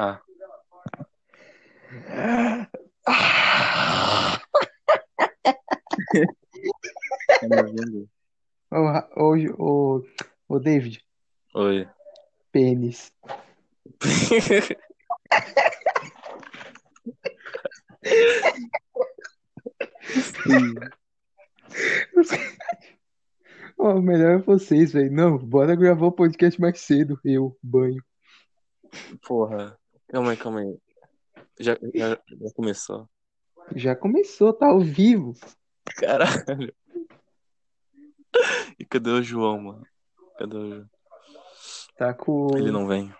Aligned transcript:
Ah, 0.00 0.22
ô, 9.16 9.34
ô, 9.58 10.00
ô, 10.48 10.60
David, 10.60 11.04
Oi. 11.52 11.88
pênis. 12.52 13.12
Sim. 20.12 20.74
Ó, 23.76 23.94
o 23.94 24.02
melhor 24.02 24.38
é 24.38 24.38
vocês, 24.38 24.92
velho. 24.92 25.10
Não, 25.10 25.36
bora 25.38 25.74
gravar 25.74 26.06
o 26.06 26.12
podcast 26.12 26.60
mais 26.60 26.80
cedo. 26.80 27.18
Eu, 27.24 27.58
banho. 27.60 28.00
Porra. 29.26 29.76
Calma 30.08 30.30
aí, 30.30 30.36
calma 30.36 30.60
aí. 30.60 30.78
Já, 31.60 31.76
já, 31.94 32.10
já 32.10 32.52
começou. 32.54 33.08
Já 33.74 33.94
começou, 33.96 34.52
tá 34.52 34.68
ao 34.68 34.80
vivo. 34.80 35.34
Caralho. 35.96 36.74
E 38.78 38.84
cadê 38.84 39.10
o 39.10 39.22
João, 39.22 39.60
mano? 39.60 39.86
Cadê 40.38 40.56
o 40.56 40.68
João? 40.68 40.90
Tá 41.96 42.14
com. 42.14 42.56
Ele 42.56 42.70
não 42.70 42.86
vem. 42.86 43.12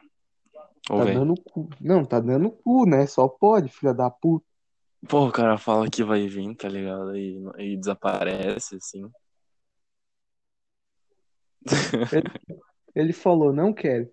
Ou 0.90 0.98
Tá 0.98 1.04
vem? 1.04 1.14
dando 1.14 1.34
cu. 1.42 1.68
Não, 1.80 2.04
tá 2.04 2.20
dando 2.20 2.50
cu, 2.50 2.88
né? 2.88 3.06
Só 3.06 3.28
pode, 3.28 3.68
filha 3.68 3.92
da 3.92 4.10
puta. 4.10 4.46
Pô, 5.08 5.26
o 5.28 5.32
cara 5.32 5.58
fala 5.58 5.88
que 5.90 6.02
vai 6.02 6.26
vir, 6.26 6.54
tá 6.56 6.68
ligado? 6.68 7.16
E, 7.16 7.38
e 7.58 7.76
desaparece, 7.76 8.76
assim. 8.76 9.10
Ele 12.94 13.12
falou, 13.12 13.52
não 13.52 13.72
quero. 13.72 14.10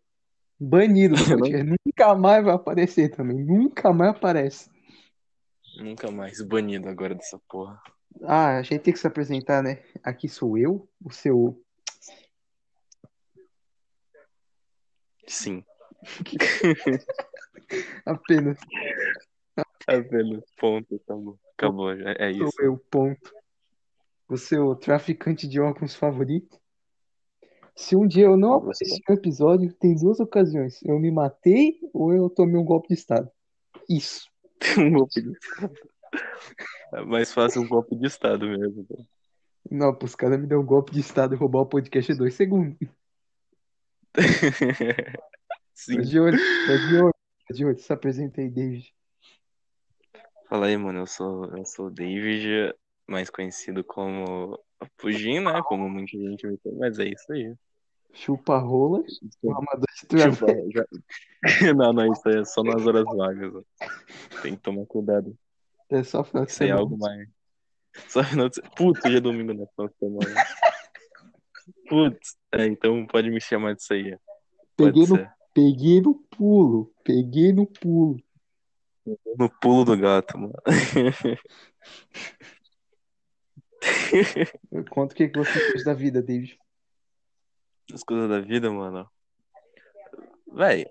Banido 0.60 1.16
do 1.16 1.16
podcast. 1.40 1.76
Nunca 1.86 2.16
mais 2.16 2.44
vai 2.44 2.56
aparecer 2.56 3.10
também. 3.10 3.44
Nunca 3.44 3.94
mais 3.94 4.12
aparece. 4.12 4.70
Nunca 5.78 6.12
mais 6.12 6.42
banido 6.42 6.88
agora 6.88 7.16
dessa 7.16 7.40
porra. 7.50 7.82
Ah, 8.24 8.58
a 8.58 8.62
gente 8.62 8.82
tem 8.82 8.94
que 8.94 9.00
se 9.00 9.08
apresentar, 9.08 9.62
né? 9.62 9.84
Aqui 10.04 10.30
sou 10.30 10.58
eu, 10.58 10.88
o 11.04 11.12
seu. 11.12 11.62
Sim. 15.28 15.66
Apenas 18.06 18.58
Apenas. 19.88 20.44
Ponto. 20.58 20.96
Acabou. 20.96 21.40
Acabou. 21.58 21.98
já. 21.98 22.12
É 22.18 22.34
sou 22.34 22.48
isso. 22.48 22.62
eu, 22.62 22.78
ponto. 22.90 23.34
O 24.28 24.38
seu 24.38 24.76
traficante 24.76 25.48
de 25.48 25.60
óculos 25.60 25.96
favorito. 25.96 26.60
Se 27.76 27.96
um 27.96 28.08
dia 28.08 28.26
eu 28.26 28.38
não 28.38 28.60
Você? 28.62 28.86
aparecer 28.86 29.04
no 29.10 29.16
episódio, 29.16 29.74
tem 29.74 29.96
duas 29.96 30.20
ocasiões. 30.20 30.82
Eu 30.84 30.98
me 31.00 31.12
matei 31.12 31.78
ou 31.94 32.14
eu 32.14 32.30
tomei 32.30 32.56
um 32.56 32.64
golpe 32.64 32.88
de 32.88 32.94
Estado. 32.94 33.30
Isso. 33.90 34.30
Um 34.80 34.92
golpe 34.92 35.22
de 35.22 35.32
Estado. 35.32 35.74
É 36.94 37.02
mais 37.02 37.32
fácil 37.34 37.62
um 37.62 37.68
golpe 37.68 37.96
de 37.96 38.08
Estado 38.08 38.48
mesmo. 38.48 38.86
né? 38.90 39.06
Não, 39.70 39.94
pros 39.94 40.16
caras 40.16 40.40
me 40.40 40.48
deu 40.48 40.62
um 40.62 40.66
golpe 40.66 40.94
de 40.94 41.02
Estado 41.02 41.36
e 41.36 41.38
roubar 41.38 41.62
o 41.62 41.66
podcast 41.66 42.12
em 42.12 42.16
dois 42.16 42.34
segundos. 42.36 42.78
Sim. 45.74 45.98
Tá 45.98 46.02
de 46.04 46.20
olho, 46.20 46.38
tá 46.38 46.78
de 46.88 46.96
olho, 46.96 47.14
tá 47.48 47.54
de 47.54 47.66
olho. 47.66 47.78
Se 47.78 47.92
apresentei, 47.92 48.50
David. 48.50 48.94
Fala 50.48 50.68
aí, 50.68 50.78
mano. 50.78 51.00
Eu 51.00 51.08
sou, 51.08 51.46
eu 51.56 51.66
sou 51.66 51.88
o 51.88 51.92
David, 51.92 52.74
mais 53.08 53.30
conhecido 53.30 53.84
como 53.84 54.58
Fugim, 54.98 55.40
né? 55.40 55.62
Como 55.64 55.90
muita 55.90 56.18
gente 56.18 56.46
me 56.48 56.58
chama, 56.62 56.78
mas 56.80 57.00
é 57.00 57.06
isso 57.06 57.32
aí. 57.32 57.54
Chupa 58.14 58.58
rola, 58.58 59.04
amador 59.44 59.86
de 60.10 60.18
já- 60.74 61.74
Não, 61.76 61.92
não, 61.92 62.12
isso 62.14 62.28
aí 62.30 62.38
é 62.40 62.46
só 62.46 62.64
nas 62.64 62.86
horas 62.86 63.04
vagas. 63.06 63.54
ó. 63.56 63.62
Tem 64.42 64.56
que 64.56 64.62
tomar 64.62 64.86
cuidado. 64.86 65.38
É 65.90 66.02
só 66.04 66.24
final 66.24 66.46
de 66.46 66.52
é 66.52 66.56
semana. 66.56 66.80
algo 66.80 66.98
mais. 66.98 67.28
Só 68.08 68.24
final 68.24 68.48
de 68.50 68.56
se- 68.56 68.62
Putz, 68.76 69.06
hoje 69.06 69.18
é 69.18 69.20
domingo 69.22 69.54
na 69.54 69.66
final 69.68 69.88
de 69.90 69.96
semana. 69.98 70.46
Putz, 71.90 72.38
é, 72.54 72.66
então 72.66 73.06
pode 73.06 73.30
me 73.30 73.42
chamar 73.42 73.76
disso 73.76 73.94
aí. 73.94 74.18
Peguei 74.78 75.06
no, 75.08 75.30
peguei 75.54 76.02
no 76.02 76.16
pulo, 76.16 76.94
peguei 77.04 77.52
no 77.54 77.66
pulo. 77.68 78.18
No 79.38 79.50
pulo 79.60 79.86
do 79.86 79.98
gato, 79.98 80.38
mano. 80.38 80.54
Eu 84.72 84.86
conto 84.86 85.12
o 85.12 85.16
que 85.16 85.28
que 85.28 85.38
você 85.38 85.72
fez 85.72 85.84
da 85.84 85.94
vida, 85.94 86.22
David. 86.22 86.58
As 87.94 88.04
coisas 88.04 88.30
da 88.30 88.40
vida, 88.40 88.72
mano. 88.72 89.10
Véi, 90.52 90.86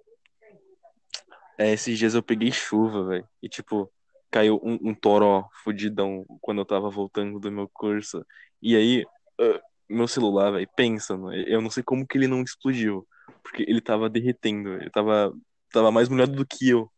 é, 1.58 1.72
esses 1.72 1.98
dias 1.98 2.14
eu 2.14 2.22
peguei 2.22 2.52
chuva, 2.52 3.06
velho. 3.06 3.28
E 3.42 3.48
tipo, 3.48 3.90
caiu 4.30 4.60
um, 4.62 4.90
um 4.90 4.94
toró 4.94 5.48
fudidão 5.62 6.24
quando 6.40 6.60
eu 6.60 6.64
tava 6.64 6.90
voltando 6.90 7.38
do 7.38 7.50
meu 7.50 7.68
curso. 7.68 8.24
E 8.60 8.76
aí, 8.76 9.04
ah, 9.40 9.60
meu 9.88 10.08
celular, 10.08 10.50
velho, 10.52 10.68
pensa, 10.76 11.14
eu 11.46 11.60
não 11.60 11.70
sei 11.70 11.82
como 11.82 12.06
que 12.06 12.18
ele 12.18 12.28
não 12.28 12.42
explodiu. 12.42 13.06
Porque 13.42 13.62
ele 13.68 13.80
tava 13.80 14.08
derretendo, 14.08 14.74
ele 14.74 14.90
tava, 14.90 15.32
tava 15.70 15.90
mais 15.90 16.08
molhado 16.08 16.32
do 16.32 16.46
que 16.46 16.68
eu. 16.68 16.90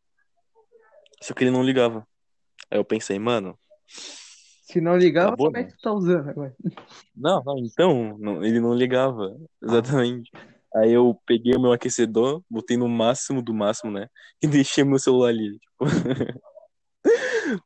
Só 1.22 1.34
que 1.34 1.44
ele 1.44 1.50
não 1.50 1.62
ligava. 1.62 2.06
Aí 2.70 2.78
eu 2.78 2.84
pensei, 2.84 3.18
mano, 3.18 3.58
Se 4.66 4.80
não 4.80 4.96
ligava, 4.96 5.28
Acabou, 5.28 5.46
como 5.46 5.58
é 5.58 5.62
né? 5.62 5.68
que 5.68 5.76
tu 5.76 5.80
tá 5.80 5.92
usando 5.92 6.28
agora? 6.28 6.56
Não, 7.14 7.40
não, 7.44 7.58
então, 7.58 8.18
não- 8.18 8.44
ele 8.44 8.58
não 8.58 8.74
ligava. 8.74 9.36
Exatamente. 9.62 10.28
Aí 10.74 10.92
eu 10.92 11.16
peguei 11.24 11.54
o 11.54 11.60
meu 11.60 11.70
aquecedor, 11.72 12.42
botei 12.50 12.76
no 12.76 12.88
máximo 12.88 13.40
do 13.40 13.54
máximo, 13.54 13.92
né? 13.92 14.08
E 14.42 14.46
deixei 14.48 14.82
meu 14.82 14.98
celular 14.98 15.28
ali, 15.28 15.56
tipo. 15.58 15.78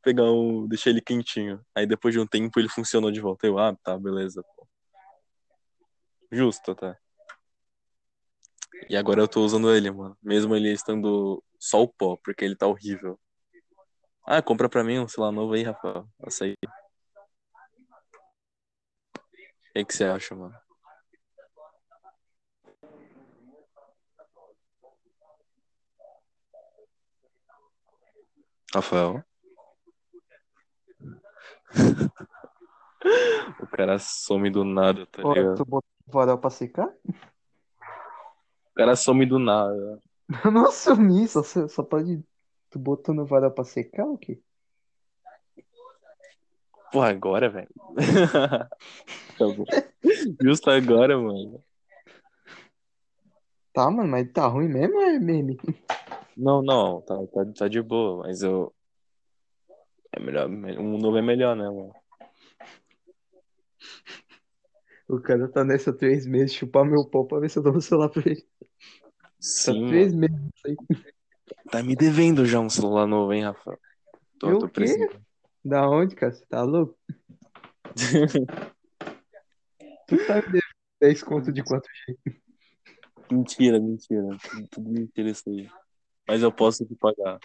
Pegar 0.04 0.24
um. 0.24 0.68
Deixei 0.68 0.92
ele 0.92 1.00
quentinho. 1.00 1.58
Aí 1.74 1.86
depois 1.86 2.12
de 2.12 2.20
um 2.20 2.26
tempo 2.26 2.60
ele 2.60 2.68
funcionou 2.68 3.10
de 3.10 3.18
volta. 3.18 3.46
Eu, 3.46 3.58
ah, 3.58 3.74
tá, 3.82 3.98
beleza, 3.98 4.42
pô. 4.54 4.68
Justo, 6.30 6.74
tá. 6.74 6.98
E 8.90 8.94
agora 8.96 9.22
eu 9.22 9.28
tô 9.28 9.40
usando 9.42 9.74
ele, 9.74 9.90
mano. 9.90 10.16
Mesmo 10.22 10.54
ele 10.54 10.70
estando 10.70 11.42
só 11.58 11.82
o 11.82 11.88
pó, 11.88 12.18
porque 12.22 12.44
ele 12.44 12.54
tá 12.54 12.66
horrível. 12.66 13.18
Ah, 14.26 14.42
compra 14.42 14.68
pra 14.68 14.84
mim 14.84 14.98
um 14.98 15.08
celular 15.08 15.32
novo 15.32 15.54
aí, 15.54 15.62
Rafael. 15.62 16.06
Açaí. 16.22 16.54
O 19.76 19.84
que 19.84 19.94
você 19.94 20.04
acha, 20.04 20.34
mano? 20.34 20.54
Rafael? 28.74 29.24
O 33.62 33.66
cara 33.66 33.98
some 33.98 34.50
do 34.50 34.62
nada, 34.62 35.06
tá 35.06 35.22
Ó, 35.22 35.32
ligado? 35.32 35.54
tu 35.56 35.64
botou 35.64 35.88
o 36.06 36.12
varal 36.12 36.38
pra 36.38 36.50
secar? 36.50 36.86
O 37.06 38.74
cara 38.74 38.94
some 38.94 39.24
do 39.24 39.38
nada. 39.38 39.98
Eu 40.44 40.50
não 40.50 40.66
assumi, 40.66 41.26
só, 41.26 41.42
só 41.42 41.82
pode. 41.82 42.22
Tu 42.68 42.78
botou 42.78 43.14
no 43.14 43.24
varal 43.24 43.50
pra 43.52 43.64
secar 43.64 44.04
ou 44.04 44.14
o 44.14 44.18
quê? 44.18 44.38
Porra, 46.92 47.10
agora, 47.10 47.48
velho. 47.48 47.68
Justo 50.42 50.70
agora, 50.70 51.16
mano. 51.18 51.62
Tá, 53.72 53.90
mano, 53.90 54.08
mas 54.08 54.30
tá 54.32 54.46
ruim 54.46 54.68
mesmo 54.68 54.96
ou 54.96 55.02
é 55.02 55.18
meme? 55.18 55.58
Não, 56.36 56.62
não, 56.62 57.00
tá, 57.02 57.16
tá, 57.28 57.44
tá 57.56 57.68
de 57.68 57.80
boa, 57.80 58.24
mas 58.24 58.42
eu. 58.42 58.74
É 60.12 60.20
melhor. 60.20 60.48
Um 60.48 60.98
novo 60.98 61.16
é 61.16 61.22
melhor, 61.22 61.54
né, 61.54 61.64
mano? 61.64 61.94
O 65.08 65.20
cara 65.20 65.48
tá 65.48 65.64
nessa 65.64 65.92
três 65.92 66.26
meses, 66.26 66.54
chupar 66.54 66.84
meu 66.84 67.04
pau 67.04 67.26
pra 67.26 67.40
ver 67.40 67.50
se 67.50 67.58
eu 67.58 67.62
dou 67.62 67.76
o 67.76 67.80
celular 67.80 68.08
pra 68.08 68.22
ele. 68.26 68.42
Tá 68.42 69.30
Sim, 69.38 69.86
três 69.86 70.12
mano. 70.12 70.28
meses 70.28 70.52
aí. 70.66 70.76
Tá 71.70 71.82
me 71.82 71.94
devendo 71.94 72.44
já 72.44 72.58
um 72.58 72.70
celular 72.70 73.06
novo, 73.06 73.32
hein, 73.32 73.44
Rafa? 73.44 73.78
Tô, 74.38 74.50
Eu 74.50 74.58
tô 74.58 74.68
precisando. 74.68 75.20
Da 75.64 75.88
onde, 75.88 76.14
cara? 76.14 76.32
Você 76.32 76.44
tá 76.46 76.62
louco? 76.62 76.96
Tu 80.06 80.26
tá 80.26 80.36
me 80.36 80.42
devendo 80.42 80.62
10 81.00 81.22
conto 81.22 81.52
de 81.52 81.62
quanto 81.62 81.88
jeito? 82.06 82.42
Mentira, 83.30 83.78
mentira. 83.78 84.26
Tudo, 84.42 84.68
tudo 84.68 84.90
mentira 84.90 85.30
isso 85.30 85.48
aí. 85.48 85.68
Mas 86.26 86.42
eu 86.42 86.50
posso 86.50 86.84
te 86.84 86.94
pagar 86.96 87.38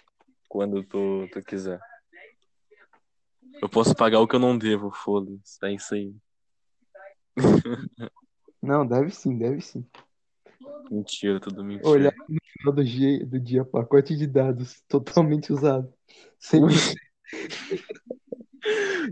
quando 0.48 0.82
tu, 0.82 1.28
tu 1.30 1.42
quiser. 1.42 1.80
Eu 3.60 3.68
posso 3.68 3.94
pagar 3.94 4.20
o 4.20 4.28
que 4.28 4.36
eu 4.36 4.40
não 4.40 4.56
devo, 4.56 4.90
foda-se. 4.90 5.58
É 5.64 5.72
isso 5.72 5.94
aí. 5.94 6.14
Não, 8.62 8.86
deve 8.86 9.10
sim, 9.10 9.36
deve 9.38 9.60
sim. 9.60 9.86
Mentira, 10.90 11.38
tudo 11.38 11.62
mentira. 11.64 11.88
Olhar 11.88 12.14
no 12.28 12.38
final 12.58 12.72
do 12.72 12.84
dia, 12.84 13.24
do 13.26 13.38
dia 13.38 13.64
pacote 13.64 14.16
de 14.16 14.26
dados 14.26 14.82
totalmente 14.88 15.52
usado. 15.52 15.92
Sem 16.38 16.62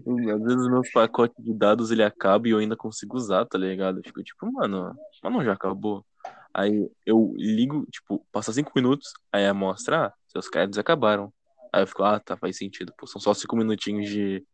Às 0.07 0.43
vezes 0.43 0.69
meus 0.69 0.91
pacotes 0.91 1.43
de 1.43 1.53
dados 1.55 1.91
ele 1.91 2.03
acaba 2.03 2.47
e 2.47 2.51
eu 2.51 2.59
ainda 2.59 2.77
consigo 2.77 3.17
usar, 3.17 3.47
tá 3.47 3.57
ligado? 3.57 3.99
Eu 3.99 4.03
fico 4.05 4.23
tipo, 4.23 4.51
mano, 4.53 4.95
mas 5.23 5.33
não 5.33 5.45
já 5.45 5.53
acabou. 5.53 6.05
Aí 6.53 6.89
eu 7.05 7.35
ligo, 7.37 7.87
tipo, 7.91 8.25
passa 8.31 8.53
cinco 8.53 8.71
minutos, 8.77 9.13
aí 9.33 9.51
mostra, 9.53 10.07
ah, 10.07 10.13
seus 10.29 10.49
créditos 10.49 10.79
acabaram. 10.79 11.33
Aí 11.73 11.83
eu 11.83 11.87
fico, 11.87 12.05
ah, 12.05 12.21
tá, 12.21 12.37
faz 12.37 12.57
sentido. 12.57 12.93
Pô, 12.97 13.07
são 13.07 13.21
só 13.21 13.35
cinco 13.35 13.57
minutinhos 13.57 14.09
de, 14.09 14.47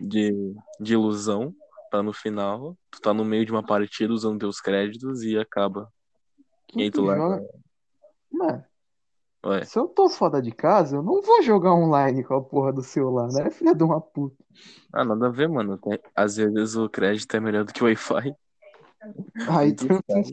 de, 0.00 0.32
de 0.80 0.94
ilusão 0.94 1.54
pra 1.90 2.02
no 2.02 2.12
final 2.12 2.76
tu 2.90 3.00
tá 3.00 3.14
no 3.14 3.24
meio 3.24 3.46
de 3.46 3.52
uma 3.52 3.64
partida 3.64 4.12
usando 4.12 4.40
teus 4.40 4.60
créditos 4.60 5.22
e 5.22 5.38
acaba. 5.38 5.90
E 6.74 6.82
aí 6.82 6.90
tu 6.90 7.02
larga. 7.02 7.40
Mano, 8.30 8.64
Ué. 9.46 9.64
se 9.64 9.78
eu 9.78 9.86
tô 9.86 10.08
fora 10.08 10.42
de 10.42 10.50
casa, 10.50 10.96
eu 10.96 11.02
não 11.02 11.22
vou 11.22 11.42
jogar 11.42 11.72
online 11.72 12.24
com 12.24 12.34
a 12.34 12.42
porra 12.42 12.72
do 12.72 12.82
celular, 12.82 13.28
né? 13.32 13.50
Filha 13.50 13.74
de 13.74 13.82
uma 13.84 14.00
puta. 14.00 14.36
Ah, 14.92 15.04
nada 15.04 15.28
a 15.28 15.30
ver, 15.30 15.48
mano. 15.48 15.78
Às 16.14 16.36
vezes 16.36 16.74
o 16.76 16.88
crédito 16.88 17.36
é 17.36 17.40
melhor 17.40 17.64
do 17.64 17.72
que 17.72 17.82
o 17.82 17.86
Wi-Fi. 17.86 18.34
Aí 19.48 19.72
Tu 19.74 19.86
sabe. 20.10 20.32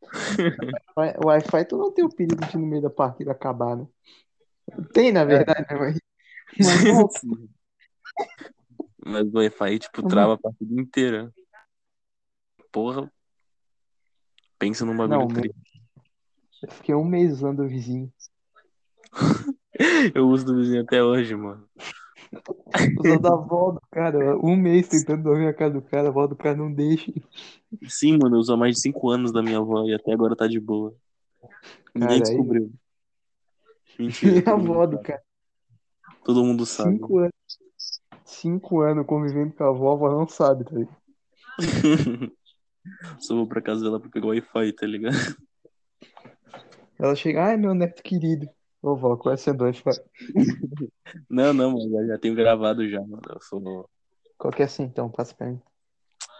Wi- 0.96 1.14
Wi-Fi 1.22 1.64
tu 1.66 1.76
não 1.76 1.92
tem 1.92 2.04
o 2.04 2.08
perigo 2.08 2.44
de 2.46 2.56
no 2.56 2.66
meio 2.66 2.82
da 2.82 2.90
partida 2.90 3.32
acabar, 3.32 3.76
né? 3.76 3.86
Tem, 4.92 5.12
na 5.12 5.24
verdade, 5.24 5.60
né? 5.70 5.76
Mas, 5.78 5.98
mas 6.58 6.84
não. 6.84 7.08
Mas 9.04 9.26
o 9.26 9.36
Wi-Fi, 9.36 9.78
tipo, 9.78 10.02
Uhum. 10.02 10.08
trava 10.08 10.34
a 10.34 10.38
partida 10.38 10.80
inteira. 10.80 11.34
Porra. 12.72 13.10
Pensa 14.58 14.84
num 14.84 14.96
bagulho 14.96 15.18
Não, 15.20 15.28
triste. 15.28 15.82
eu 16.62 16.70
fiquei 16.70 16.94
um 16.94 17.04
mês 17.04 17.32
usando 17.32 17.60
o 17.62 17.68
vizinho. 17.68 18.10
Eu 20.14 20.28
uso 20.28 20.44
do 20.46 20.56
vizinho 20.56 20.82
até 20.82 21.02
hoje, 21.02 21.34
mano. 21.34 21.68
Usando 22.98 23.26
a 23.26 23.32
avó 23.32 23.72
do 23.72 23.80
cara, 23.90 24.36
um 24.38 24.56
mês 24.56 24.88
tentando 24.88 25.22
dormir 25.22 25.46
na 25.46 25.52
casa 25.52 25.74
do 25.74 25.82
cara, 25.82 26.08
a 26.08 26.10
avó 26.10 26.26
do 26.26 26.36
cara 26.36 26.56
não 26.56 26.72
deixa. 26.72 27.12
Sim, 27.88 28.18
mano, 28.20 28.36
eu 28.36 28.40
uso 28.40 28.52
há 28.52 28.56
mais 28.56 28.76
de 28.76 28.80
5 28.82 29.10
anos 29.10 29.32
da 29.32 29.42
minha 29.42 29.58
avó 29.58 29.84
e 29.84 29.94
até 29.94 30.12
agora 30.12 30.34
tá 30.34 30.46
de 30.46 30.58
boa. 30.58 30.94
Ninguém 31.94 32.20
Caralho. 32.20 32.22
descobriu. 32.22 32.72
Mentira. 33.98 34.32
Nem 34.32 34.42
a 34.46 34.52
avó 34.52 34.86
do 34.86 34.98
cara. 35.00 35.22
Todo 36.24 36.44
mundo 36.44 36.66
sabe. 36.66 36.94
Cinco 36.94 37.18
anos. 37.18 37.32
Cinco 38.24 38.80
anos 38.80 39.06
convivendo 39.06 39.54
com 39.54 39.64
a 39.64 39.68
avó, 39.68 39.90
a 39.90 39.94
avó 39.94 40.10
não 40.10 40.28
sabe, 40.28 40.64
tá 40.64 40.74
ligado? 40.74 40.96
Só 43.20 43.34
vou 43.34 43.46
pra 43.46 43.62
casa 43.62 43.82
dela 43.82 44.00
pra 44.00 44.10
pegar 44.10 44.26
o 44.26 44.30
Wi-Fi, 44.30 44.72
tá 44.72 44.86
ligado? 44.86 45.16
Ela 46.98 47.14
chega, 47.14 47.44
ai, 47.44 47.56
meu 47.56 47.74
neto 47.74 48.02
querido. 48.02 48.48
Ô, 48.86 48.94
vó, 48.94 49.16
qual 49.16 49.34
é 49.34 49.36
seu 49.36 49.52
Wi-Fi? 49.58 49.90
Não, 51.28 51.52
não, 51.52 51.76
eu 51.76 52.06
já 52.06 52.16
tenho 52.16 52.36
gravado 52.36 52.88
já, 52.88 53.00
mano. 53.00 53.20
Eu 53.28 53.40
sou 53.40 53.90
Qual 54.38 54.52
que 54.52 54.62
é 54.62 54.64
assim, 54.64 54.84
então? 54.84 55.10
Passa 55.10 55.34
pra 55.34 55.48
mim. 55.48 55.60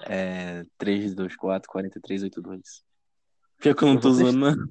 é, 0.08 0.64
324 0.78 1.68
4382. 1.68 2.84
Pior 3.58 3.74
que 3.74 3.82
eu 3.82 3.88
não 3.88 3.98
tô 3.98 4.10
usando, 4.10 4.38
não. 4.38 4.68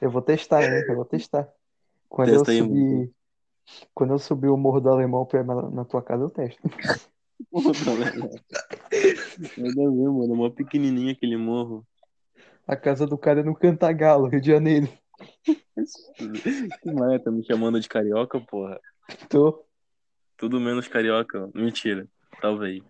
Eu 0.00 0.12
vou 0.12 0.22
testar, 0.22 0.62
hein? 0.62 0.84
Eu 0.86 0.94
vou 0.94 1.04
testar. 1.04 1.52
Quando 2.08 2.30
Testa 2.30 2.52
aí, 2.52 2.58
eu 2.58 2.66
subir. 2.66 3.12
Quando 3.92 4.12
eu 4.12 4.18
subir 4.20 4.48
o 4.48 4.56
Morro 4.56 4.80
do 4.80 4.90
Alemão 4.90 5.26
pra 5.26 5.42
na 5.42 5.84
tua 5.84 6.02
casa, 6.02 6.22
eu 6.22 6.30
testo. 6.30 6.62
Nada 9.58 9.88
a 9.88 9.90
ver, 9.90 10.08
mano. 10.08 10.34
É 10.34 10.36
mó 10.36 10.50
pequenininho 10.50 11.10
aquele 11.10 11.36
morro. 11.36 11.84
A 12.64 12.76
casa 12.76 13.08
do 13.08 13.18
cara 13.18 13.40
é 13.40 13.42
no 13.42 13.56
Cantagalo, 13.56 14.28
Rio 14.28 14.40
de 14.40 14.52
Janeiro. 14.52 14.88
Que 16.82 16.92
mais? 16.92 17.22
Tá 17.22 17.30
me 17.30 17.44
chamando 17.44 17.80
de 17.80 17.88
carioca, 17.88 18.40
porra? 18.40 18.80
Tô. 19.28 19.64
Tudo 20.36 20.60
menos 20.60 20.88
carioca. 20.88 21.50
Mentira. 21.54 22.08
Talvez. 22.40 22.82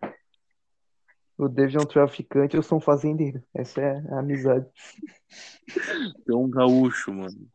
O 1.36 1.48
David 1.48 1.76
é 1.76 1.80
um 1.80 1.86
traficante, 1.86 2.56
eu 2.56 2.62
sou 2.62 2.78
um 2.78 2.80
fazendeiro. 2.80 3.42
Essa 3.54 3.80
é 3.80 3.98
a 4.10 4.20
amizade. 4.20 4.66
Tu 6.24 6.32
é 6.32 6.36
um 6.36 6.48
gaúcho, 6.48 7.12
mano. 7.12 7.48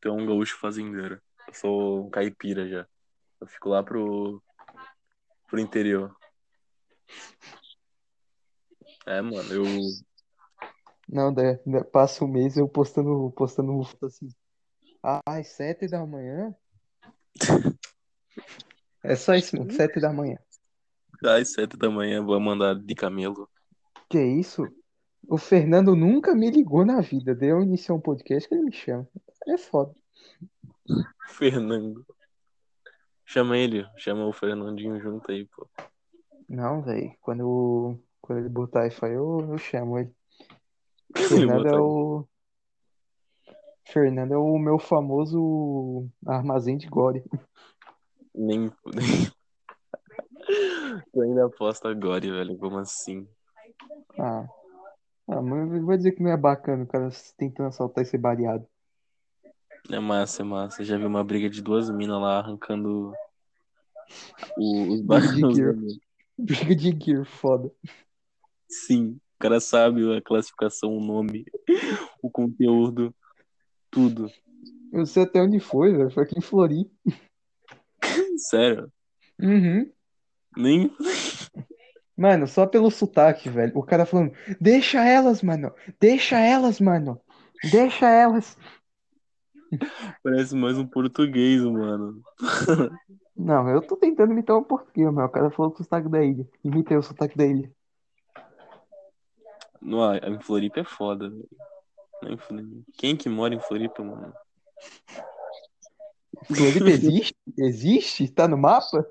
Tu 0.00 0.08
é 0.08 0.12
um 0.12 0.26
gaúcho 0.26 0.58
fazendeiro. 0.58 1.20
Eu 1.46 1.54
sou 1.54 2.06
um 2.06 2.10
caipira 2.10 2.68
já. 2.68 2.86
Eu 3.40 3.46
fico 3.46 3.68
lá 3.68 3.82
pro. 3.82 4.42
pro 5.46 5.60
interior. 5.60 6.14
É, 9.06 9.22
mano, 9.22 9.52
eu. 9.52 9.64
Não, 11.08 11.32
né, 11.32 11.58
né, 11.64 11.82
passa 11.82 12.24
um 12.24 12.28
mês 12.28 12.56
eu 12.56 12.68
postando, 12.68 13.30
postando 13.32 13.82
foto 13.82 14.06
assim. 14.06 14.28
Às 15.02 15.48
sete 15.48 15.88
da 15.88 16.04
manhã? 16.04 16.54
É 19.02 19.14
só 19.16 19.34
isso, 19.34 19.56
mano. 19.56 19.72
Sete 19.72 20.00
da 20.00 20.12
manhã. 20.12 20.38
Às 21.24 21.52
sete 21.52 21.76
da 21.76 21.88
manhã 21.88 22.22
vou 22.22 22.38
mandar 22.38 22.74
de 22.74 22.94
camelo. 22.94 23.48
Que 24.10 24.20
isso? 24.22 24.66
O 25.26 25.38
Fernando 25.38 25.94
nunca 25.96 26.34
me 26.34 26.50
ligou 26.50 26.84
na 26.84 27.00
vida. 27.00 27.34
Deu 27.34 27.62
início 27.62 27.94
a 27.94 27.96
um 27.98 28.00
podcast 28.00 28.48
que 28.48 28.54
ele 28.54 28.64
me 28.64 28.72
chama. 28.72 29.08
É 29.46 29.56
foda. 29.56 29.94
Fernando. 31.28 32.04
Chama 33.24 33.58
ele, 33.58 33.86
chama 33.98 34.26
o 34.26 34.32
Fernandinho 34.32 34.98
junto 35.00 35.30
aí, 35.30 35.46
pô. 35.46 35.68
Não, 36.48 36.82
velho. 36.82 37.14
Quando, 37.20 37.40
eu- 37.40 38.02
quando 38.22 38.38
ele 38.40 38.48
botar 38.48 38.86
isso 38.86 39.04
aí, 39.04 39.12
eu, 39.12 39.40
eu 39.50 39.58
chamo 39.58 39.98
ele. 39.98 40.10
Fernando 41.16 41.66
é 41.66 41.80
o. 41.80 42.28
Fernando 43.86 44.32
é 44.32 44.36
o 44.36 44.58
meu 44.58 44.78
famoso 44.78 46.08
armazém 46.26 46.76
de 46.76 46.86
gore. 46.86 47.24
Nem. 48.34 48.70
Tu 51.12 51.20
ainda 51.20 51.46
aposta 51.46 51.90
agora, 51.90 52.20
velho. 52.20 52.56
Como 52.56 52.78
assim? 52.78 53.28
Ah. 54.18 54.48
Ah, 55.28 55.42
mas 55.42 55.82
vou 55.82 55.94
dizer 55.94 56.12
que 56.12 56.22
não 56.22 56.30
é 56.30 56.36
bacana 56.38 56.84
o 56.84 56.86
cara 56.86 57.10
tentando 57.36 57.68
assaltar 57.68 58.02
e 58.02 58.06
ser 58.06 58.16
baleado. 58.16 58.66
É 59.90 60.00
massa, 60.00 60.40
é 60.40 60.44
massa. 60.44 60.84
Já 60.84 60.96
vi 60.96 61.04
uma 61.04 61.22
briga 61.22 61.50
de 61.50 61.60
duas 61.60 61.90
minas 61.90 62.18
lá 62.18 62.38
arrancando 62.38 63.12
os 64.56 65.02
barcos. 65.02 65.58
Briga 66.38 66.74
de 66.74 66.98
gear, 67.04 67.26
foda. 67.26 67.70
Sim, 68.70 69.20
o 69.38 69.40
cara 69.40 69.60
sabe 69.60 70.16
a 70.16 70.20
classificação, 70.20 70.96
o 70.96 71.00
nome, 71.00 71.44
o 72.20 72.28
conteúdo, 72.28 73.14
tudo. 73.88 74.28
Eu 74.92 75.06
sei 75.06 75.22
até 75.22 75.40
onde 75.40 75.60
foi, 75.60 75.92
velho. 75.92 76.10
Foi 76.10 76.24
aqui 76.24 76.36
em 76.36 76.42
Floripa. 76.42 76.90
Sério. 78.36 78.90
Uhum. 79.40 79.88
Nem. 80.56 80.90
Mano, 82.16 82.48
só 82.48 82.66
pelo 82.66 82.90
sotaque, 82.90 83.48
velho. 83.48 83.70
O 83.76 83.82
cara 83.84 84.04
falando, 84.04 84.32
deixa 84.60 85.04
elas, 85.04 85.40
mano. 85.40 85.72
Deixa 86.00 86.40
elas, 86.40 86.80
mano. 86.80 87.20
Deixa 87.70 88.08
elas. 88.08 88.58
Parece 90.20 90.56
mais 90.56 90.76
um 90.76 90.86
português, 90.86 91.62
mano. 91.62 92.20
Não, 93.36 93.68
eu 93.68 93.80
tô 93.80 93.96
tentando 93.96 94.32
imitar 94.32 94.56
o 94.56 94.64
português, 94.64 95.12
mas 95.12 95.26
o 95.26 95.32
cara 95.32 95.48
falou 95.48 95.72
o 95.72 95.76
sotaque 95.76 96.08
da 96.08 96.24
ilha. 96.24 96.44
Imitei 96.64 96.96
o 96.96 97.02
sotaque 97.02 97.38
da 97.38 97.46
ilha. 97.46 97.70
Não, 99.80 100.02
a- 100.02 100.18
em 100.18 100.40
Floripa 100.40 100.80
é 100.80 100.84
foda, 100.84 101.28
velho. 101.30 101.48
É. 102.24 102.36
Quem 102.96 103.16
que 103.16 103.28
mora 103.28 103.54
em 103.54 103.60
Floripa, 103.60 104.02
mano? 104.02 104.32
Floripa 106.46 106.90
existe? 106.90 107.34
Existe? 107.56 108.28
Tá 108.28 108.48
no 108.48 108.58
mapa? 108.58 109.06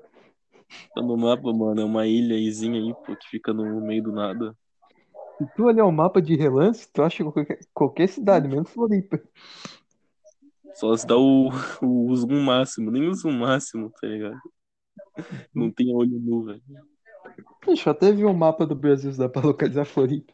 Tá 0.94 1.00
no 1.00 1.16
mapa, 1.16 1.52
mano. 1.52 1.80
É 1.80 1.84
uma 1.84 2.06
ilhazinha 2.06 2.80
aí, 2.80 2.92
pô, 3.06 3.16
que 3.16 3.28
fica 3.28 3.52
no 3.52 3.80
meio 3.80 4.02
do 4.02 4.12
nada. 4.12 4.54
Se 5.38 5.46
tu 5.54 5.64
olhar 5.64 5.86
o 5.86 5.92
mapa 5.92 6.20
de 6.20 6.34
relance, 6.34 6.88
tu 6.92 7.02
acha 7.02 7.22
qualquer, 7.24 7.60
qualquer 7.72 8.08
cidade, 8.08 8.48
menos 8.48 8.70
Floripa. 8.70 9.20
Só 10.74 10.94
se 10.96 11.06
dá 11.06 11.16
o, 11.16 11.48
o 11.82 12.14
zoom 12.16 12.42
máximo, 12.42 12.90
nem 12.90 13.08
o 13.08 13.14
zoom 13.14 13.32
máximo, 13.32 13.90
tá 14.00 14.06
ligado? 14.06 14.38
Não 15.54 15.70
tem 15.70 15.94
olho 15.94 16.18
nu, 16.18 16.42
velho. 16.44 16.62
Deixa 17.64 17.88
eu 17.88 17.92
até 17.92 18.12
ver 18.12 18.24
o 18.24 18.34
mapa 18.34 18.66
do 18.66 18.74
Brasil 18.74 19.12
se 19.12 19.18
dá 19.18 19.28
pra 19.28 19.42
localizar 19.42 19.84
Floripa. 19.84 20.32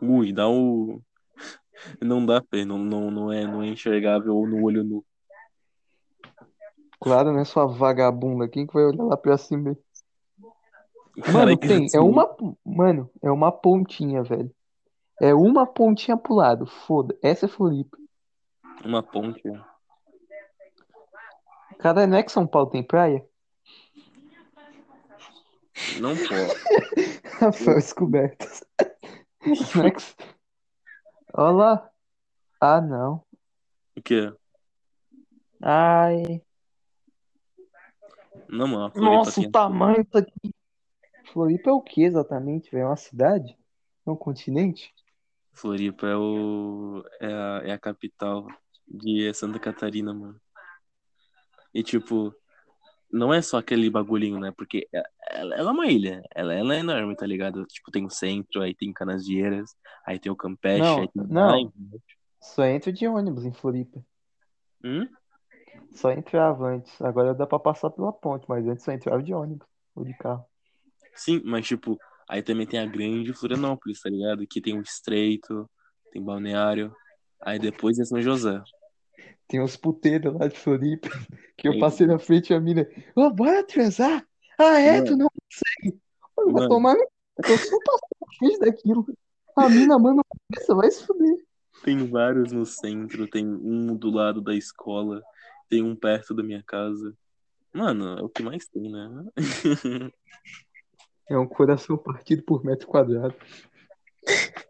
Ui, 0.00 0.32
dá 0.32 0.48
o. 0.48 1.00
Não 2.00 2.24
dá, 2.24 2.42
Fê. 2.42 2.64
Não, 2.64 2.78
não, 2.78 3.10
não, 3.10 3.32
é, 3.32 3.46
não 3.46 3.62
é 3.62 3.68
enxergável 3.68 4.34
no 4.46 4.62
olho 4.62 4.84
nu. 4.84 5.04
Claro, 7.00 7.32
né? 7.32 7.44
Sua 7.44 7.66
vagabunda. 7.66 8.48
Quem 8.48 8.66
que 8.66 8.74
vai 8.74 8.84
olhar 8.84 9.04
lá 9.04 9.16
pra 9.16 9.38
cima? 9.38 9.76
Mano, 11.32 11.56
tem. 11.56 11.82
É 11.82 11.86
assim, 11.86 11.98
uma. 11.98 12.36
Mano, 12.64 13.10
é 13.22 13.30
uma 13.30 13.50
pontinha, 13.50 14.22
velho. 14.22 14.50
É 15.20 15.34
uma 15.34 15.66
pontinha 15.66 16.16
pro 16.16 16.34
lado. 16.34 16.66
Foda. 16.66 17.16
Essa 17.22 17.46
é 17.46 17.48
Floripa. 17.48 17.96
Uma 18.84 19.02
ponte. 19.02 19.42
Cara, 21.78 22.06
não 22.06 22.16
é 22.16 22.22
que 22.22 22.32
São 22.32 22.46
Paulo 22.46 22.70
tem 22.70 22.82
praia? 22.82 23.24
Não 25.98 26.14
pode. 26.14 27.20
Rafael 27.40 27.76
Descobertas. 27.76 28.62
Não 29.74 29.86
é 29.86 29.90
que... 29.90 30.02
Olha 31.32 31.50
lá. 31.52 31.90
Ah, 32.60 32.80
não. 32.80 33.24
O 33.96 34.02
quê? 34.02 34.32
Ai. 35.62 36.42
Não, 38.48 38.66
mano. 38.66 38.90
Floripa 38.90 39.10
Nossa, 39.10 39.40
o 39.40 39.50
tamanho 39.50 40.04
tá 40.04 40.18
aqui. 40.18 40.54
Floripa 41.32 41.70
é 41.70 41.72
o 41.72 41.80
que 41.80 42.02
exatamente, 42.02 42.70
velho? 42.70 42.82
É 42.82 42.86
uma 42.86 42.96
cidade? 42.96 43.56
É 44.06 44.10
um 44.10 44.16
continente? 44.16 44.92
Floripa 45.52 46.06
é, 46.06 46.16
o, 46.16 47.04
é, 47.20 47.26
a, 47.26 47.62
é 47.64 47.72
a 47.72 47.78
capital 47.78 48.46
de 48.86 49.32
Santa 49.32 49.58
Catarina, 49.58 50.12
mano. 50.12 50.40
E, 51.72 51.82
tipo, 51.82 52.34
não 53.12 53.32
é 53.32 53.42
só 53.42 53.58
aquele 53.58 53.90
bagulhinho, 53.90 54.38
né? 54.38 54.52
Porque 54.56 54.88
é- 54.92 55.02
ela, 55.30 55.54
ela 55.54 55.70
é 55.70 55.72
uma 55.72 55.86
ilha. 55.86 56.22
Ela, 56.34 56.54
ela 56.54 56.74
é 56.74 56.78
enorme, 56.78 57.16
tá 57.16 57.26
ligado? 57.26 57.64
Tipo, 57.66 57.90
tem 57.90 58.04
o 58.04 58.10
centro, 58.10 58.62
aí 58.62 58.74
tem 58.74 58.92
Canasvieiras, 58.92 59.74
aí 60.06 60.18
tem 60.18 60.30
o 60.30 60.36
Campeche, 60.36 60.82
Não, 60.82 61.00
aí 61.00 61.08
tem 61.08 61.24
não. 61.28 61.72
Só 62.40 62.64
entra 62.64 62.92
de 62.92 63.06
ônibus 63.06 63.44
em 63.44 63.52
Floripa. 63.52 64.02
Hum? 64.84 65.06
Só 65.92 66.10
entrava 66.10 66.68
antes. 66.68 67.00
Agora 67.02 67.34
dá 67.34 67.46
pra 67.46 67.58
passar 67.58 67.90
pela 67.90 68.12
ponte, 68.12 68.46
mas 68.48 68.66
antes 68.66 68.84
só 68.84 68.92
entrava 68.92 69.22
de 69.22 69.34
ônibus 69.34 69.66
ou 69.94 70.04
de 70.04 70.14
carro. 70.14 70.44
Sim, 71.14 71.42
mas, 71.44 71.66
tipo, 71.66 71.98
aí 72.28 72.42
também 72.42 72.66
tem 72.66 72.80
a 72.80 72.86
grande 72.86 73.32
Florianópolis, 73.34 74.00
tá 74.00 74.08
ligado? 74.08 74.46
Que 74.46 74.60
tem 74.60 74.78
o 74.78 74.82
Estreito, 74.82 75.68
tem 76.12 76.22
Balneário, 76.22 76.94
aí 77.42 77.58
depois 77.58 77.98
é 77.98 78.04
São 78.04 78.20
José. 78.22 78.62
Tem 79.50 79.60
uns 79.60 79.76
puteiros 79.76 80.32
lá 80.32 80.46
de 80.46 80.56
Floripa 80.56 81.08
que 81.58 81.66
eu 81.66 81.76
passei 81.80 82.06
na 82.06 82.20
frente 82.20 82.50
e 82.50 82.54
a 82.54 82.60
mina, 82.60 82.88
ô, 83.16 83.30
bora 83.30 83.66
transar? 83.66 84.24
Ah, 84.56 84.78
é? 84.78 84.92
Mano. 84.92 85.06
Tu 85.06 85.16
não 85.16 85.28
consegue? 85.28 86.00
Mano, 86.36 86.52
vai 86.52 86.62
Mano. 86.62 86.68
tomar 86.68 86.94
no... 86.94 87.00
Eu 87.00 87.44
tô 87.44 87.58
só 87.58 87.78
passando 87.84 88.16
na 88.20 88.38
frente 88.38 88.58
daquilo. 88.60 89.06
A 89.56 89.68
mina, 89.68 89.98
mano, 89.98 90.24
essa 90.56 90.72
vai 90.72 90.88
se 90.88 91.04
fuder. 91.04 91.44
Tem 91.82 92.06
vários 92.06 92.52
no 92.52 92.64
centro, 92.64 93.26
tem 93.26 93.44
um 93.44 93.96
do 93.96 94.10
lado 94.10 94.40
da 94.40 94.54
escola, 94.54 95.20
tem 95.68 95.82
um 95.82 95.96
perto 95.96 96.32
da 96.32 96.44
minha 96.44 96.62
casa. 96.62 97.12
Mano, 97.72 98.18
é 98.18 98.22
o 98.22 98.28
que 98.28 98.44
mais 98.44 98.68
tem, 98.68 98.88
né? 98.88 99.24
É 101.28 101.38
um 101.38 101.46
coração 101.46 101.96
partido 101.96 102.42
por 102.42 102.64
metro 102.64 102.88
quadrado. 102.88 103.36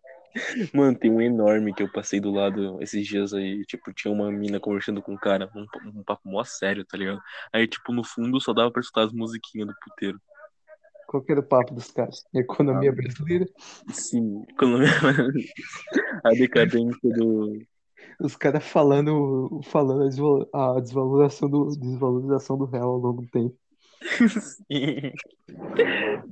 Mano, 0.72 0.96
tem 0.96 1.10
um 1.10 1.20
enorme 1.20 1.74
que 1.74 1.82
eu 1.82 1.90
passei 1.90 2.20
do 2.20 2.30
lado 2.30 2.80
esses 2.80 3.06
dias 3.06 3.32
aí. 3.34 3.64
Tipo, 3.64 3.92
tinha 3.92 4.12
uma 4.12 4.30
mina 4.30 4.60
conversando 4.60 5.02
com 5.02 5.12
um 5.12 5.16
cara, 5.16 5.50
um, 5.54 5.66
um 5.98 6.02
papo 6.02 6.28
mó 6.28 6.44
sério, 6.44 6.84
tá 6.84 6.96
ligado? 6.96 7.20
Aí, 7.52 7.66
tipo, 7.66 7.92
no 7.92 8.04
fundo 8.04 8.40
só 8.40 8.52
dava 8.52 8.70
pra 8.70 8.80
escutar 8.80 9.04
as 9.04 9.12
musiquinhas 9.12 9.68
do 9.68 9.74
puteiro. 9.84 10.20
Qual 11.06 11.22
que 11.22 11.32
era 11.32 11.40
o 11.40 11.44
papo 11.44 11.74
dos 11.74 11.90
caras? 11.90 12.24
Economia 12.32 12.92
brasileira? 12.92 13.46
Sim, 13.88 14.44
quando... 14.56 14.78
a 16.24 16.30
decadência 16.30 17.10
do. 17.10 17.60
Os 18.20 18.36
caras 18.36 18.64
falando, 18.64 19.60
falando 19.64 20.02
a 20.52 20.80
desvalorização 20.80 21.50
do, 21.50 21.66
desvalorização 21.76 22.56
do 22.58 22.66
real 22.66 22.90
ao 22.90 22.98
longo 22.98 23.22
do 23.22 23.28
tempo. 23.28 23.56
Sim. 24.40 25.12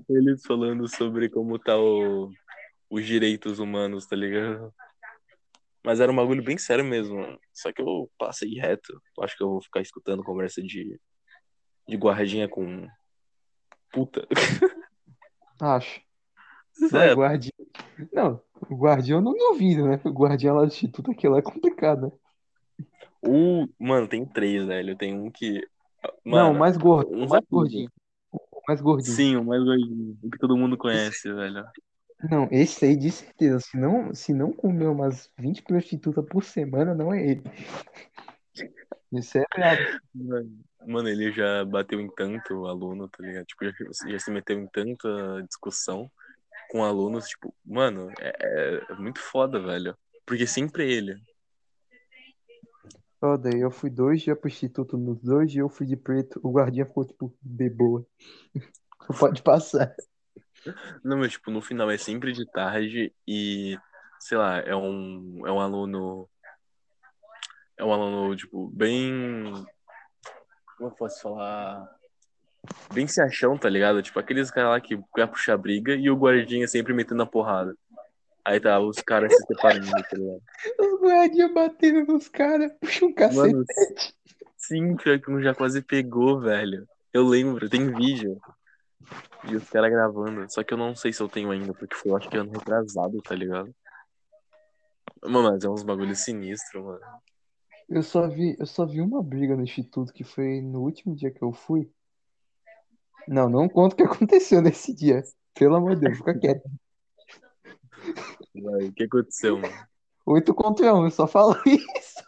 Eles 0.08 0.42
falando 0.46 0.86
sobre 0.88 1.28
como 1.28 1.58
tá 1.58 1.76
o... 1.78 2.30
os 2.90 3.04
direitos 3.06 3.58
humanos, 3.58 4.06
tá 4.06 4.16
ligado? 4.16 4.72
Mas 5.84 6.00
era 6.00 6.10
um 6.10 6.16
bagulho 6.16 6.42
bem 6.42 6.58
sério 6.58 6.84
mesmo, 6.84 7.16
mano. 7.16 7.38
Só 7.52 7.72
que 7.72 7.80
eu 7.80 8.10
passei 8.18 8.54
reto. 8.54 9.00
Acho 9.20 9.36
que 9.36 9.42
eu 9.42 9.48
vou 9.48 9.62
ficar 9.62 9.80
escutando 9.80 10.24
conversa 10.24 10.62
de, 10.62 11.00
de 11.86 11.96
guardinha 11.96 12.48
com 12.48 12.86
puta. 13.92 14.26
Acho. 15.60 16.00
Sério. 16.72 17.16
guardião. 17.16 17.52
Não, 18.12 18.40
o 18.70 18.76
guardião 18.76 19.18
eu 19.18 19.22
não 19.22 19.32
duvido, 19.32 19.88
né? 19.88 20.00
O 20.04 20.10
guardião 20.10 20.54
lá 20.54 20.62
do 20.62 20.68
Instituto 20.68 21.10
aquilo 21.10 21.36
é 21.36 21.42
complicado, 21.42 22.02
né? 22.02 22.86
O... 23.20 23.68
Mano, 23.78 24.06
tem 24.06 24.24
três, 24.24 24.64
velho. 24.64 24.96
Tem 24.96 25.18
um 25.18 25.30
que. 25.30 25.66
Não, 26.24 26.46
Mano, 26.46 26.50
o 26.52 26.58
mais 26.58 26.76
gordo, 26.76 27.10
o 27.10 27.28
mais 27.28 27.44
gordinho. 27.50 27.90
O 28.30 28.60
mais 28.68 28.80
gordinho. 28.80 29.16
Sim, 29.16 29.36
o 29.36 29.44
mais 29.44 29.64
gordinho. 29.64 30.16
O 30.22 30.30
que 30.30 30.38
todo 30.38 30.56
mundo 30.56 30.76
conhece, 30.76 31.32
velho. 31.32 31.64
Não, 32.22 32.48
esse 32.50 32.84
aí 32.84 32.96
de 32.96 33.10
certeza. 33.10 33.60
Se 33.60 33.76
não, 33.76 34.14
se 34.14 34.32
não 34.32 34.52
comer 34.52 34.86
umas 34.86 35.30
20 35.38 35.62
prostitutas 35.62 36.24
por 36.26 36.42
semana, 36.42 36.94
não 36.94 37.14
é 37.14 37.24
ele. 37.24 37.42
Isso 39.12 39.38
é 39.38 39.44
brabo. 39.54 39.82
Mano, 40.86 41.08
ele 41.08 41.32
já 41.32 41.64
bateu 41.64 42.00
em 42.00 42.10
tanto 42.14 42.66
aluno, 42.66 43.08
tá 43.08 43.22
ligado? 43.22 43.46
Tipo, 43.46 43.64
já, 43.64 43.72
já 44.10 44.18
se 44.18 44.30
meteu 44.30 44.58
em 44.58 44.66
tanta 44.66 45.42
discussão 45.46 46.10
com 46.70 46.84
alunos, 46.84 47.26
tipo, 47.28 47.54
mano, 47.64 48.10
é, 48.18 48.82
é- 48.90 48.94
muito 48.94 49.20
foda, 49.20 49.60
velho. 49.60 49.96
Porque 50.26 50.46
sempre 50.46 50.84
é 50.84 50.90
ele. 50.90 51.16
Daí 53.40 53.60
eu 53.60 53.70
fui 53.70 53.90
dois 53.90 54.22
dias 54.22 54.38
pro 54.38 54.48
Instituto, 54.48 54.96
nos 54.96 55.20
dois 55.20 55.50
dias 55.50 55.62
eu 55.62 55.68
fui 55.68 55.86
de 55.86 55.96
preto, 55.96 56.38
o 56.42 56.52
guardinha 56.52 56.86
ficou 56.86 57.04
tipo, 57.04 57.34
de 57.42 57.68
boa. 57.68 58.06
Pode 59.18 59.42
passar. 59.42 59.94
Não, 61.04 61.18
mas, 61.18 61.32
tipo, 61.32 61.50
no 61.50 61.60
final 61.60 61.90
é 61.90 61.98
sempre 61.98 62.32
de 62.32 62.44
tarde 62.50 63.12
e, 63.26 63.78
sei 64.18 64.38
lá, 64.38 64.58
é 64.60 64.74
um, 64.74 65.42
é 65.46 65.52
um 65.52 65.60
aluno. 65.60 66.28
É 67.76 67.84
um 67.84 67.92
aluno, 67.92 68.36
tipo, 68.36 68.68
bem. 68.68 69.52
Como 70.76 70.90
eu 70.90 70.94
posso 70.94 71.22
falar? 71.22 71.88
Bem 72.92 73.06
se 73.06 73.20
achão, 73.20 73.56
tá 73.56 73.68
ligado? 73.68 74.02
Tipo, 74.02 74.18
aqueles 74.18 74.50
caras 74.50 74.70
lá 74.70 74.80
que 74.80 74.98
quer 75.14 75.26
puxar 75.28 75.56
briga 75.56 75.94
e 75.94 76.10
o 76.10 76.16
guardinha 76.16 76.66
sempre 76.66 76.92
metendo 76.92 77.22
a 77.22 77.26
porrada. 77.26 77.74
Aí 78.44 78.58
tá, 78.60 78.80
os 78.80 78.96
caras 79.00 79.34
se 79.34 79.42
separando, 79.46 79.90
tá 79.90 80.16
ligado? 80.16 80.42
O 80.80 80.98
guardinha 80.98 81.52
batendo 81.52 82.12
nos 82.12 82.28
caras, 82.28 82.72
puxa 82.80 83.04
um 83.04 83.14
Mano, 83.34 83.64
cacete. 83.64 84.14
sim, 84.56 84.96
pior 84.96 85.20
que 85.20 85.30
um 85.30 85.40
já 85.42 85.54
quase 85.54 85.82
pegou, 85.82 86.40
velho. 86.40 86.86
Eu 87.12 87.26
lembro, 87.26 87.68
tem 87.68 87.92
vídeo. 87.94 88.40
E 89.44 89.54
os 89.54 89.68
caras 89.68 89.90
gravando. 89.90 90.50
Só 90.50 90.62
que 90.62 90.74
eu 90.74 90.78
não 90.78 90.94
sei 90.96 91.12
se 91.12 91.22
eu 91.22 91.28
tenho 91.28 91.50
ainda, 91.50 91.72
porque 91.72 91.94
foi, 91.94 92.10
eu 92.10 92.16
acho 92.16 92.28
que 92.28 92.36
ano 92.36 92.52
retrasado, 92.52 93.20
tá 93.22 93.34
ligado? 93.34 93.74
Mano, 95.22 95.50
mas 95.50 95.64
é 95.64 95.68
uns 95.68 95.82
bagulhos 95.82 96.20
sinistros, 96.20 96.84
mano. 96.84 97.00
Eu 97.88 98.02
só 98.02 98.28
vi, 98.28 98.56
eu 98.58 98.66
só 98.66 98.84
vi 98.84 99.00
uma 99.00 99.22
briga 99.22 99.56
no 99.56 99.62
Instituto 99.62 100.12
que 100.12 100.22
foi 100.22 100.60
no 100.60 100.82
último 100.82 101.14
dia 101.14 101.30
que 101.30 101.42
eu 101.42 101.52
fui. 101.52 101.90
Não, 103.26 103.48
não 103.48 103.68
conta 103.68 103.94
o 103.94 103.96
que 103.96 104.04
aconteceu 104.04 104.60
nesse 104.60 104.94
dia. 104.94 105.22
Pelo 105.54 105.76
amor 105.76 105.94
de 105.94 106.02
Deus, 106.02 106.18
fica 106.18 106.34
quieto. 106.38 106.68
Vai, 108.54 108.84
o 108.84 108.92
que 108.92 109.04
aconteceu, 109.04 109.58
mano? 109.58 109.74
Oito 110.26 110.54
contra 110.54 110.94
um, 110.94 111.04
eu 111.04 111.10
só 111.10 111.26
falo 111.26 111.56
isso. 111.64 112.22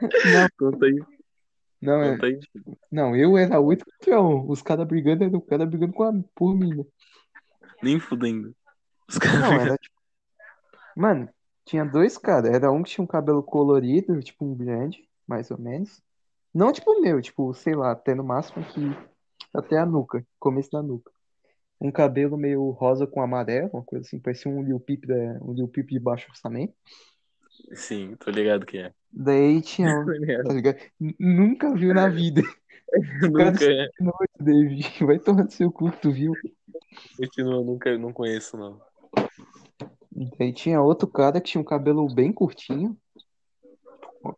Não, 0.00 0.48
Conta 0.58 0.84
aí, 0.84 1.00
não, 1.86 2.02
é, 2.02 2.18
não, 2.90 3.16
eu 3.16 3.36
era 3.38 3.60
oito 3.60 3.84
contra 3.84 4.20
um. 4.20 4.48
Os 4.50 4.62
caras 4.62 4.86
brigando, 4.86 5.24
era 5.24 5.36
o 5.36 5.40
cara 5.40 5.64
brigando 5.64 5.92
com 5.92 6.02
a, 6.02 6.12
por 6.34 6.54
né? 6.58 6.84
Nem 7.82 8.00
fudendo. 8.00 8.54
Os 9.08 9.16
Não, 9.16 9.20
caras. 9.20 9.66
era 9.66 9.78
tipo. 9.78 9.96
Mano, 10.96 11.28
tinha 11.64 11.84
dois 11.84 12.18
caras. 12.18 12.52
Era 12.52 12.72
um 12.72 12.82
que 12.82 12.90
tinha 12.90 13.04
um 13.04 13.08
cabelo 13.08 13.42
colorido, 13.42 14.20
tipo 14.20 14.44
um 14.44 14.54
grande, 14.54 15.08
mais 15.26 15.50
ou 15.50 15.58
menos. 15.58 16.02
Não 16.52 16.72
tipo 16.72 16.90
o 16.90 17.00
meu, 17.00 17.20
tipo, 17.20 17.52
sei 17.54 17.74
lá, 17.74 17.92
até 17.92 18.14
no 18.14 18.24
máximo 18.24 18.64
aqui, 18.64 18.80
até 19.52 19.76
a 19.78 19.84
nuca, 19.84 20.26
começo 20.38 20.70
da 20.70 20.82
nuca. 20.82 21.12
Um 21.78 21.92
cabelo 21.92 22.38
meio 22.38 22.70
rosa 22.70 23.06
com 23.06 23.20
amarelo, 23.20 23.70
uma 23.74 23.84
coisa 23.84 24.06
assim, 24.06 24.18
parecia 24.18 24.50
um 24.50 24.62
Lil 24.62 24.80
Peep, 24.80 25.04
da, 25.06 25.14
um 25.42 25.52
Lil 25.52 25.68
Peep 25.68 25.90
de 25.90 25.98
baixo 25.98 26.26
orçamento. 26.30 26.74
Sim, 27.74 28.16
tô 28.16 28.30
ligado 28.30 28.64
que 28.66 28.78
é. 28.78 28.92
Daí 29.12 29.60
tinha, 29.62 30.04
tá 30.46 30.52
ligado? 30.52 30.78
Nunca 31.18 31.74
viu 31.74 31.94
na 31.94 32.08
vida. 32.08 32.42
Nunca 33.22 33.64
é. 33.64 33.88
Noite, 34.00 34.38
David. 34.40 35.04
Vai 35.04 35.18
tomar 35.18 35.50
seu 35.50 35.70
cu, 35.72 35.90
tu 35.90 36.10
viu? 36.12 36.32
Continua, 37.16 37.62
nunca, 37.64 37.96
não 37.98 38.12
conheço, 38.12 38.56
não. 38.56 38.80
Daí 40.38 40.52
tinha 40.52 40.80
outro 40.80 41.06
cara 41.08 41.40
que 41.40 41.48
tinha 41.50 41.60
um 41.60 41.64
cabelo 41.64 42.06
bem 42.14 42.32
curtinho, 42.32 42.96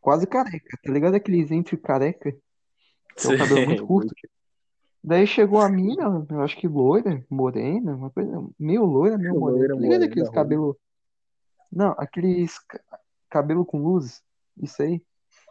quase 0.01 0.27
careca, 0.27 0.77
tá 0.83 0.93
ligado? 0.93 1.15
Aqueles 1.15 1.51
entre 1.53 1.77
careca, 1.77 2.31
é 2.31 3.29
um 3.29 3.39
cabelo 3.39 3.67
muito 3.67 3.87
curto. 3.87 4.13
Daí 5.05 5.25
chegou 5.27 5.61
a 5.61 5.69
mina, 5.69 6.27
eu 6.29 6.41
acho 6.43 6.57
que 6.57 6.67
loira, 6.67 7.25
morena, 7.31 7.95
uma 7.95 8.11
coisa 8.11 8.45
meio 8.59 8.85
loira, 8.85 9.17
meio 9.17 9.39
morena. 9.39 9.59
Loira, 9.59 9.75
Tá 9.75 9.81
ligado 9.81 9.87
morena, 9.87 10.05
aqueles 10.07 10.29
ruiva. 10.29 10.35
cabelo. 10.35 10.77
Não, 11.71 11.95
aqueles 11.97 12.57
cabelo 13.29 13.65
com 13.65 13.83
luzes. 13.83 14.23
Isso 14.61 14.83
aí. 14.83 15.03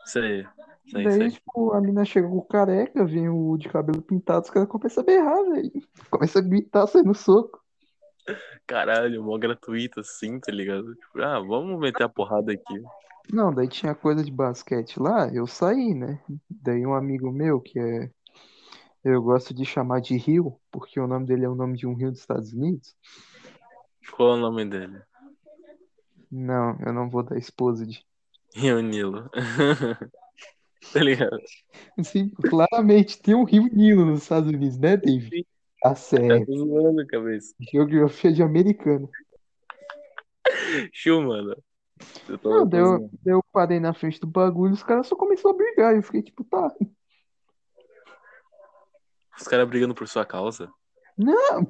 Sei, 0.06 0.46
sei, 0.90 1.04
Daí, 1.04 1.14
sei. 1.14 1.32
tipo, 1.32 1.74
a 1.74 1.82
mina 1.82 2.06
chega 2.06 2.28
com 2.28 2.42
careca, 2.42 3.06
vem 3.06 3.30
o 3.30 3.58
de 3.58 3.70
cabelo 3.70 4.02
pintado, 4.02 4.46
os 4.46 4.50
caras 4.50 4.70
começam 4.70 5.04
a 5.04 5.06
berrar, 5.06 5.44
velho. 5.44 5.72
Começa 6.10 6.40
a 6.40 6.42
gritar, 6.42 6.88
sair 6.88 7.04
no 7.04 7.14
soco. 7.14 7.62
Caralho, 8.66 9.24
mó 9.24 9.38
gratuito 9.38 10.02
assim, 10.02 10.40
tá 10.40 10.52
ligado? 10.52 10.94
Tipo, 10.96 11.22
ah, 11.22 11.40
vamos 11.40 11.80
meter 11.80 12.04
a 12.04 12.10
porrada 12.10 12.52
aqui. 12.52 12.82
Não, 13.32 13.54
daí 13.54 13.68
tinha 13.68 13.94
coisa 13.94 14.24
de 14.24 14.32
basquete 14.32 15.00
lá, 15.00 15.30
eu 15.34 15.46
saí, 15.48 15.94
né? 15.94 16.22
Daí 16.50 16.86
um 16.86 16.94
amigo 16.94 17.32
meu, 17.32 17.60
que 17.60 17.80
é. 17.80 18.10
Eu 19.04 19.22
gosto 19.22 19.54
de 19.54 19.64
chamar 19.64 20.02
de 20.02 20.18
Rio, 20.18 20.60
porque 20.70 21.00
o 21.00 21.08
nome 21.08 21.26
dele 21.26 21.46
é 21.46 21.50
o 21.50 21.56
nome 21.56 21.78
de 21.78 21.88
um 21.88 21.94
rio 21.94 22.12
dos 22.12 22.20
Estados 22.20 22.52
Unidos. 22.52 22.94
Qual 24.12 24.32
é 24.32 24.34
o 24.34 24.42
nome 24.42 24.66
dele? 24.66 25.02
Não, 26.32 26.78
eu 26.86 26.94
não 26.94 27.10
vou 27.10 27.24
dar 27.24 27.38
exposed. 27.38 28.04
Rio 28.54 28.82
Nilo. 28.82 29.30
tá 30.94 31.00
ligado? 31.00 31.38
Sim, 32.04 32.30
claramente 32.30 33.22
tem 33.22 33.36
um 33.36 33.44
rio 33.44 33.64
Nilo 33.72 34.06
nos 34.06 34.24
Estados 34.24 34.50
Unidos, 34.50 34.78
né, 34.78 34.98
David? 34.98 35.46
Tá 35.82 35.90
Tá 35.90 35.96
certo. 35.96 36.52
zoando, 36.56 37.06
cabeça. 37.08 37.54
Geografia 37.72 38.32
de 38.34 38.42
americano. 38.42 39.10
Chiu, 40.92 41.22
mano. 41.22 41.56
Eu 42.28 42.38
tô, 42.38 42.50
Não, 42.50 42.68
daí 42.68 42.82
eu, 43.26 43.44
parei 43.52 43.80
na 43.80 43.94
frente 43.94 44.20
do 44.20 44.28
bagulho, 44.28 44.74
os 44.74 44.84
caras 44.84 45.08
só 45.08 45.16
começaram 45.16 45.52
a 45.56 45.58
brigar. 45.58 45.96
Eu 45.96 46.02
fiquei 46.04 46.22
tipo, 46.24 46.44
tá. 46.44 46.74
Os 49.40 49.48
caras 49.48 49.68
brigando 49.68 49.94
por 49.94 50.08
sua 50.08 50.26
causa. 50.26 50.72
Não, 51.18 51.64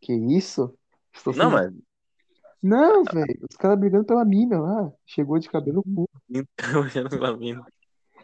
que 0.00 0.12
isso? 0.12 0.76
Estou 1.12 1.34
Não, 1.34 1.50
sendo- 1.50 1.52
mas. 1.52 1.89
Não, 2.62 3.02
velho. 3.04 3.46
Os 3.48 3.56
caras 3.56 3.78
brigando 3.78 4.04
pela 4.04 4.24
mina 4.24 4.60
lá. 4.60 4.92
Chegou 5.06 5.38
de 5.38 5.48
cabelo 5.48 5.82
curto. 5.82 6.10
Então, 6.28 6.46
olhando 6.82 7.10
pela 7.10 7.36
mina. 7.36 7.64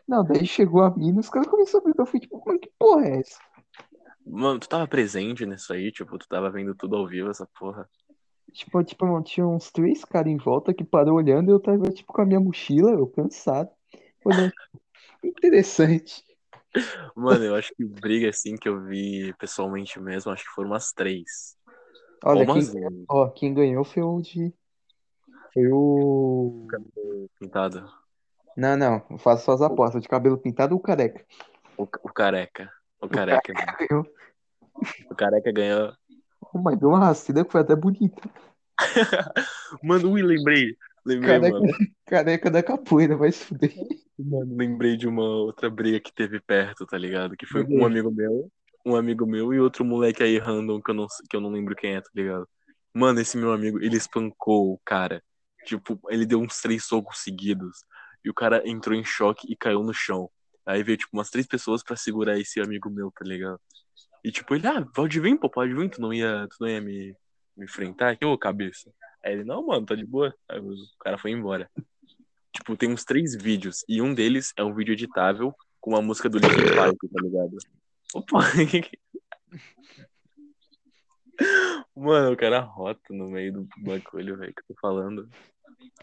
Não, 0.06 0.24
daí 0.24 0.46
chegou 0.46 0.82
a 0.82 0.94
mina, 0.94 1.20
os 1.20 1.28
caras 1.28 1.48
começaram 1.48 1.80
a 1.80 1.84
brigar. 1.84 2.06
Eu 2.06 2.06
fiquei 2.06 2.28
tipo, 2.28 2.42
mano, 2.46 2.60
que 2.60 2.70
porra 2.78 3.06
é 3.06 3.20
essa? 3.20 3.38
Mano, 4.24 4.60
tu 4.60 4.68
tava 4.68 4.86
presente 4.86 5.46
nisso 5.46 5.72
aí? 5.72 5.90
Tipo, 5.90 6.18
tu 6.18 6.28
tava 6.28 6.50
vendo 6.50 6.74
tudo 6.74 6.96
ao 6.96 7.06
vivo, 7.06 7.30
essa 7.30 7.48
porra. 7.58 7.88
Tipo, 8.52 8.82
tipo, 8.84 9.06
mano, 9.06 9.22
tinha 9.22 9.46
uns 9.46 9.70
três 9.70 10.04
caras 10.04 10.32
em 10.32 10.36
volta 10.36 10.72
que 10.72 10.84
parou 10.84 11.16
olhando 11.16 11.50
e 11.50 11.52
eu 11.52 11.60
tava, 11.60 11.90
tipo, 11.90 12.12
com 12.12 12.22
a 12.22 12.26
minha 12.26 12.40
mochila, 12.40 12.90
eu 12.90 13.06
cansado. 13.06 13.70
Olhando. 14.24 14.52
Interessante. 15.22 16.24
Mano, 17.14 17.44
eu 17.44 17.54
acho 17.54 17.72
que 17.74 17.84
briga 17.84 18.28
assim 18.28 18.54
que 18.56 18.68
eu 18.68 18.84
vi 18.84 19.34
pessoalmente 19.38 19.98
mesmo, 19.98 20.30
acho 20.30 20.44
que 20.44 20.50
foram 20.50 20.70
umas 20.70 20.92
três. 20.92 21.56
Olha, 22.24 22.46
quem, 22.46 22.54
duas. 22.54 22.74
ó, 23.08 23.28
quem 23.28 23.54
ganhou 23.54 23.84
foi 23.84 24.02
o 24.02 24.20
de. 24.20 24.52
Foi 25.52 25.68
o. 25.72 26.66
Pintado. 27.38 27.84
Não, 28.56 28.76
não, 28.76 29.04
eu 29.10 29.18
faço 29.18 29.44
só 29.44 29.52
as 29.52 29.62
apostas. 29.62 30.02
De 30.02 30.08
cabelo 30.08 30.38
pintado 30.38 30.74
ou 30.74 30.80
careca? 30.80 31.24
O, 31.76 31.82
o 31.82 32.12
careca. 32.12 32.70
O 33.00 33.08
careca. 33.08 33.52
mano. 33.52 33.76
Ganhou. 33.78 34.06
O 35.10 35.14
careca 35.14 35.52
ganhou. 35.52 35.92
Oh, 36.52 36.58
mas 36.58 36.78
deu 36.78 36.88
uma 36.88 36.98
racida 37.00 37.44
que 37.44 37.52
foi 37.52 37.60
até 37.60 37.74
bonita. 37.76 38.22
Mano, 39.82 40.12
ui, 40.12 40.22
lembrei. 40.22 40.76
Lembrei, 41.04 41.40
Careca, 41.40 41.60
mano. 41.60 41.72
careca 42.04 42.50
da 42.50 42.62
capoeira, 42.62 43.16
vai 43.16 43.32
se 43.32 43.44
fuder. 43.44 43.72
Mano, 44.18 44.54
Lembrei 44.56 44.96
de 44.96 45.06
uma 45.08 45.22
outra 45.22 45.70
briga 45.70 46.00
que 46.00 46.12
teve 46.12 46.40
perto, 46.40 46.84
tá 46.86 46.98
ligado? 46.98 47.36
Que 47.36 47.46
foi 47.46 47.64
Deus. 47.64 47.80
um 47.80 47.86
amigo 47.86 48.10
meu, 48.10 48.50
um 48.86 48.94
amigo 48.94 49.26
meu 49.26 49.52
e 49.52 49.58
outro 49.58 49.84
moleque 49.84 50.22
aí 50.22 50.38
random 50.38 50.80
que 50.80 50.92
eu 50.92 50.94
não, 50.94 51.06
que 51.28 51.36
eu 51.36 51.40
não 51.40 51.50
lembro 51.50 51.74
quem 51.74 51.96
é, 51.96 52.00
tá 52.00 52.08
ligado? 52.14 52.48
Mano, 52.94 53.20
esse 53.20 53.36
meu 53.36 53.52
amigo, 53.52 53.82
ele 53.82 53.96
espancou 53.96 54.72
o 54.72 54.80
cara. 54.84 55.20
Tipo, 55.64 55.98
ele 56.08 56.24
deu 56.24 56.40
uns 56.40 56.60
três 56.60 56.84
socos 56.84 57.18
seguidos. 57.18 57.84
E 58.24 58.30
o 58.30 58.34
cara 58.34 58.62
entrou 58.64 58.96
em 58.96 59.04
choque 59.04 59.50
e 59.50 59.56
caiu 59.56 59.82
no 59.82 59.92
chão. 59.92 60.30
Aí 60.64 60.84
veio, 60.84 60.96
tipo, 60.96 61.16
umas 61.16 61.30
três 61.30 61.46
pessoas 61.46 61.82
pra 61.82 61.96
segurar 61.96 62.38
esse 62.38 62.60
amigo 62.60 62.88
meu, 62.88 63.10
tá 63.10 63.24
ligado? 63.24 63.60
E 64.24 64.30
tipo, 64.30 64.54
ele, 64.54 64.66
ah, 64.68 64.84
pode 64.94 65.18
vir, 65.20 65.38
pô, 65.38 65.50
pode 65.50 65.74
vir, 65.74 65.90
tu 65.90 66.00
não 66.00 66.12
ia, 66.12 66.46
tu 66.48 66.56
não 66.60 66.68
ia 66.68 66.80
me, 66.80 67.14
me 67.56 67.64
enfrentar 67.64 68.10
aqui, 68.10 68.24
ô 68.24 68.38
cabeça. 68.38 68.92
Aí 69.24 69.32
ele, 69.32 69.44
não, 69.44 69.66
mano, 69.66 69.84
tá 69.84 69.96
de 69.96 70.06
boa. 70.06 70.32
Aí 70.48 70.60
o 70.60 70.74
cara 71.00 71.18
foi 71.18 71.32
embora. 71.32 71.68
Tipo, 72.52 72.76
tem 72.76 72.90
uns 72.90 73.04
três 73.04 73.34
vídeos, 73.34 73.84
e 73.88 74.00
um 74.00 74.14
deles 74.14 74.52
é 74.56 74.64
um 74.64 74.74
vídeo 74.74 74.92
editável 74.92 75.54
com 75.80 75.90
uma 75.90 76.00
música 76.00 76.28
do 76.28 76.38
Linkin 76.38 76.74
Park, 76.74 76.96
tá 77.12 77.22
ligado? 77.22 77.56
Opa! 78.14 78.40
Mano, 81.94 82.32
o 82.32 82.36
cara 82.36 82.60
rota 82.60 83.12
no 83.12 83.28
meio 83.28 83.52
do 83.52 83.68
bagulho, 83.78 84.36
velho, 84.36 84.54
que 84.54 84.60
eu 84.60 84.66
tô 84.74 84.80
falando. 84.80 85.28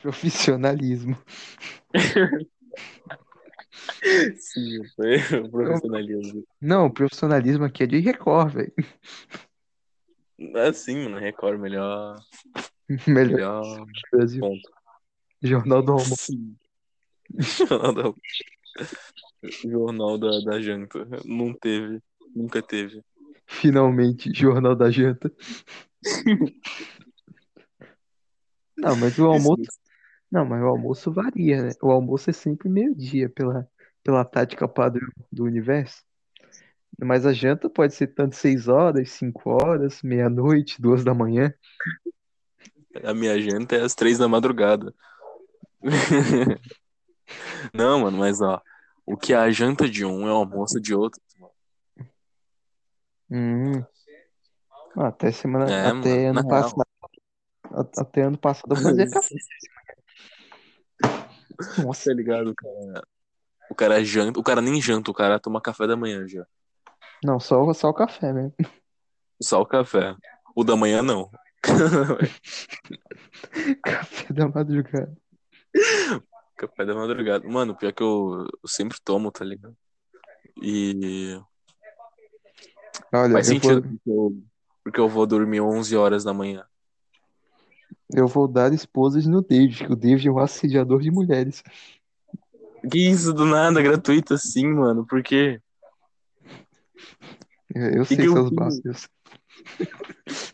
Profissionalismo. 0.01 1.17
Sim, 4.37 4.83
foi 4.95 5.17
o 5.39 5.49
profissionalismo. 5.49 6.45
Não, 6.61 6.85
o 6.87 6.93
profissionalismo 6.93 7.65
aqui 7.65 7.83
é 7.83 7.87
de 7.87 7.99
Record, 7.99 8.53
velho. 8.53 8.73
Assim, 10.67 11.03
mano, 11.03 11.17
Record, 11.17 11.59
melhor, 11.59 12.15
Melhor 13.07 13.31
melhor 13.31 13.85
do 13.85 13.91
Brasil. 14.11 14.41
ponto. 14.41 14.71
Jornal 15.41 15.81
do 15.81 15.91
Almoço. 15.93 16.31
Jornal 17.67 17.93
da, 17.93 18.13
Jornal 19.49 20.17
da, 20.17 20.39
da 20.39 20.61
janta. 20.61 21.07
Não 21.25 21.53
teve, 21.53 22.01
nunca 22.35 22.61
teve. 22.61 23.03
Finalmente, 23.45 24.31
Jornal 24.33 24.75
da 24.75 24.89
Janta. 24.89 25.31
Não, 28.77 28.95
mas 28.95 29.17
o 29.19 29.25
almoço. 29.25 29.63
Não, 30.31 30.45
mas 30.45 30.61
o 30.61 30.65
almoço 30.65 31.11
varia, 31.11 31.63
né? 31.63 31.71
O 31.81 31.91
almoço 31.91 32.29
é 32.29 32.33
sempre 32.33 32.67
meio-dia 32.67 33.29
pela, 33.29 33.67
pela 34.03 34.25
tática 34.25 34.67
padrão 34.67 35.07
do 35.31 35.43
universo. 35.43 36.03
Mas 36.99 37.25
a 37.25 37.33
janta 37.33 37.69
pode 37.69 37.93
ser 37.93 38.07
tanto 38.07 38.35
6 38.35 38.67
horas, 38.67 39.11
5 39.11 39.49
horas, 39.49 40.01
meia-noite, 40.01 40.81
2 40.81 41.03
da 41.03 41.13
manhã. 41.13 41.53
A 43.03 43.13
minha 43.13 43.39
janta 43.39 43.75
é 43.75 43.81
às 43.81 43.95
três 43.95 44.17
da 44.17 44.27
madrugada. 44.27 44.93
Não, 47.73 48.01
mano, 48.01 48.17
mas 48.17 48.41
ó, 48.41 48.61
o 49.05 49.17
que 49.17 49.33
é 49.33 49.37
a 49.37 49.51
janta 49.51 49.89
de 49.89 50.05
um 50.05 50.27
é 50.27 50.31
o 50.31 50.35
almoço 50.37 50.79
de 50.79 50.95
outro. 50.95 51.21
Hum. 53.29 53.83
Ah, 54.95 55.07
Até 55.07 55.31
semana, 55.31 55.71
É, 55.71 55.87
até 55.87 56.31
mano, 56.31 56.39
ano 56.39 56.47
passado, 56.47 56.83
até 57.97 58.21
ano 58.21 58.37
passado 58.37 58.75
eu 58.75 58.81
fazia 58.81 59.09
café. 59.09 59.35
Nossa, 61.83 62.09
Tá 62.11 62.15
ligado, 62.15 62.51
o 62.51 62.55
cara? 62.55 63.03
O 63.71 63.75
cara 63.75 64.03
janta, 64.03 64.39
o 64.39 64.43
cara 64.43 64.61
nem 64.61 64.79
janta, 64.81 65.09
o 65.09 65.13
cara 65.13 65.39
toma 65.39 65.61
café 65.61 65.87
da 65.87 65.95
manhã 65.95 66.27
já. 66.27 66.45
não, 67.23 67.39
só, 67.39 67.73
só 67.73 67.89
o 67.89 67.93
café 67.93 68.31
mesmo. 68.31 68.53
Só 69.41 69.61
o 69.61 69.65
café. 69.65 70.15
O 70.55 70.63
da 70.63 70.75
manhã 70.75 71.01
não. 71.01 71.31
Café 73.83 74.33
da 74.33 74.47
madrugada. 74.47 75.15
Café 76.55 76.85
da 76.85 76.93
madrugada. 76.93 77.47
Mano, 77.47 77.75
pior 77.75 77.91
que 77.93 78.03
eu, 78.03 78.47
eu 78.61 78.67
sempre 78.67 78.97
tomo, 79.03 79.31
tá 79.31 79.43
ligado? 79.43 79.75
E 80.61 81.39
Olha, 83.11 83.33
faz 83.33 83.47
eu 83.47 83.53
sentido 83.53 83.81
vou, 83.81 83.91
porque 83.91 84.09
eu, 84.09 84.43
porque 84.83 84.99
eu 84.99 85.09
vou 85.09 85.25
dormir 85.25 85.61
11 85.61 85.95
horas 85.95 86.23
da 86.23 86.33
manhã. 86.33 86.65
eu 88.13 88.27
vou 88.27 88.47
dar 88.47 88.71
esposas 88.73 89.25
no 89.25 89.41
David, 89.41 89.85
que 89.85 89.91
o 89.91 89.95
David 89.95 90.27
é 90.27 90.31
um 90.31 90.39
assediador 90.39 91.01
de 91.01 91.09
mulheres. 91.09 91.63
Que 92.91 93.09
isso, 93.09 93.33
do 93.33 93.45
nada, 93.45 93.81
gratuito 93.81 94.33
assim, 94.33 94.67
mano. 94.67 95.05
Por 95.07 95.23
quê? 95.23 95.59
Eu, 97.73 97.81
eu 97.89 98.05
Que 98.05 98.15
sei 98.15 98.17
que 98.17 98.27
eu 98.27 98.33
seus 98.33 98.49
bagulhos. 98.51 99.07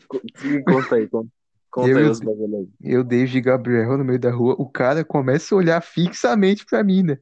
Co- 0.07 0.21
Conta 0.65 0.95
aí, 0.95 1.07
conta, 1.09 1.29
conta 1.71 1.89
Eu 1.89 1.97
aí 1.97 2.03
os 2.03 2.19
bagulhos. 2.19 2.67
Eu, 2.82 3.03
David 3.03 3.41
Gabriel, 3.41 3.97
no 3.97 4.05
meio 4.05 4.19
da 4.19 4.32
rua, 4.32 4.55
o 4.58 4.69
cara 4.69 5.03
começa 5.03 5.53
a 5.53 5.58
olhar 5.58 5.82
fixamente 5.82 6.65
pra 6.65 6.84
mim, 6.84 7.03
né? 7.03 7.17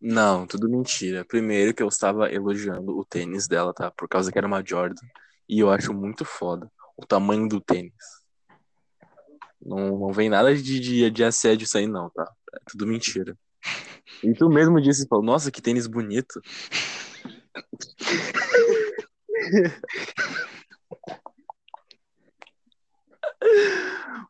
Não, 0.00 0.46
tudo 0.46 0.68
mentira. 0.68 1.24
Primeiro 1.24 1.72
que 1.72 1.82
eu 1.82 1.88
estava 1.88 2.30
elogiando 2.30 2.96
o 2.96 3.04
tênis 3.04 3.48
dela, 3.48 3.72
tá? 3.72 3.90
Por 3.90 4.08
causa 4.08 4.30
que 4.30 4.36
era 4.36 4.46
uma 4.46 4.64
Jordan. 4.64 5.06
E 5.48 5.60
eu 5.60 5.70
acho 5.70 5.94
muito 5.94 6.24
foda 6.24 6.70
o 6.96 7.06
tamanho 7.06 7.48
do 7.48 7.60
tênis. 7.60 7.92
Não, 9.60 9.98
não 9.98 10.12
vem 10.12 10.28
nada 10.28 10.54
de, 10.54 10.78
de, 10.78 11.10
de 11.10 11.24
assédio 11.24 11.64
isso 11.64 11.78
aí, 11.78 11.86
não, 11.86 12.10
tá? 12.10 12.30
É 12.54 12.58
tudo 12.70 12.86
mentira. 12.86 13.36
E 14.22 14.32
tu 14.34 14.48
mesmo 14.48 14.80
disse, 14.80 15.08
falou, 15.08 15.24
nossa, 15.24 15.50
que 15.50 15.62
tênis 15.62 15.86
bonito. 15.86 16.40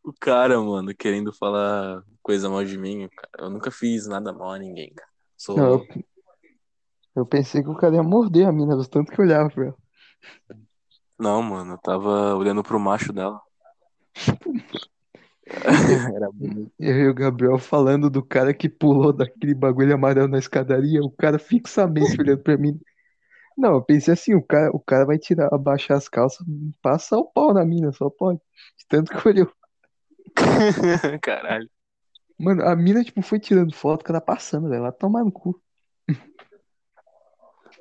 O 0.02 0.12
cara, 0.12 0.60
mano, 0.60 0.94
querendo 0.94 1.32
falar 1.32 2.02
coisa 2.22 2.48
mal 2.48 2.64
de 2.64 2.76
mim, 2.76 3.08
cara, 3.08 3.46
eu 3.46 3.50
nunca 3.50 3.70
fiz 3.70 4.06
nada 4.06 4.32
mal 4.32 4.52
a 4.52 4.58
ninguém, 4.58 4.92
cara. 4.94 5.08
Sou... 5.36 5.56
Não, 5.56 5.72
eu, 5.72 5.86
eu 7.16 7.26
pensei 7.26 7.62
que 7.62 7.68
o 7.68 7.76
cara 7.76 7.94
ia 7.94 8.02
morder 8.02 8.46
a 8.46 8.52
mina, 8.52 8.76
do 8.76 8.86
tanto 8.86 9.12
que 9.12 9.20
eu 9.20 9.24
olhava 9.24 9.48
pra 9.50 9.66
ela. 9.66 9.76
Não, 11.18 11.42
mano, 11.42 11.74
eu 11.74 11.78
tava 11.78 12.34
olhando 12.34 12.62
pro 12.62 12.80
macho 12.80 13.12
dela. 13.12 13.40
Eu 16.78 16.96
e 16.96 17.08
o 17.08 17.14
Gabriel 17.14 17.58
falando 17.58 18.08
do 18.08 18.22
cara 18.22 18.54
que 18.54 18.68
pulou 18.68 19.12
daquele 19.12 19.54
bagulho 19.54 19.94
amarelo 19.94 20.26
na 20.26 20.38
escadaria, 20.38 21.02
o 21.02 21.10
cara 21.10 21.38
fixamente 21.38 22.18
olhando 22.18 22.42
pra 22.42 22.56
mim. 22.56 22.80
Não, 23.56 23.74
eu 23.74 23.82
pensei 23.82 24.14
assim, 24.14 24.34
o 24.34 24.42
cara, 24.42 24.70
o 24.72 24.80
cara 24.80 25.06
vai 25.06 25.18
tirar, 25.18 25.48
abaixar 25.52 25.96
as 25.96 26.08
calças, 26.08 26.44
passar 26.82 27.18
o 27.18 27.24
pau 27.24 27.54
na 27.54 27.64
mina, 27.64 27.92
só 27.92 28.10
pode. 28.10 28.38
De 28.76 28.86
tanto 28.88 29.12
que 29.12 29.28
olhou. 29.28 29.50
Caralho. 31.22 31.68
Mano, 32.38 32.64
a 32.64 32.74
mina, 32.74 33.04
tipo, 33.04 33.22
foi 33.22 33.38
tirando 33.38 33.74
foto, 33.74 34.00
o 34.00 34.04
cara 34.04 34.20
passando, 34.20 34.68
velho, 34.68 34.82
lá 34.82 34.90
tomar 34.90 35.24
no 35.24 35.30
cu. 35.30 35.60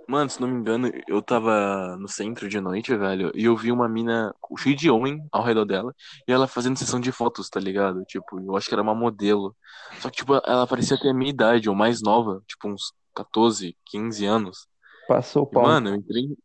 Mano, 0.07 0.29
se 0.29 0.39
não 0.39 0.47
me 0.47 0.59
engano, 0.59 0.91
eu 1.07 1.21
tava 1.21 1.95
no 1.97 2.07
centro 2.07 2.49
de 2.49 2.59
noite, 2.59 2.95
velho, 2.95 3.31
e 3.33 3.45
eu 3.45 3.55
vi 3.55 3.71
uma 3.71 3.87
mina 3.87 4.33
cheia 4.59 4.75
de 4.75 4.89
homem 4.89 5.25
ao 5.31 5.43
redor 5.43 5.65
dela, 5.65 5.93
e 6.27 6.31
ela 6.31 6.45
fazendo 6.45 6.77
sessão 6.77 6.99
de 6.99 7.11
fotos, 7.11 7.49
tá 7.49 7.59
ligado? 7.59 8.03
Tipo, 8.05 8.39
eu 8.39 8.55
acho 8.55 8.67
que 8.67 8.75
era 8.75 8.81
uma 8.81 8.93
modelo. 8.93 9.55
Só 9.99 10.09
que, 10.09 10.17
tipo, 10.17 10.33
ela 10.45 10.67
parecia 10.67 10.99
ter 10.99 11.09
a 11.09 11.13
minha 11.13 11.29
idade, 11.29 11.69
ou 11.69 11.75
mais 11.75 12.01
nova, 12.01 12.43
tipo, 12.47 12.67
uns 12.67 12.93
14, 13.15 13.75
15 13.85 14.25
anos. 14.25 14.67
Passou 15.07 15.43
o 15.43 15.47
pau. 15.47 15.63
mano, 15.63 15.89
eu 15.89 15.95
entrei, 15.95 16.37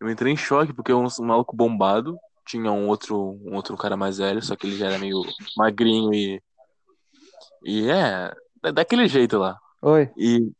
eu 0.00 0.10
entrei 0.10 0.32
em 0.32 0.36
choque, 0.36 0.72
porque 0.72 0.92
é 0.92 0.94
um 0.94 1.06
maluco 1.20 1.54
bombado, 1.54 2.18
tinha 2.46 2.70
um 2.70 2.88
outro, 2.88 3.38
um 3.44 3.54
outro 3.54 3.76
cara 3.76 3.96
mais 3.96 4.18
velho, 4.18 4.40
só 4.42 4.56
que 4.56 4.66
ele 4.66 4.76
já 4.76 4.86
era 4.86 4.98
meio 4.98 5.22
magrinho 5.56 6.14
e. 6.14 6.42
E 7.64 7.90
é. 7.90 8.32
é 8.64 8.72
daquele 8.72 9.08
jeito 9.08 9.38
lá. 9.38 9.58
Oi. 9.82 10.10
E. 10.16 10.52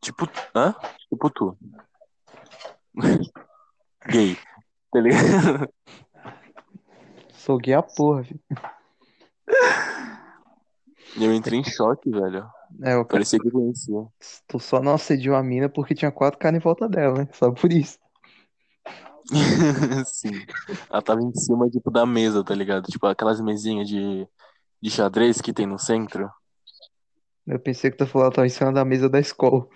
Tipo. 0.00 0.28
Hã? 0.54 0.74
Tipo 1.08 1.30
tu. 1.30 1.58
Gay. 4.08 4.36
Tá 4.90 5.00
ligado? 5.00 5.68
Sou 7.32 7.58
gay 7.58 7.74
a 7.74 7.82
porra, 7.82 8.22
filho. 8.22 8.40
E 11.16 11.24
eu 11.24 11.34
entrei 11.34 11.58
em 11.58 11.64
choque, 11.64 12.10
velho. 12.10 12.48
É, 12.84 12.96
o 12.96 13.04
Parecia 13.04 13.38
que 13.38 13.50
conhecia. 13.50 14.06
tu 14.48 14.58
só 14.58 14.82
não 14.82 14.94
assediou 14.94 15.36
a 15.36 15.42
mina 15.42 15.68
porque 15.68 15.94
tinha 15.94 16.10
quatro 16.10 16.38
caras 16.38 16.58
em 16.58 16.62
volta 16.62 16.88
dela, 16.88 17.18
né? 17.18 17.28
Só 17.32 17.50
por 17.52 17.72
isso. 17.72 17.98
Sim. 20.06 20.44
Ela 20.90 21.02
tava 21.02 21.22
em 21.22 21.32
cima, 21.32 21.68
tipo, 21.70 21.90
da 21.90 22.04
mesa, 22.04 22.42
tá 22.42 22.54
ligado? 22.54 22.86
Tipo, 22.90 23.06
aquelas 23.06 23.40
mesinhas 23.40 23.88
de, 23.88 24.26
de 24.80 24.90
xadrez 24.90 25.40
que 25.40 25.52
tem 25.52 25.66
no 25.66 25.78
centro. 25.78 26.28
Eu 27.46 27.58
pensei 27.58 27.90
que 27.90 27.96
tu 27.96 28.06
falou 28.06 28.30
que 28.30 28.36
tava 28.36 28.46
em 28.46 28.50
cima 28.50 28.72
da 28.72 28.84
mesa 28.84 29.08
da 29.08 29.20
escola. 29.20 29.66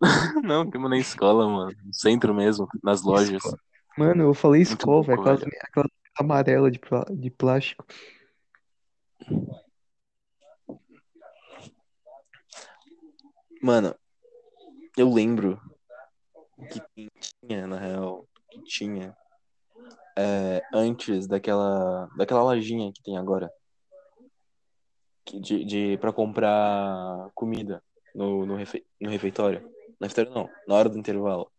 Não, 0.42 0.68
tem 0.68 0.80
na 0.80 0.98
escola, 0.98 1.48
mano. 1.48 1.76
No 1.84 1.94
centro 1.94 2.34
mesmo, 2.34 2.66
nas 2.82 3.02
lojas. 3.02 3.42
Mano, 3.96 4.24
eu 4.24 4.34
falei 4.34 4.62
escola, 4.62 5.02
velho. 5.02 5.22
louco, 5.22 5.30
Aquelas, 5.30 5.54
aquelas 5.62 5.90
amarelas 6.18 6.72
de, 6.72 6.80
de 7.20 7.30
plástico. 7.30 7.84
Mano, 13.62 13.94
eu 14.96 15.12
lembro 15.12 15.60
que 16.72 17.10
tinha, 17.42 17.66
na 17.66 17.78
real, 17.78 18.26
que 18.50 18.62
tinha 18.62 19.14
é, 20.16 20.62
antes 20.72 21.26
daquela, 21.26 22.08
daquela 22.16 22.42
lojinha 22.42 22.90
que 22.90 23.02
tem 23.02 23.18
agora. 23.18 23.50
De, 25.26 25.64
de, 25.64 25.98
pra 25.98 26.10
comprar 26.10 27.30
comida 27.34 27.82
no, 28.14 28.46
no, 28.46 28.56
refe, 28.56 28.84
no 28.98 29.10
refeitório. 29.10 29.60
No 30.00 30.06
refeitório 30.06 30.32
não, 30.32 30.48
na 30.66 30.74
hora 30.74 30.88
do 30.88 30.98
intervalo. 30.98 31.52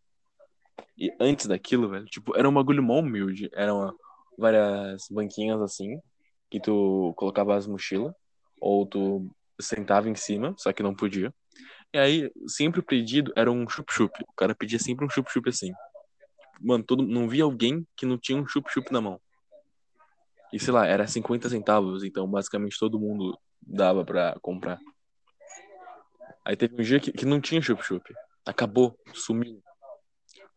E 0.97 1.15
antes 1.19 1.45
daquilo, 1.45 1.87
velho, 1.87 2.05
tipo, 2.05 2.35
era 2.35 2.49
um 2.49 2.53
bagulho 2.53 2.81
mó 2.81 2.99
humilde. 2.99 3.47
Eram 3.53 3.95
várias 4.37 5.07
banquinhas 5.11 5.61
assim, 5.61 6.01
que 6.49 6.59
tu 6.59 7.13
colocava 7.15 7.55
as 7.55 7.67
mochilas, 7.67 8.13
ou 8.59 8.87
tu 8.87 9.29
sentava 9.59 10.09
em 10.09 10.15
cima, 10.15 10.55
só 10.57 10.73
que 10.73 10.81
não 10.81 10.95
podia. 10.95 11.31
E 11.93 11.97
aí, 11.97 12.31
sempre 12.47 12.79
o 12.79 12.83
pedido 12.83 13.33
era 13.35 13.51
um 13.51 13.67
chup-chup. 13.67 14.23
O 14.27 14.33
cara 14.33 14.55
pedia 14.55 14.79
sempre 14.79 15.05
um 15.05 15.09
chup-chup 15.09 15.49
assim. 15.49 15.73
Mano, 16.59 16.83
todo, 16.83 17.03
não 17.03 17.27
via 17.27 17.43
alguém 17.43 17.85
que 17.97 18.05
não 18.05 18.17
tinha 18.17 18.37
um 18.37 18.47
chup-chup 18.47 18.91
na 18.91 19.01
mão. 19.01 19.19
E 20.53 20.59
sei 20.59 20.73
lá, 20.73 20.85
era 20.85 21.07
50 21.07 21.49
centavos, 21.49 22.03
então 22.03 22.27
basicamente 22.27 22.77
todo 22.79 22.99
mundo 22.99 23.37
dava 23.61 24.05
pra 24.05 24.37
comprar. 24.41 24.79
Aí 26.45 26.55
teve 26.55 26.75
um 26.75 26.83
dia 26.83 26.99
que, 26.99 27.11
que 27.11 27.25
não 27.25 27.41
tinha 27.41 27.61
chup-chup. 27.61 28.13
Acabou, 28.45 28.97
sumiu. 29.13 29.61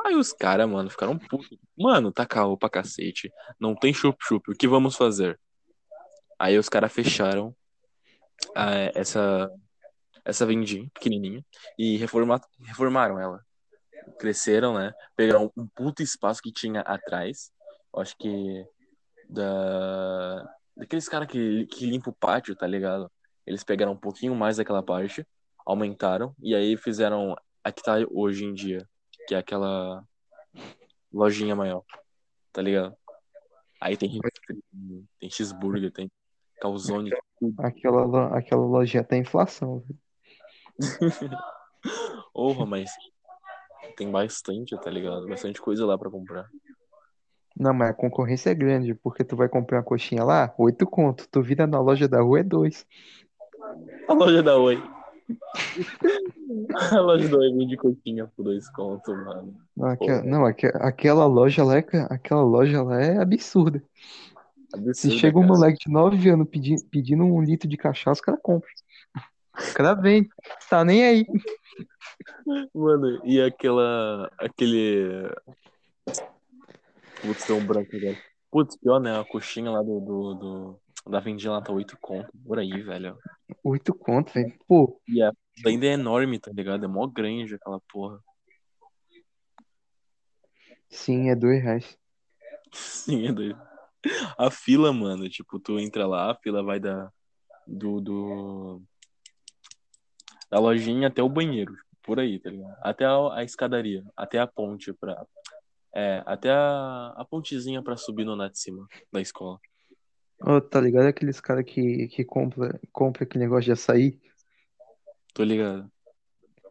Aí 0.04 0.14
os 0.14 0.32
caras, 0.32 0.68
mano, 0.68 0.90
ficaram 0.90 1.18
putos. 1.18 1.58
Mano, 1.76 2.12
tá 2.12 2.26
calmo 2.26 2.56
pra 2.56 2.70
cacete. 2.70 3.32
Não 3.58 3.74
tem 3.74 3.92
chup-chup. 3.92 4.50
O 4.50 4.54
que 4.54 4.68
vamos 4.68 4.96
fazer? 4.96 5.38
Aí 6.38 6.58
os 6.58 6.68
caras 6.68 6.92
fecharam 6.92 7.54
ah, 8.54 8.90
essa, 8.94 9.50
essa 10.24 10.46
vendinha 10.46 10.88
pequenininha 10.94 11.44
e 11.78 11.96
reforma, 11.96 12.40
reformaram 12.62 13.20
ela. 13.20 13.44
Cresceram, 14.18 14.74
né? 14.74 14.92
Pegaram 15.16 15.52
um 15.56 15.66
puto 15.66 16.02
espaço 16.02 16.42
que 16.42 16.52
tinha 16.52 16.80
atrás. 16.80 17.50
Acho 17.96 18.16
que 18.16 18.66
da 19.28 20.44
daqueles 20.76 21.08
caras 21.08 21.28
que, 21.28 21.66
que 21.66 21.86
limpa 21.86 22.10
o 22.10 22.14
pátio, 22.14 22.56
tá 22.56 22.66
ligado? 22.66 23.10
Eles 23.46 23.62
pegaram 23.62 23.92
um 23.92 23.96
pouquinho 23.96 24.34
mais 24.34 24.56
daquela 24.56 24.82
parte, 24.82 25.26
aumentaram 25.64 26.34
e 26.42 26.54
aí 26.54 26.76
fizeram 26.76 27.36
a 27.62 27.70
que 27.70 27.82
tá 27.82 27.94
hoje 28.10 28.44
em 28.44 28.52
dia, 28.52 28.86
que 29.28 29.34
é 29.34 29.38
aquela 29.38 30.04
lojinha 31.12 31.54
maior, 31.54 31.84
tá 32.52 32.60
ligado? 32.60 32.96
Aí 33.80 33.96
tem 33.96 34.18
tem 35.20 35.30
cheeseburger, 35.30 35.92
tem 35.92 36.10
calzone. 36.60 37.10
Aquela, 37.58 38.36
aquela 38.36 38.64
lojinha 38.64 39.04
tem 39.04 39.20
inflação, 39.20 39.80
velho. 39.80 40.03
Porra, 42.32 42.66
mas 42.66 42.90
tem 43.96 44.10
bastante, 44.10 44.76
tá 44.78 44.90
ligado? 44.90 45.28
Bastante 45.28 45.60
coisa 45.60 45.86
lá 45.86 45.96
pra 45.98 46.10
comprar. 46.10 46.48
Não, 47.56 47.72
mas 47.72 47.90
a 47.90 47.94
concorrência 47.94 48.50
é 48.50 48.54
grande, 48.54 48.94
porque 48.94 49.22
tu 49.22 49.36
vai 49.36 49.48
comprar 49.48 49.78
uma 49.78 49.84
coxinha 49.84 50.24
lá, 50.24 50.52
oito 50.58 50.86
conto. 50.86 51.28
Tu 51.30 51.40
vira 51.40 51.66
na 51.66 51.80
loja 51.80 52.08
da 52.08 52.20
rua, 52.20 52.40
é 52.40 52.42
dois. 52.42 52.84
A 54.08 54.12
loja 54.12 54.42
da 54.42 54.56
Oi. 54.58 54.82
A 56.92 57.00
loja 57.00 57.28
da 57.28 57.38
Oi 57.38 57.52
vende 57.52 57.76
coxinha 57.76 58.26
por 58.36 58.42
dois 58.42 58.68
contos, 58.70 59.14
mano. 59.16 59.54
Não, 59.76 59.96
não, 60.24 60.46
aque- 60.46 60.72
aquela 60.74 61.26
loja 61.26 61.64
lá 61.64 61.78
é, 61.78 61.84
aquela 62.10 62.42
loja 62.42 62.82
lá 62.82 63.00
é 63.00 63.18
absurda. 63.18 63.82
Se 64.68 64.76
Absurdo, 64.76 65.18
chega 65.18 65.38
um 65.38 65.42
cara. 65.42 65.52
moleque 65.54 65.78
de 65.86 65.92
9 65.92 66.28
anos 66.28 66.48
pedi- 66.48 66.84
pedindo 66.90 67.24
um 67.24 67.40
litro 67.42 67.68
de 67.68 67.76
cachaça, 67.76 68.20
o 68.20 68.24
cara 68.24 68.38
compra. 68.42 68.68
O 69.70 69.74
cara 69.74 69.94
vende. 69.94 70.28
Tá 70.68 70.84
nem 70.84 71.04
aí. 71.04 71.26
Mano, 72.74 73.20
e 73.24 73.40
aquela. 73.40 74.30
aquele. 74.38 75.30
Putz, 77.22 77.44
tem 77.46 77.56
um 77.56 77.66
branco 77.66 77.96
agora. 77.96 78.16
Putz, 78.50 78.76
pior, 78.76 79.00
né? 79.00 79.18
A 79.18 79.24
coxinha 79.24 79.70
lá 79.70 79.82
do. 79.82 80.00
do, 80.00 80.34
do- 80.34 80.80
da 81.06 81.20
vendinha 81.20 81.52
lá 81.52 81.60
tá 81.60 81.70
8 81.70 81.98
conto. 82.00 82.30
Por 82.46 82.58
aí, 82.58 82.80
velho. 82.82 83.18
Oito 83.62 83.92
conto, 83.94 84.32
velho. 84.32 84.54
Pô, 84.66 84.98
E 85.06 85.22
a 85.22 85.30
ainda 85.66 85.84
é 85.86 85.90
enorme, 85.92 86.38
tá 86.38 86.50
ligado? 86.50 86.84
É 86.84 86.88
mó 86.88 87.06
grande 87.06 87.54
aquela 87.54 87.78
porra. 87.92 88.18
sim, 90.88 91.28
é 91.28 91.36
dois 91.36 91.62
reais. 91.62 91.98
Sim, 92.72 93.28
é 93.28 93.32
doido. 93.32 93.60
A 94.38 94.50
fila, 94.50 94.92
mano, 94.92 95.28
tipo, 95.28 95.58
tu 95.60 95.78
entra 95.78 96.06
lá, 96.06 96.30
a 96.30 96.34
fila 96.36 96.62
vai 96.62 96.80
da. 96.80 97.10
Do. 97.66 98.00
do 98.00 98.82
da 100.54 100.60
lojinha 100.60 101.08
até 101.08 101.20
o 101.20 101.28
banheiro. 101.28 101.76
Por 102.00 102.20
aí, 102.20 102.38
tá 102.38 102.48
ligado? 102.48 102.76
Até 102.80 103.04
a, 103.04 103.34
a 103.34 103.42
escadaria. 103.42 104.04
Até 104.16 104.38
a 104.38 104.46
ponte 104.46 104.92
pra. 104.92 105.26
É, 105.92 106.22
até 106.24 106.50
a, 106.50 107.12
a 107.16 107.24
pontezinha 107.24 107.82
pra 107.82 107.96
subir 107.96 108.24
no 108.24 108.32
andar 108.32 108.50
de 108.50 108.58
cima 108.60 108.86
da 109.12 109.20
escola. 109.20 109.58
Ô, 110.40 110.60
tá 110.60 110.80
ligado 110.80 111.06
aqueles 111.06 111.40
caras 111.40 111.64
que, 111.64 112.06
que 112.06 112.24
compra, 112.24 112.80
compra 112.92 113.24
aquele 113.24 113.44
negócio 113.44 113.64
de 113.64 113.72
açaí? 113.72 114.20
Tô 115.32 115.42
ligado. 115.42 115.90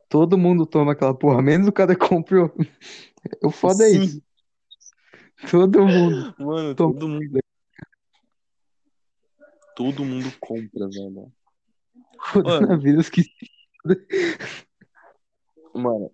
Todo 0.08 0.38
mundo 0.38 0.65
toma 0.65 0.93
aquela 0.93 1.13
porra, 1.13 1.41
menos 1.41 1.67
o 1.67 1.72
cara 1.72 1.93
que 1.93 2.08
comprou. 2.08 2.54
O 3.43 3.52
foda 3.52 3.84
é 3.84 3.89
Sim. 3.89 4.02
isso. 4.02 4.24
Todo 5.52 5.86
mundo. 5.86 6.36
Mano, 6.39 6.76
Toma. 6.76 6.93
todo 6.93 7.08
mundo. 7.10 7.39
Todo 9.76 10.06
mundo 10.06 10.32
compra, 10.39 10.88
velho. 10.88 11.34
Coronavírus 12.32 13.10
que 13.10 13.24
Mano, 15.74 16.12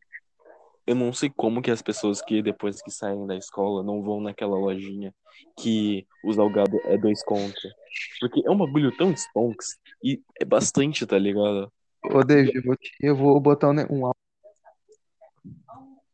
eu 0.88 0.96
não 0.96 1.14
sei 1.14 1.30
como 1.30 1.62
que 1.62 1.72
as 1.72 1.82
pessoas 1.82 2.22
que 2.22 2.42
depois 2.42 2.82
que 2.82 2.92
saem 2.92 3.28
da 3.28 3.36
escola 3.36 3.84
não 3.84 4.02
vão 4.02 4.22
naquela 4.22 4.58
lojinha 4.58 5.14
que 5.58 6.08
o 6.24 6.34
salgado 6.34 6.80
é 6.86 6.98
dois 6.98 7.24
contos. 7.24 7.62
Porque 8.20 8.42
é 8.46 8.50
um 8.52 8.58
bagulho 8.58 8.96
tão 8.98 9.14
stonks 9.14 9.78
e 10.04 10.22
é 10.40 10.46
bastante, 10.46 11.06
tá 11.06 11.18
ligado? 11.18 11.72
Ô, 12.04 12.24
David, 12.24 12.56
eu 12.56 12.64
vou, 12.64 12.76
te- 12.78 12.92
eu 13.02 13.16
vou 13.16 13.40
botar 13.40 13.70
um, 13.70 13.74
um 13.74 14.06
áudio. 14.06 14.20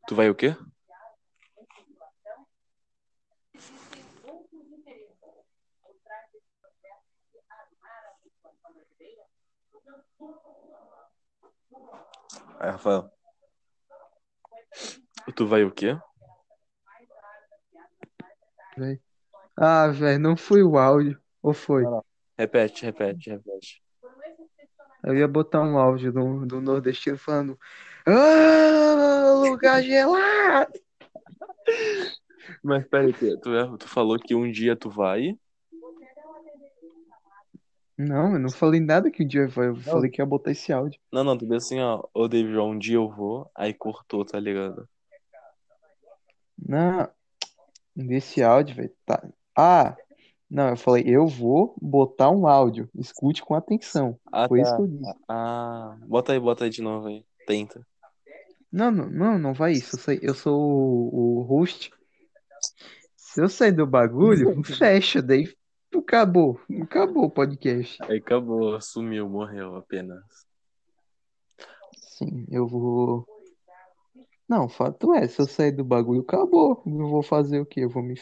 Tu 0.08 0.16
vai 0.16 0.30
o 0.30 0.36
quê? 0.36 0.56
Aí, 12.60 12.72
Rafael. 12.72 13.10
Tu 15.36 15.48
vai 15.48 15.64
o 15.64 15.72
quê? 15.72 15.98
Ah, 19.58 19.88
velho, 19.88 20.20
não 20.20 20.38
foi 20.38 20.64
o 20.64 20.78
áudio. 20.78 21.20
Ou 21.42 21.54
foi? 21.54 21.84
Repete, 22.38 22.86
repete, 22.86 23.30
repete. 23.30 23.82
Eu 25.04 25.16
ia 25.16 25.28
botar 25.28 25.62
um 25.62 25.78
áudio 25.78 26.12
do, 26.12 26.46
do 26.46 26.62
nordestino 26.62 27.18
falando: 27.18 27.58
Ah, 28.06 29.34
lugar 29.38 29.82
gelado! 29.82 30.74
Mas 32.64 32.88
peraí, 32.88 33.14
tu, 33.14 33.40
tu, 33.40 33.78
tu 33.78 33.88
falou 33.88 34.20
que 34.20 34.36
um 34.36 34.52
dia 34.52 34.76
tu 34.76 34.90
vai. 34.90 35.38
Não, 37.98 38.34
eu 38.34 38.40
não 38.40 38.50
falei 38.50 38.80
nada 38.82 39.10
que 39.10 39.24
o 39.24 39.28
dia 39.28 39.48
vai. 39.48 39.70
Eu 39.70 39.76
falei 39.78 40.12
que 40.12 40.22
ia 40.22 40.26
botar 40.26 40.52
esse 40.52 40.74
áudio. 40.74 41.00
Não, 41.12 41.24
não, 41.24 41.38
tu 41.38 41.46
disse 41.46 41.74
assim, 41.74 41.80
ó, 41.80 42.04
ô 42.14 42.28
David, 42.28 42.58
um 42.58 42.78
dia 42.78 42.96
eu 42.96 43.10
vou, 43.10 43.50
aí 43.56 43.74
cortou, 43.74 44.26
tá 44.26 44.40
ligado? 44.40 44.88
Não, 46.58 47.10
Desse 47.96 48.44
áudio, 48.44 48.76
velho. 48.76 48.92
Tá. 49.06 49.24
Ah, 49.58 49.96
não, 50.50 50.70
eu 50.70 50.78
falei, 50.78 51.04
eu 51.08 51.26
vou 51.28 51.76
botar 51.82 52.30
um 52.30 52.46
áudio. 52.46 52.90
Escute 52.96 53.42
com 53.42 53.56
atenção. 53.56 54.20
Ah, 54.32 54.48
Foi 54.50 54.60
isso 54.60 54.72
tá. 54.72 54.76
que 54.76 54.84
eu 54.84 54.88
disse. 54.88 55.14
Ah, 55.30 55.98
bota 56.06 56.34
aí, 56.34 56.40
bota 56.40 56.66
aí 56.66 56.70
de 56.70 56.82
novo 56.82 57.08
aí. 57.08 57.24
Tenta. 57.48 57.86
Não, 58.70 58.92
não, 58.92 59.10
não, 59.10 59.40
não 59.40 59.54
vai 59.54 59.72
isso. 59.72 59.96
Eu, 59.96 60.00
sei, 60.00 60.20
eu 60.22 60.34
sou 60.36 60.60
o, 60.60 61.40
o 61.40 61.42
host. 61.44 61.90
Se 63.16 63.42
eu 63.42 63.48
sair 63.48 63.72
do 63.72 63.88
bagulho, 63.88 64.62
fecha, 64.66 65.22
daí 65.22 65.48
acabou. 66.00 66.60
Acabou 66.82 67.26
o 67.26 67.30
podcast. 67.30 68.02
Aí 68.04 68.18
acabou, 68.18 68.80
sumiu, 68.82 69.30
morreu 69.30 69.76
apenas. 69.76 70.24
Sim, 71.94 72.46
eu 72.50 72.68
vou. 72.68 73.28
Não, 74.48 74.70
fato 74.70 75.14
é, 75.14 75.28
se 75.28 75.42
eu 75.42 75.48
sair 75.48 75.72
do 75.72 75.84
bagulho, 75.84 76.22
acabou. 76.22 76.82
Eu 76.86 77.10
vou 77.10 77.24
fazer 77.24 77.60
o 77.60 77.66
quê? 77.66 77.82
Eu 77.82 77.90
vou 77.90 78.04
me, 78.04 78.16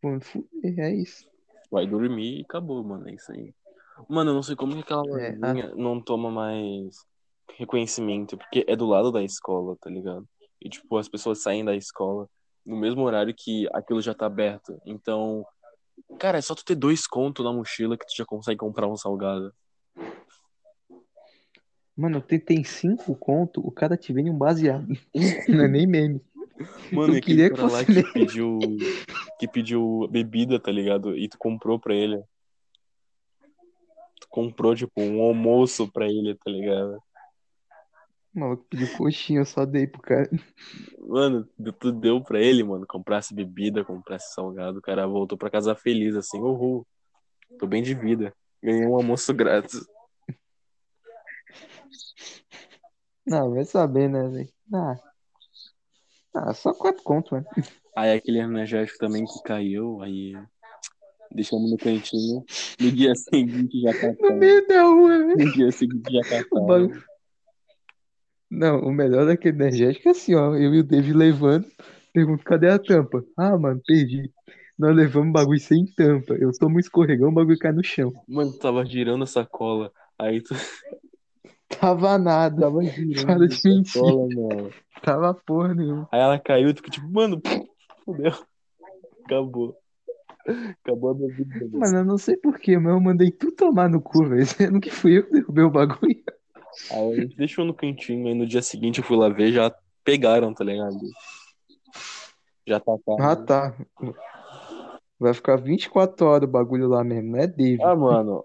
vou 0.00 0.12
me 0.12 0.20
fuder, 0.20 0.78
é 0.78 0.94
isso. 0.94 1.28
Vai 1.70 1.86
dormir 1.86 2.38
e 2.38 2.42
acabou, 2.42 2.82
mano. 2.82 3.08
É 3.08 3.14
isso 3.14 3.32
aí. 3.32 3.54
Mano, 4.08 4.30
eu 4.30 4.34
não 4.34 4.42
sei 4.42 4.56
como 4.56 4.74
que 4.74 4.80
aquela 4.80 5.02
É, 5.20 5.36
lozinha 5.36 5.74
não 5.74 6.00
toma 6.00 6.30
mais 6.30 7.04
reconhecimento, 7.56 8.36
porque 8.38 8.64
é 8.66 8.76
do 8.76 8.86
lado 8.86 9.12
da 9.12 9.22
escola, 9.22 9.76
tá 9.80 9.90
ligado? 9.90 10.26
E, 10.60 10.68
tipo, 10.68 10.96
as 10.96 11.08
pessoas 11.08 11.42
saem 11.42 11.64
da 11.64 11.74
escola 11.74 12.28
no 12.64 12.76
mesmo 12.76 13.02
horário 13.02 13.34
que 13.36 13.68
aquilo 13.72 14.00
já 14.00 14.14
tá 14.14 14.26
aberto. 14.26 14.80
Então, 14.86 15.44
cara, 16.18 16.38
é 16.38 16.42
só 16.42 16.54
tu 16.54 16.64
ter 16.64 16.74
dois 16.74 17.06
contos 17.06 17.44
na 17.44 17.52
mochila 17.52 17.96
que 17.96 18.06
tu 18.06 18.16
já 18.16 18.24
consegue 18.24 18.58
comprar 18.58 18.88
um 18.88 18.96
salgado. 18.96 19.52
Mano, 21.96 22.18
eu 22.18 22.22
tentei 22.22 22.64
cinco 22.64 23.14
conto, 23.14 23.60
o 23.66 23.70
cara 23.70 23.96
te 23.96 24.12
vende 24.12 24.30
um 24.30 24.36
baseado. 24.36 24.88
Não 25.48 25.64
é 25.64 25.68
nem 25.68 25.86
meme. 25.86 26.20
Mano, 26.92 27.16
Eu 27.16 27.20
queria 27.20 27.50
que 27.50 27.56
cara 27.56 27.70
lá 27.70 27.84
fosse 27.84 28.02
que 28.02 28.12
pediu, 28.12 28.76
que 29.38 29.48
pediu 29.48 30.08
bebida, 30.10 30.58
tá 30.58 30.70
ligado? 30.70 31.16
E 31.16 31.28
tu 31.28 31.36
comprou 31.38 31.78
pra 31.78 31.94
ele. 31.94 32.22
Tu 34.20 34.28
comprou, 34.28 34.74
tipo, 34.74 35.00
um 35.00 35.20
almoço 35.22 35.90
pra 35.90 36.06
ele, 36.06 36.34
tá 36.34 36.50
ligado? 36.50 37.02
O 38.34 38.40
maluco 38.40 38.64
pediu 38.70 38.90
coxinha, 38.96 39.40
eu 39.40 39.44
só 39.44 39.66
dei 39.66 39.86
pro 39.86 40.00
cara. 40.00 40.30
Mano, 40.98 41.46
tu 41.78 41.92
deu 41.92 42.22
pra 42.22 42.40
ele, 42.40 42.64
mano, 42.64 42.86
comprasse 42.86 43.34
bebida, 43.34 43.84
comprasse 43.84 44.32
salgado, 44.32 44.78
o 44.78 44.82
cara 44.82 45.06
voltou 45.06 45.36
pra 45.36 45.50
casa 45.50 45.74
feliz, 45.74 46.16
assim, 46.16 46.38
uhul, 46.38 46.86
tô 47.58 47.66
bem 47.66 47.82
de 47.82 47.94
vida, 47.94 48.32
ganhei 48.62 48.86
um 48.86 48.96
almoço 48.96 49.34
grátis. 49.34 49.86
Não, 53.26 53.52
vai 53.52 53.64
saber, 53.66 54.08
né, 54.08 54.26
velho? 54.28 54.48
Ah. 54.72 54.96
ah, 56.34 56.54
só 56.54 56.72
quatro 56.72 57.02
conto, 57.02 57.34
mano. 57.34 57.46
Aí 57.94 58.12
aquele 58.12 58.38
energético 58.38 58.98
também 58.98 59.26
que 59.26 59.42
caiu, 59.42 60.00
aí 60.00 60.32
deixamos 61.30 61.70
no 61.70 61.76
cantinho, 61.76 62.42
no 62.80 62.90
dia 62.90 63.14
seguinte 63.14 63.78
já 63.82 63.92
tá 63.92 64.14
No 64.18 64.36
meio 64.36 64.66
da 64.66 64.82
rua, 64.84 65.18
velho. 65.18 65.36
no 65.36 65.52
dia 65.52 65.70
seguinte 65.70 66.10
já 66.10 66.22
tá 66.22 66.42
O 66.50 66.64
bagulho. 66.64 67.11
Não, 68.54 68.80
o 68.80 68.92
melhor 68.92 69.24
daquele 69.24 69.56
energético 69.56 70.08
é 70.08 70.10
assim, 70.10 70.34
ó. 70.34 70.54
Eu 70.54 70.74
e 70.74 70.80
o 70.80 70.84
David 70.84 71.14
levando. 71.14 71.66
Pergunto, 72.12 72.44
cadê 72.44 72.68
a 72.68 72.78
tampa? 72.78 73.24
Ah, 73.34 73.56
mano, 73.56 73.80
perdi. 73.86 74.30
Nós 74.78 74.94
levamos 74.94 75.30
o 75.30 75.32
bagulho 75.32 75.58
sem 75.58 75.86
tampa. 75.86 76.34
Eu 76.34 76.50
tomo 76.58 76.76
um 76.76 76.78
escorregão, 76.78 77.30
o 77.30 77.32
bagulho 77.32 77.58
cai 77.58 77.72
no 77.72 77.82
chão. 77.82 78.12
Mano, 78.28 78.52
tava 78.58 78.84
girando 78.84 79.24
a 79.24 79.26
sacola, 79.26 79.90
aí 80.18 80.42
tu 80.42 80.54
Tava 81.80 82.18
nada. 82.18 82.60
tava 82.60 82.84
girando 82.84 83.26
Para 83.26 83.48
de 83.48 83.60
mentir. 83.64 83.92
sacola, 83.94 84.28
mano. 84.28 84.70
Tava 85.02 85.32
porra 85.34 85.74
nenhuma. 85.74 86.06
Aí 86.12 86.20
ela 86.20 86.38
caiu, 86.38 86.74
tu 86.74 86.82
tipo, 86.82 87.08
mano, 87.10 87.40
fudeu, 88.04 88.32
acabou. 89.24 89.74
Acabou 90.84 91.10
a 91.10 91.14
bebida, 91.14 91.60
mano. 91.60 91.78
Mano, 91.78 91.96
eu 91.98 92.04
não 92.04 92.18
sei 92.18 92.36
porquê, 92.36 92.76
mas 92.78 92.92
eu 92.92 93.00
mandei 93.00 93.30
tu 93.30 93.50
tomar 93.50 93.88
no 93.88 94.00
cu, 94.02 94.26
velho. 94.28 94.44
Sendo 94.46 94.78
que 94.78 94.90
fui 94.90 95.16
eu 95.18 95.24
que 95.24 95.32
derrubei 95.32 95.64
o 95.64 95.70
bagulho. 95.70 96.22
Aí 96.90 97.12
a 97.12 97.16
gente 97.16 97.36
deixou 97.36 97.64
no 97.64 97.74
cantinho, 97.74 98.26
aí 98.26 98.34
no 98.34 98.46
dia 98.46 98.62
seguinte 98.62 98.98
eu 98.98 99.04
fui 99.04 99.16
lá 99.16 99.28
ver, 99.28 99.52
já 99.52 99.74
pegaram, 100.04 100.54
tá 100.54 100.64
ligado? 100.64 100.98
Já 102.66 102.80
tá 102.80 102.92
Ah, 103.18 103.36
tá. 103.36 103.76
Vai 105.18 105.34
ficar 105.34 105.56
24 105.56 106.26
horas 106.26 106.48
o 106.48 106.52
bagulho 106.52 106.88
lá 106.88 107.04
mesmo, 107.04 107.32
não 107.32 107.38
é 107.38 107.46
David. 107.46 107.82
Ah, 107.82 107.94
mano, 107.94 108.44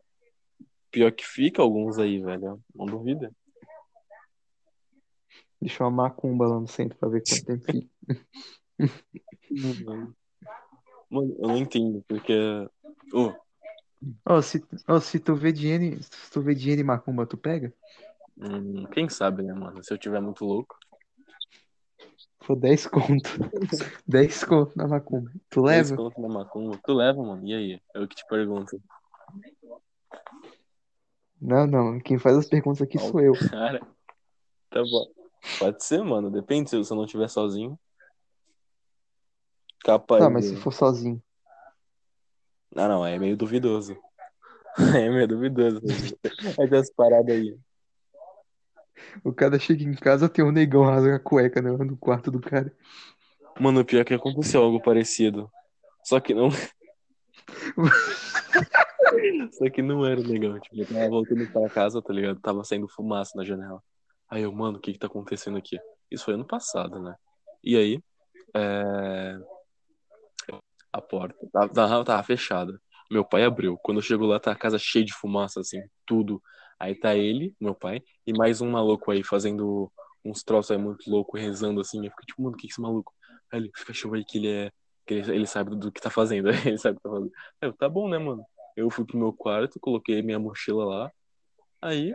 pior 0.92 1.12
que 1.12 1.26
fica 1.26 1.62
alguns 1.62 1.98
aí, 1.98 2.20
velho, 2.20 2.60
não 2.76 2.86
duvida. 2.86 3.32
Deixa 5.60 5.84
uma 5.84 5.90
macumba 5.90 6.48
lá 6.48 6.60
no 6.60 6.68
centro 6.68 6.98
pra 7.00 7.10
ver 7.10 7.24
quanto 7.28 7.46
tempo 7.46 7.66
fica. 7.66 7.88
Mano, 11.10 11.36
eu 11.40 11.48
não 11.48 11.58
entendo, 11.58 12.04
porque... 12.06 12.34
Ô, 13.14 13.34
Ó, 14.26 14.42
se, 14.42 14.64
ó, 14.88 15.00
se 15.00 15.20
tu 15.20 15.36
vê 15.36 15.52
dinheiro, 15.52 16.02
se 16.04 16.32
tu 16.32 16.42
vê 16.42 16.54
dinheiro 16.54 16.82
em 16.82 16.86
macumba, 16.86 17.26
tu 17.26 17.38
pega? 17.38 17.74
Hum, 18.38 18.86
quem 18.92 19.10
sabe, 19.10 19.44
né, 19.44 19.54
mano? 19.54 19.84
Se 19.84 19.94
eu 19.94 19.98
tiver 19.98 20.22
muito 20.22 20.46
louco, 20.46 20.78
For 22.48 22.56
10 22.56 22.88
conto. 22.88 23.30
10 24.08 24.44
conto 24.46 24.78
na 24.78 24.88
macumba. 24.88 25.30
Tu 25.50 25.62
10 25.64 25.92
leva? 25.92 26.02
conto 26.02 26.22
na 26.22 26.30
macumba, 26.30 26.80
tu 26.82 26.94
leva, 26.94 27.22
mano, 27.22 27.46
e 27.46 27.54
aí? 27.54 27.82
Eu 27.94 28.08
que 28.08 28.16
te 28.16 28.26
pergunto. 28.26 28.82
Não, 31.42 31.68
não. 31.68 32.00
Quem 32.00 32.18
faz 32.18 32.38
as 32.38 32.48
perguntas 32.48 32.82
aqui 32.82 32.98
sou 32.98 33.20
eu. 33.20 33.34
Cara, 33.52 33.82
tá 34.70 34.82
bom. 34.82 35.06
Pode 35.60 35.84
ser, 35.84 36.02
mano, 36.04 36.32
depende 36.32 36.70
se 36.70 36.76
eu 36.78 36.96
não 36.96 37.04
estiver 37.06 37.28
sozinho. 37.28 37.78
Capaz 39.84 40.24
Tá, 40.24 40.30
mas 40.30 40.46
se 40.46 40.56
for 40.56 40.72
sozinho. 40.72 41.22
Ah, 42.76 42.88
não, 42.88 43.06
é 43.06 43.18
meio 43.20 43.36
duvidoso. 43.36 43.98
É 44.96 45.10
meio 45.10 45.28
duvidoso. 45.28 45.82
Essas 46.60 46.94
paradas 46.94 47.36
aí. 47.36 47.58
O 49.24 49.34
cara 49.34 49.60
chega 49.60 49.84
em 49.84 49.94
casa, 49.94 50.30
tem 50.30 50.44
um 50.44 50.52
negão 50.52 50.84
rasga 50.84 51.16
a 51.16 51.20
cueca 51.20 51.62
né, 51.62 51.72
no 51.72 51.98
quarto 51.98 52.32
do 52.32 52.40
cara. 52.40 52.72
Mano, 53.60 53.82
o 53.82 53.86
pior 53.86 54.02
é 54.02 54.06
que 54.06 54.14
aconteceu 54.14 54.62
algo 54.62 54.82
parecido. 54.82 55.52
Só 56.04 56.20
que 56.20 56.34
não. 56.34 56.50
Só 59.52 59.70
que 59.70 59.82
não 59.82 60.06
era 60.06 60.20
legal. 60.20 60.60
Tipo, 60.60 60.78
eu 60.78 60.86
tava 60.86 61.10
voltando 61.10 61.48
pra 61.52 61.70
casa, 61.70 62.02
tá 62.02 62.14
ligado? 62.14 62.40
Tava 62.40 62.64
saindo 62.64 62.88
fumaça 62.88 63.34
na 63.36 63.44
janela. 63.44 63.82
Aí 64.30 64.44
eu, 64.44 64.52
mano, 64.52 64.78
o 64.78 64.82
que 64.82 64.94
que 64.94 65.00
tá 65.00 65.08
acontecendo 65.08 65.58
aqui? 65.58 65.80
Isso 66.12 66.26
foi 66.26 66.34
ano 66.34 66.46
passado, 66.46 67.02
né? 67.02 67.16
E 67.64 67.76
aí, 67.76 68.04
é... 68.54 69.38
a 70.92 71.02
porta 71.02 71.36
tava, 71.52 71.74
tava, 71.74 72.06
tava 72.06 72.24
fechada. 72.24 72.80
Meu 73.10 73.24
pai 73.24 73.44
abriu. 73.44 73.78
Quando 73.78 74.00
eu 74.00 74.04
chego 74.04 74.26
lá, 74.26 74.40
tá 74.40 74.52
a 74.52 74.56
casa 74.56 74.78
cheia 74.78 75.06
de 75.06 75.14
fumaça, 75.14 75.62
assim, 75.62 75.82
tudo. 76.06 76.42
Aí 76.80 76.96
tá 76.96 77.16
ele, 77.16 77.56
meu 77.60 77.74
pai, 77.74 78.02
e 78.26 78.34
mais 78.34 78.62
um 78.62 78.70
maluco 78.70 79.12
aí 79.12 79.24
fazendo 79.24 79.92
uns 80.24 80.44
troços 80.44 80.72
aí 80.72 80.78
muito 80.78 81.10
louco, 81.10 81.38
rezando 81.38 81.82
assim. 81.82 82.06
Eu 82.06 82.12
fico 82.12 82.26
tipo, 82.26 82.42
mano, 82.42 82.56
o 82.56 82.58
que 82.58 82.68
é 82.68 82.70
esse 82.70 82.82
maluco? 82.82 83.14
Aí 83.52 83.60
ele, 83.60 83.72
fica 83.76 83.94
aí 84.14 84.26
que 84.26 84.38
ele 84.38 84.48
é. 84.50 84.72
Que 85.06 85.14
ele, 85.16 85.36
ele 85.36 85.48
sabe 85.48 85.76
do 85.76 85.92
que 85.92 86.02
tá 86.02 86.10
fazendo. 86.10 86.50
ele 86.66 86.78
sabe 86.78 86.98
o 86.98 87.00
que 87.00 87.04
tá 87.04 87.10
fazendo. 87.10 87.32
Aí 87.62 87.70
eu, 87.70 87.74
tá 87.74 87.90
bom, 87.90 88.10
né, 88.10 88.18
mano? 88.18 88.46
Eu 88.76 88.90
fui 88.90 89.06
pro 89.06 89.18
meu 89.18 89.34
quarto, 89.34 89.80
coloquei 89.80 90.22
minha 90.22 90.38
mochila 90.38 90.86
lá. 90.86 91.12
Aí 91.82 92.14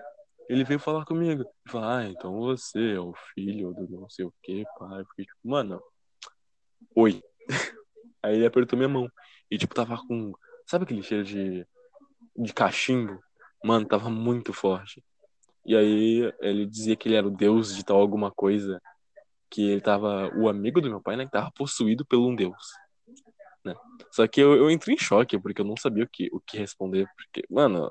ele 0.49 0.65
veio 0.65 0.79
falar 0.79 1.05
comigo. 1.05 1.45
Falou, 1.67 1.89
ah, 1.89 2.07
então 2.07 2.39
você 2.39 2.93
é 2.93 3.01
o 3.01 3.15
filho 3.35 3.73
do 3.73 3.89
não 3.89 4.09
sei 4.09 4.25
o 4.25 4.35
que, 4.43 4.65
pai. 4.79 5.05
Fiquei 5.07 5.25
tipo, 5.25 5.49
mano, 5.49 5.83
oi. 6.95 7.23
Aí 8.23 8.37
ele 8.37 8.47
apertou 8.47 8.77
minha 8.77 8.89
mão. 8.89 9.11
E 9.51 9.59
tipo, 9.59 9.75
tava 9.75 9.97
com. 10.07 10.33
Sabe 10.67 10.85
aquele 10.85 11.03
cheiro 11.03 11.25
de. 11.25 11.67
de 12.37 12.53
cachimbo? 12.53 13.21
Mano, 13.65 13.87
tava 13.87 14.11
muito 14.11 14.53
forte. 14.53 15.03
E 15.65 15.77
aí 15.77 16.33
ele 16.41 16.67
dizia 16.67 16.97
que 16.97 17.09
ele 17.09 17.17
era 17.17 17.27
o 17.27 17.31
deus 17.31 17.75
de 17.75 17.85
tal 17.85 18.01
alguma 18.01 18.31
coisa. 18.31 18.81
Que 19.51 19.71
ele 19.71 19.81
tava. 19.81 20.31
O 20.37 20.49
amigo 20.49 20.81
do 20.81 20.89
meu 20.89 21.01
pai, 21.01 21.17
né? 21.17 21.25
Que 21.25 21.33
tava 21.33 21.51
possuído 21.53 22.05
por 22.05 22.19
um 22.19 22.35
deus. 22.35 22.73
Né? 23.65 23.75
Só 24.11 24.27
que 24.27 24.41
eu, 24.41 24.55
eu 24.57 24.71
entrei 24.71 24.95
em 24.97 24.99
choque, 24.99 25.39
porque 25.39 25.61
eu 25.61 25.65
não 25.65 25.77
sabia 25.77 26.05
o 26.05 26.09
que, 26.09 26.29
o 26.33 26.41
que 26.41 26.59
responder. 26.59 27.07
Porque, 27.17 27.45
mano, 27.49 27.89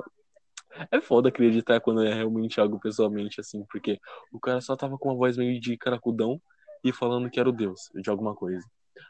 é 0.91 1.01
foda 1.01 1.29
acreditar 1.29 1.79
quando 1.79 2.03
é 2.03 2.13
realmente 2.13 2.59
algo 2.59 2.79
pessoalmente, 2.79 3.39
assim, 3.39 3.65
porque 3.69 3.99
o 4.31 4.39
cara 4.39 4.61
só 4.61 4.75
tava 4.75 4.97
com 4.97 5.09
uma 5.09 5.17
voz 5.17 5.37
meio 5.37 5.59
de 5.59 5.77
caracudão 5.77 6.41
e 6.83 6.91
falando 6.91 7.29
que 7.29 7.39
era 7.39 7.49
o 7.49 7.53
Deus 7.53 7.89
de 7.95 8.09
alguma 8.09 8.35
coisa. 8.35 8.65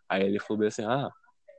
Aí 0.10 0.24
ele 0.24 0.40
falou 0.40 0.60
bem 0.60 0.68
assim, 0.68 0.84
ah, 0.84 1.10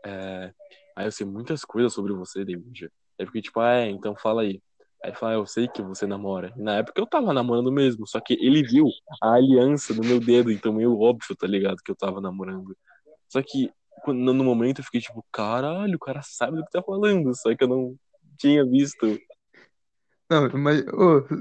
é... 0.05 0.53
aí 0.97 1.07
eu 1.07 1.13
sei 1.13 1.27
muitas 1.27 1.65
coisas 1.65 1.93
sobre 1.93 2.13
você, 2.13 2.45
David. 2.45 2.91
Eu 3.19 3.27
fiquei 3.27 3.43
tipo, 3.43 3.61
ah, 3.61 3.75
é, 3.75 3.89
então 3.89 4.15
fala 4.17 4.43
aí. 4.43 4.61
Aí 5.03 5.11
ele 5.11 5.17
falou, 5.17 5.35
ah, 5.35 5.39
eu 5.39 5.47
sei 5.47 5.67
que 5.69 5.83
você 5.83 6.07
namora. 6.07 6.53
E 6.57 6.63
na 6.63 6.77
época 6.77 7.01
eu 7.01 7.07
tava 7.07 7.33
namorando 7.33 7.73
mesmo, 7.73 8.07
só 8.07 8.21
que 8.21 8.35
ele 8.35 8.63
viu 8.63 8.89
a 9.21 9.35
aliança 9.35 9.93
no 9.95 10.03
meu 10.03 10.21
dedo, 10.21 10.51
então 10.51 10.73
meio 10.73 10.99
óbvio, 10.99 11.37
tá 11.37 11.47
ligado, 11.47 11.83
que 11.85 11.91
eu 11.91 11.97
tava 11.97 12.21
namorando. 12.21 12.77
Só 13.29 13.43
que 13.43 13.71
no 14.07 14.35
momento 14.35 14.81
eu 14.81 14.85
fiquei 14.85 15.01
tipo, 15.01 15.25
caralho, 15.33 15.97
o 15.97 15.99
cara 15.99 16.21
sabe 16.23 16.57
do 16.57 16.65
que 16.65 16.71
tá 16.71 16.83
falando, 16.83 17.35
só 17.35 17.55
que 17.55 17.65
eu 17.65 17.69
não 17.69 17.97
tinha 18.39 18.65
visto. 18.65 19.19
Não, 20.31 20.49
mas, 20.55 20.85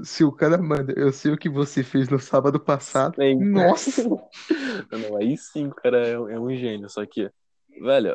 se 0.04 0.22
o 0.22 0.32
cara 0.32 0.58
manda, 0.58 0.92
eu 0.96 1.12
sei 1.12 1.32
o 1.32 1.38
que 1.38 1.48
você 1.48 1.82
fez 1.82 2.08
no 2.08 2.18
sábado 2.18 2.60
passado. 2.60 3.22
É, 3.22 3.34
Nossa! 3.34 4.02
Não, 4.92 5.16
aí 5.16 5.36
sim, 5.38 5.68
o 5.68 5.74
cara 5.74 6.06
é, 6.06 6.12
é 6.12 6.38
um 6.38 6.54
gênio, 6.54 6.90
só 6.90 7.06
que 7.06 7.30
Velho, 7.80 8.14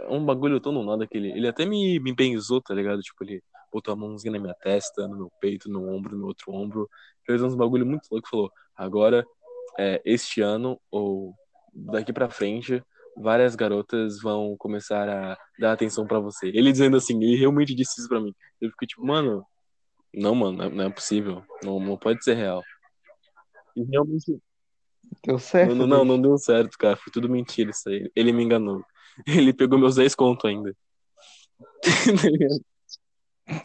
é 0.00 0.08
um 0.08 0.24
bagulho 0.24 0.60
tão 0.60 0.72
no 0.72 0.84
nada 0.84 1.06
que 1.06 1.16
ele. 1.16 1.30
Ele 1.30 1.48
até 1.48 1.64
me, 1.64 1.98
me 2.00 2.14
benzou, 2.14 2.60
tá 2.60 2.74
ligado? 2.74 3.00
Tipo, 3.00 3.24
ele 3.24 3.42
botou 3.72 3.92
a 3.92 3.96
mãozinha 3.96 4.32
na 4.32 4.38
minha 4.38 4.54
testa, 4.54 5.06
no 5.08 5.16
meu 5.16 5.32
peito, 5.40 5.70
no 5.70 5.88
ombro, 5.88 6.16
no 6.16 6.26
outro 6.26 6.52
ombro. 6.52 6.88
Fez 7.24 7.42
uns 7.42 7.54
bagulho 7.54 7.86
muito 7.86 8.06
louco. 8.10 8.28
Falou: 8.28 8.50
agora, 8.76 9.24
é, 9.78 10.00
este 10.04 10.40
ano, 10.40 10.80
ou 10.90 11.34
daqui 11.72 12.12
pra 12.12 12.30
frente, 12.30 12.82
várias 13.16 13.54
garotas 13.54 14.20
vão 14.20 14.56
começar 14.58 15.08
a 15.08 15.38
dar 15.58 15.72
atenção 15.72 16.06
pra 16.06 16.20
você. 16.20 16.48
Ele 16.48 16.72
dizendo 16.72 16.96
assim, 16.96 17.22
ele 17.22 17.36
realmente 17.36 17.74
disse 17.74 18.00
isso 18.00 18.08
pra 18.08 18.20
mim. 18.20 18.34
Eu 18.60 18.70
fiquei 18.70 18.88
tipo, 18.88 19.04
mano, 19.04 19.44
não, 20.14 20.34
mano, 20.34 20.70
não 20.70 20.84
é, 20.84 20.90
possível. 20.90 21.42
Não, 21.62 21.78
não 21.80 21.96
pode 21.96 22.22
ser 22.24 22.34
real. 22.34 22.62
E 23.76 23.82
realmente. 23.84 24.38
Deu 25.24 25.38
certo. 25.38 25.74
Não, 25.74 25.86
não, 25.86 25.98
David? 25.98 26.08
não 26.08 26.22
deu 26.22 26.38
certo, 26.38 26.76
cara. 26.78 26.96
Foi 26.96 27.12
tudo 27.12 27.28
mentira 27.28 27.70
isso 27.70 27.88
aí. 27.88 28.10
Ele 28.14 28.32
me 28.32 28.42
enganou. 28.42 28.82
Ele 29.26 29.52
pegou 29.52 29.78
meus 29.78 29.96
10 29.96 30.14
conto 30.14 30.46
ainda. 30.46 30.74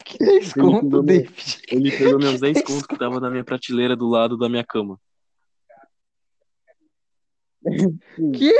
Que 0.04 0.38
isso, 0.38 0.58
Ele 0.58 0.82
meu- 0.82 1.02
David? 1.02 1.60
Ele 1.68 1.90
pegou 1.90 2.18
meus 2.18 2.40
10 2.40 2.62
contos 2.62 2.86
que 2.86 2.96
tava 2.96 3.18
na 3.18 3.28
minha 3.30 3.44
prateleira 3.44 3.96
do 3.96 4.08
lado 4.08 4.36
da 4.38 4.48
minha 4.48 4.64
cama. 4.64 4.98
Que? 8.34 8.52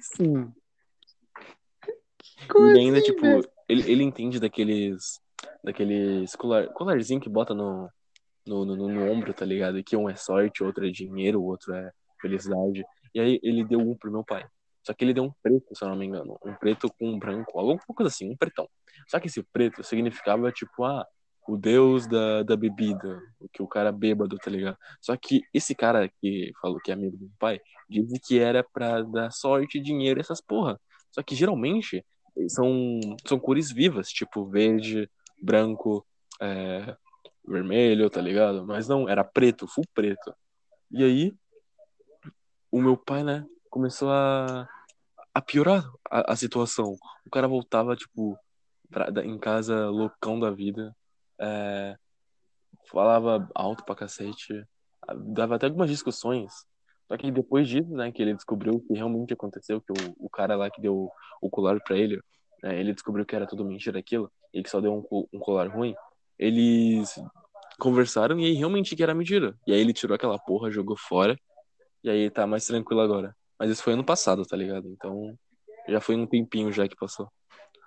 Sim. 0.00 0.52
Como 2.48 2.66
E 2.68 2.78
ainda, 2.78 2.98
assim, 2.98 3.06
tipo, 3.06 3.22
velho? 3.22 3.50
ele, 3.68 3.90
ele 3.90 4.02
entende 4.04 4.38
daqueles. 4.40 5.20
Daqueles 5.64 6.34
colar, 6.36 6.68
colarzinho 6.68 7.20
que 7.20 7.28
bota 7.28 7.54
no, 7.54 7.88
no, 8.46 8.64
no, 8.64 8.76
no 8.88 9.10
ombro, 9.10 9.32
tá 9.34 9.44
ligado? 9.44 9.78
E 9.78 9.84
que 9.84 9.96
um 9.96 10.08
é 10.08 10.14
sorte, 10.14 10.62
outro 10.62 10.86
é 10.86 10.90
dinheiro, 10.90 11.40
o 11.40 11.44
outro 11.44 11.74
é 11.74 11.90
felicidade. 12.20 12.84
E 13.14 13.20
aí 13.20 13.40
ele 13.42 13.64
deu 13.64 13.80
um 13.80 13.96
pro 13.96 14.10
meu 14.10 14.24
pai. 14.24 14.44
Só 14.82 14.92
que 14.92 15.04
ele 15.04 15.14
deu 15.14 15.24
um 15.24 15.32
preto, 15.42 15.74
se 15.74 15.84
eu 15.84 15.88
não 15.88 15.96
me 15.96 16.06
engano. 16.06 16.38
Um 16.44 16.54
preto 16.54 16.92
com 16.98 17.10
um 17.10 17.18
branco, 17.18 17.58
alguma 17.58 17.78
coisa 17.78 18.08
assim, 18.08 18.30
um 18.30 18.36
pretão. 18.36 18.68
Só 19.08 19.20
que 19.20 19.28
esse 19.28 19.42
preto 19.42 19.82
significava, 19.82 20.50
tipo, 20.50 20.84
ah, 20.84 21.06
o 21.46 21.56
deus 21.56 22.06
da, 22.06 22.42
da 22.42 22.56
bebida, 22.56 23.20
o 23.40 23.48
que 23.48 23.62
o 23.62 23.66
cara 23.66 23.90
bêbado, 23.92 24.36
tá 24.38 24.50
ligado? 24.50 24.76
Só 25.00 25.16
que 25.16 25.42
esse 25.52 25.74
cara 25.74 26.08
que 26.20 26.52
falou 26.60 26.78
que 26.80 26.90
é 26.90 26.94
amigo 26.94 27.16
do 27.16 27.24
meu 27.24 27.32
pai, 27.38 27.60
disse 27.88 28.20
que 28.20 28.38
era 28.38 28.64
pra 28.64 29.02
dar 29.02 29.30
sorte, 29.30 29.80
dinheiro, 29.80 30.20
essas 30.20 30.40
porra. 30.40 30.80
Só 31.10 31.22
que 31.22 31.34
geralmente 31.34 32.04
são, 32.48 33.00
são 33.26 33.38
cores 33.38 33.70
vivas, 33.70 34.08
tipo 34.08 34.46
verde, 34.46 35.10
branco, 35.40 36.06
é, 36.40 36.96
vermelho, 37.46 38.08
tá 38.08 38.20
ligado? 38.20 38.64
Mas 38.66 38.88
não, 38.88 39.08
era 39.08 39.24
preto, 39.24 39.66
full 39.66 39.84
preto. 39.94 40.34
E 40.90 41.02
aí, 41.02 41.32
o 42.70 42.80
meu 42.80 42.96
pai, 42.96 43.22
né, 43.24 43.44
começou 43.72 44.10
a, 44.10 44.68
a 45.34 45.40
piorar 45.42 45.82
a, 46.10 46.32
a 46.32 46.36
situação. 46.36 46.94
O 47.26 47.30
cara 47.30 47.48
voltava, 47.48 47.96
tipo, 47.96 48.38
pra- 48.90 49.08
em 49.24 49.38
casa 49.38 49.88
loucão 49.88 50.38
da 50.38 50.50
vida, 50.50 50.94
é, 51.40 51.96
falava 52.90 53.48
alto 53.54 53.84
pra 53.84 53.94
cacete, 53.94 54.64
dava 55.34 55.56
até 55.56 55.66
algumas 55.66 55.90
discussões. 55.90 56.52
Só 57.08 57.16
que 57.16 57.30
depois 57.30 57.68
disso, 57.68 57.90
né, 57.94 58.12
que 58.12 58.22
ele 58.22 58.34
descobriu 58.34 58.74
o 58.74 58.80
que 58.80 58.94
realmente 58.94 59.32
aconteceu, 59.32 59.80
que 59.80 59.92
o, 59.92 60.14
o 60.26 60.30
cara 60.30 60.54
lá 60.56 60.70
que 60.70 60.80
deu 60.80 61.10
o 61.40 61.50
colar 61.50 61.80
pra 61.82 61.96
ele, 61.96 62.20
né, 62.62 62.78
ele 62.78 62.92
descobriu 62.92 63.24
que 63.26 63.34
era 63.34 63.46
tudo 63.46 63.64
mentira 63.64 63.98
aquilo, 63.98 64.30
e 64.52 64.62
que 64.62 64.70
só 64.70 64.80
deu 64.80 64.92
um, 64.94 65.26
um 65.32 65.38
colar 65.38 65.68
ruim, 65.68 65.94
eles 66.38 67.14
conversaram 67.78 68.38
e 68.38 68.44
aí 68.46 68.52
realmente 68.54 68.94
que 68.94 69.02
era 69.02 69.14
mentira. 69.14 69.56
E 69.66 69.72
aí 69.72 69.80
ele 69.80 69.92
tirou 69.94 70.14
aquela 70.14 70.38
porra, 70.38 70.70
jogou 70.70 70.96
fora, 70.96 71.38
e 72.04 72.10
aí 72.10 72.30
tá 72.30 72.46
mais 72.46 72.66
tranquilo 72.66 73.00
agora. 73.00 73.34
Mas 73.62 73.70
isso 73.70 73.84
foi 73.84 73.92
ano 73.92 74.02
passado, 74.02 74.44
tá 74.44 74.56
ligado? 74.56 74.88
Então 74.88 75.38
já 75.88 76.00
foi 76.00 76.16
um 76.16 76.26
tempinho 76.26 76.72
já 76.72 76.88
que 76.88 76.96
passou. 76.96 77.30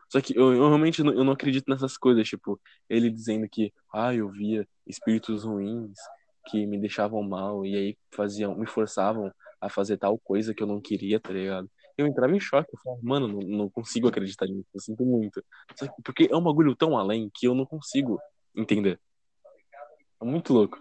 Só 0.10 0.22
que 0.22 0.34
eu, 0.34 0.54
eu 0.54 0.68
realmente 0.70 1.04
não, 1.04 1.12
eu 1.12 1.22
não 1.26 1.34
acredito 1.34 1.70
nessas 1.70 1.98
coisas, 1.98 2.26
tipo, 2.26 2.58
ele 2.90 3.10
dizendo 3.10 3.46
que, 3.50 3.74
ah, 3.94 4.16
eu 4.16 4.30
via 4.30 4.66
espíritos 4.88 5.44
ruins 5.44 6.00
que 6.48 6.66
me 6.66 6.80
deixavam 6.80 7.22
mal 7.24 7.66
e 7.66 7.76
aí 7.76 7.98
faziam, 8.14 8.56
me 8.56 8.66
forçavam 8.66 9.30
a 9.60 9.68
fazer 9.68 9.98
tal 9.98 10.18
coisa 10.18 10.54
que 10.54 10.64
eu 10.64 10.68
não 10.68 10.80
queria, 10.80 11.20
tá 11.20 11.34
ligado? 11.34 11.70
Eu 11.98 12.08
entrava 12.08 12.34
em 12.34 12.40
choque, 12.40 12.70
eu 12.74 12.80
falava, 12.82 13.02
mano, 13.04 13.28
não, 13.28 13.42
não 13.42 13.70
consigo 13.70 14.08
acreditar 14.08 14.46
nisso, 14.46 14.70
eu 14.74 14.80
sinto 14.80 15.04
muito. 15.06 15.44
Que- 15.78 15.90
porque 16.06 16.30
é 16.32 16.38
um 16.38 16.44
bagulho 16.44 16.74
tão 16.74 16.98
além 16.98 17.30
que 17.36 17.50
eu 17.50 17.54
não 17.54 17.66
consigo 17.66 18.18
entender. 18.56 18.98
É 20.22 20.26
muito 20.26 20.54
louco. 20.54 20.80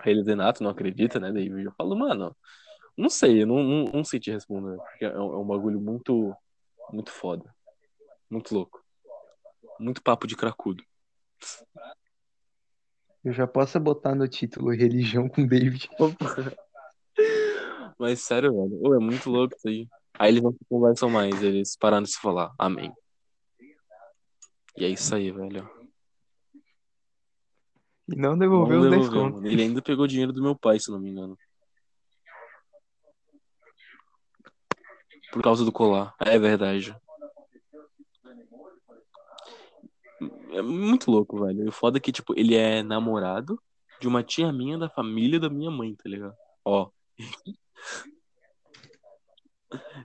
Aí 0.00 0.12
ele 0.12 0.22
Renato 0.22 0.62
não 0.62 0.70
acredita, 0.70 1.18
né, 1.18 1.32
David? 1.32 1.64
Eu 1.64 1.72
falo, 1.72 1.96
mano, 1.96 2.36
não 2.96 3.10
sei, 3.10 3.42
eu 3.42 3.46
não, 3.46 3.62
não, 3.62 3.84
não 3.84 4.04
sei 4.04 4.18
te 4.18 4.30
responder, 4.30 4.76
porque 4.76 5.04
é 5.04 5.18
um, 5.18 5.34
é 5.34 5.38
um 5.38 5.46
bagulho 5.46 5.80
muito, 5.80 6.34
muito 6.90 7.10
foda. 7.10 7.54
Muito 8.30 8.54
louco. 8.54 8.82
Muito 9.78 10.02
papo 10.02 10.26
de 10.26 10.34
cracudo. 10.36 10.82
Eu 13.22 13.32
já 13.32 13.46
posso 13.46 13.78
botar 13.78 14.14
no 14.14 14.26
título 14.26 14.70
Religião 14.70 15.28
com 15.28 15.46
David. 15.46 15.88
Mas 17.98 18.20
sério, 18.20 18.52
velho. 18.52 18.80
Ô, 18.82 18.94
é 18.94 18.98
muito 18.98 19.28
louco 19.28 19.54
isso 19.56 19.68
aí. 19.68 19.88
Aí 20.18 20.30
eles 20.30 20.42
não 20.42 20.54
conversam 20.68 21.10
mais, 21.10 21.42
eles 21.42 21.76
pararam 21.76 22.02
de 22.02 22.10
se 22.10 22.18
falar. 22.18 22.54
Amém. 22.58 22.92
E 24.76 24.84
é 24.84 24.88
isso 24.88 25.14
aí, 25.14 25.30
velho. 25.30 25.68
E 28.08 28.14
não 28.14 28.38
devolveu 28.38 28.78
Não 28.78 28.84
os 28.84 28.90
10 28.90 29.08
devolveu, 29.08 29.32
contos. 29.32 29.52
Ele 29.52 29.62
ainda 29.62 29.82
pegou 29.82 30.06
dinheiro 30.06 30.32
do 30.32 30.42
meu 30.42 30.56
pai, 30.56 30.78
se 30.78 30.90
não 30.90 31.00
me 31.00 31.10
engano. 31.10 31.36
Por 35.32 35.42
causa 35.42 35.64
do 35.64 35.72
colar. 35.72 36.14
É 36.20 36.38
verdade. 36.38 36.96
É 40.52 40.62
muito 40.62 41.10
louco, 41.10 41.44
velho. 41.44 41.68
O 41.68 41.72
foda 41.72 41.98
é 41.98 42.00
que, 42.00 42.12
tipo, 42.12 42.32
ele 42.38 42.54
é 42.54 42.82
namorado 42.82 43.60
de 44.00 44.08
uma 44.08 44.22
tia 44.22 44.52
minha 44.52 44.78
da 44.78 44.88
família 44.88 45.38
da 45.38 45.50
minha 45.50 45.70
mãe, 45.70 45.94
tá 45.94 46.08
ligado? 46.08 46.34
Ó. 46.64 46.90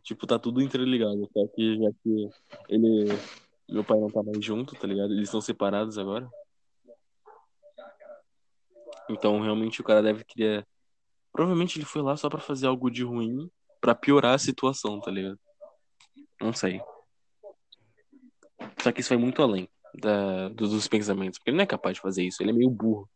tipo, 0.03 0.27
tá 0.27 0.37
tudo 0.37 0.61
interligado. 0.61 1.29
Só 1.31 1.47
que 1.55 1.77
já 1.77 1.89
que 2.03 2.29
ele. 2.69 3.07
Meu 3.69 3.83
pai 3.83 3.99
não 3.99 4.09
tá 4.09 4.21
mais 4.21 4.43
junto, 4.43 4.75
tá 4.75 4.85
ligado? 4.85 5.13
Eles 5.13 5.29
estão 5.29 5.39
separados 5.39 5.97
agora. 5.97 6.29
Então, 9.09 9.39
realmente, 9.39 9.79
o 9.79 9.83
cara 9.83 10.01
deve 10.01 10.23
querer. 10.25 10.67
Provavelmente 11.31 11.77
ele 11.77 11.85
foi 11.85 12.01
lá 12.01 12.17
só 12.17 12.29
pra 12.29 12.39
fazer 12.39 12.67
algo 12.67 12.91
de 12.91 13.03
ruim 13.03 13.49
pra 13.81 13.95
piorar 13.95 14.35
a 14.35 14.39
situação, 14.39 15.01
tá 15.01 15.11
ligado? 15.11 15.39
Não 16.39 16.53
sei. 16.53 16.79
Só 18.81 18.91
que 18.91 19.01
isso 19.01 19.09
vai 19.09 19.17
muito 19.17 19.41
além 19.41 19.67
da, 19.95 20.49
do- 20.49 20.67
dos 20.69 20.87
pensamentos. 20.87 21.39
Porque 21.39 21.49
ele 21.49 21.57
não 21.57 21.63
é 21.63 21.67
capaz 21.67 21.95
de 21.95 22.01
fazer 22.01 22.23
isso. 22.23 22.41
Ele 22.41 22.51
é 22.51 22.53
meio 22.53 22.69
burro. 22.69 23.09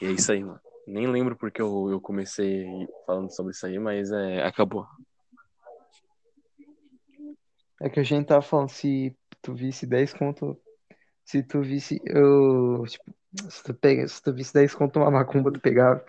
E 0.00 0.06
é 0.06 0.10
isso 0.12 0.32
aí, 0.32 0.42
mano. 0.44 0.60
Nem 0.86 1.06
lembro 1.06 1.36
porque 1.36 1.60
eu, 1.60 1.88
eu 1.90 2.00
comecei 2.00 2.64
falando 3.06 3.30
sobre 3.34 3.52
isso 3.52 3.66
aí, 3.66 3.78
mas 3.78 4.10
é, 4.12 4.44
acabou. 4.44 4.86
É 7.80 7.88
que 7.90 8.00
a 8.00 8.02
gente 8.04 8.26
tava 8.26 8.42
falando 8.42 8.68
se 8.70 9.16
tu 9.42 9.54
visse 9.54 9.86
10 9.86 10.12
conto. 10.12 10.60
Se 11.24 11.42
tu 11.42 11.60
visse. 11.60 12.00
Eu, 12.04 12.84
tipo, 12.86 13.04
se 13.50 13.62
tu, 13.62 13.74
pega, 13.74 14.06
se 14.08 14.22
tu 14.22 14.32
visse 14.32 14.52
10 14.54 14.74
conto 14.74 14.98
uma 14.98 15.10
macumba, 15.10 15.52
tu 15.52 15.60
pegava. 15.60 16.04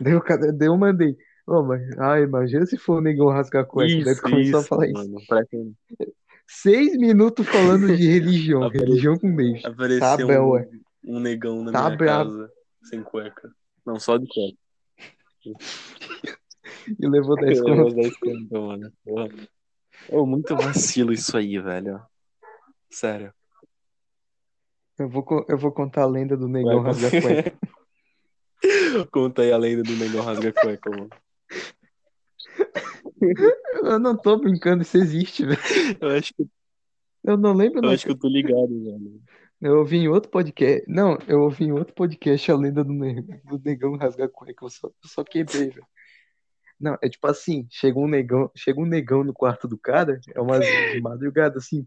Daí 0.00 0.12
eu, 0.12 0.22
daí 0.56 0.68
eu 0.68 0.76
mandei. 0.76 1.16
Ô, 1.46 1.62
mas, 1.62 1.82
ah, 1.98 2.20
imagina 2.20 2.64
se 2.66 2.76
for 2.78 2.98
o 2.98 3.00
negão 3.00 3.28
rasgar 3.28 3.62
a 3.62 3.66
cueca. 3.66 4.04
Daí 4.04 4.14
tu 4.16 4.22
começou 4.22 4.60
a 4.60 4.62
falar 4.62 4.86
isso. 4.86 4.94
mano. 4.94 5.46
Quem 5.50 5.76
Seis 6.46 6.96
minutos 6.98 7.46
falando 7.48 7.96
de 7.96 8.06
religião. 8.08 8.68
Religião 8.68 9.18
com 9.18 9.34
David. 9.34 9.66
apareceu 9.66 10.00
Tá 10.00 10.16
bom, 10.18 10.50
ué. 10.50 10.68
um, 11.04 11.16
um 11.16 11.20
negão 11.20 11.64
na 11.64 11.72
Tá 11.72 11.86
minha 11.86 11.98
casa, 11.98 12.52
sem 12.84 13.02
cueca. 13.02 13.50
Não, 13.86 13.98
só 13.98 14.16
de 14.18 14.26
cueca. 14.26 14.56
E 16.98 17.08
levou 17.08 17.36
10 17.36 17.58
Eu 17.60 17.64
conto. 17.64 17.76
vou 17.82 17.94
dar 17.94 18.02
esse 18.02 18.18
conto, 18.20 18.60
mano. 18.66 18.92
Porra. 19.04 19.28
Ô, 20.08 20.26
muito 20.26 20.56
vacilo 20.56 21.12
isso 21.12 21.36
aí, 21.36 21.58
velho. 21.58 22.00
Sério. 22.90 23.32
Eu 24.98 25.08
vou, 25.08 25.24
eu 25.48 25.58
vou 25.58 25.72
contar 25.72 26.02
a 26.02 26.06
lenda 26.06 26.36
do 26.36 26.48
negão 26.48 26.82
Vai, 26.82 26.92
rasgar 26.92 27.14
a 27.14 27.22
cueca. 27.22 27.58
Conta 29.10 29.42
aí 29.42 29.52
a 29.52 29.56
lenda 29.56 29.82
do 29.82 29.92
negão 29.96 30.22
rasga 30.22 30.52
cueca, 30.52 30.90
mano. 30.90 31.10
Eu 33.82 33.98
não 33.98 34.16
tô 34.16 34.36
brincando, 34.36 34.82
isso 34.82 34.96
existe, 34.96 35.44
velho. 35.46 35.60
Eu 36.00 36.08
acho 36.10 36.34
que, 36.34 36.46
Eu 37.24 37.36
não 37.36 37.52
lembro, 37.52 37.78
eu 37.78 37.82
não. 37.82 37.90
acho 37.90 38.04
que 38.04 38.10
eu 38.10 38.18
tô 38.18 38.28
ligado, 38.28 38.68
velho. 38.68 39.20
Eu 39.60 39.78
ouvi 39.78 39.98
em 39.98 40.08
outro 40.08 40.28
podcast. 40.30 40.84
Não, 40.88 41.16
eu 41.28 41.42
ouvi 41.42 41.64
em 41.64 41.72
outro 41.72 41.94
podcast 41.94 42.50
a 42.50 42.56
lenda 42.56 42.82
do, 42.82 42.92
ne- 42.92 43.22
do 43.44 43.60
negão 43.64 43.96
rasgar 43.96 44.28
cueca. 44.28 44.64
Eu 44.64 44.70
só, 44.70 44.88
eu 44.88 45.08
só 45.08 45.22
quebrei, 45.24 45.68
velho. 45.70 45.86
Não, 46.80 46.98
é 47.00 47.08
tipo 47.08 47.26
assim, 47.28 47.66
chega 47.70 47.96
um 47.98 48.08
negão, 48.08 48.50
chega 48.56 48.80
um 48.80 48.86
negão 48.86 49.22
no 49.22 49.32
quarto 49.32 49.68
do 49.68 49.78
cara, 49.78 50.20
é 50.34 50.40
umas 50.40 50.64
de 50.66 51.00
madrugada, 51.00 51.58
assim. 51.58 51.86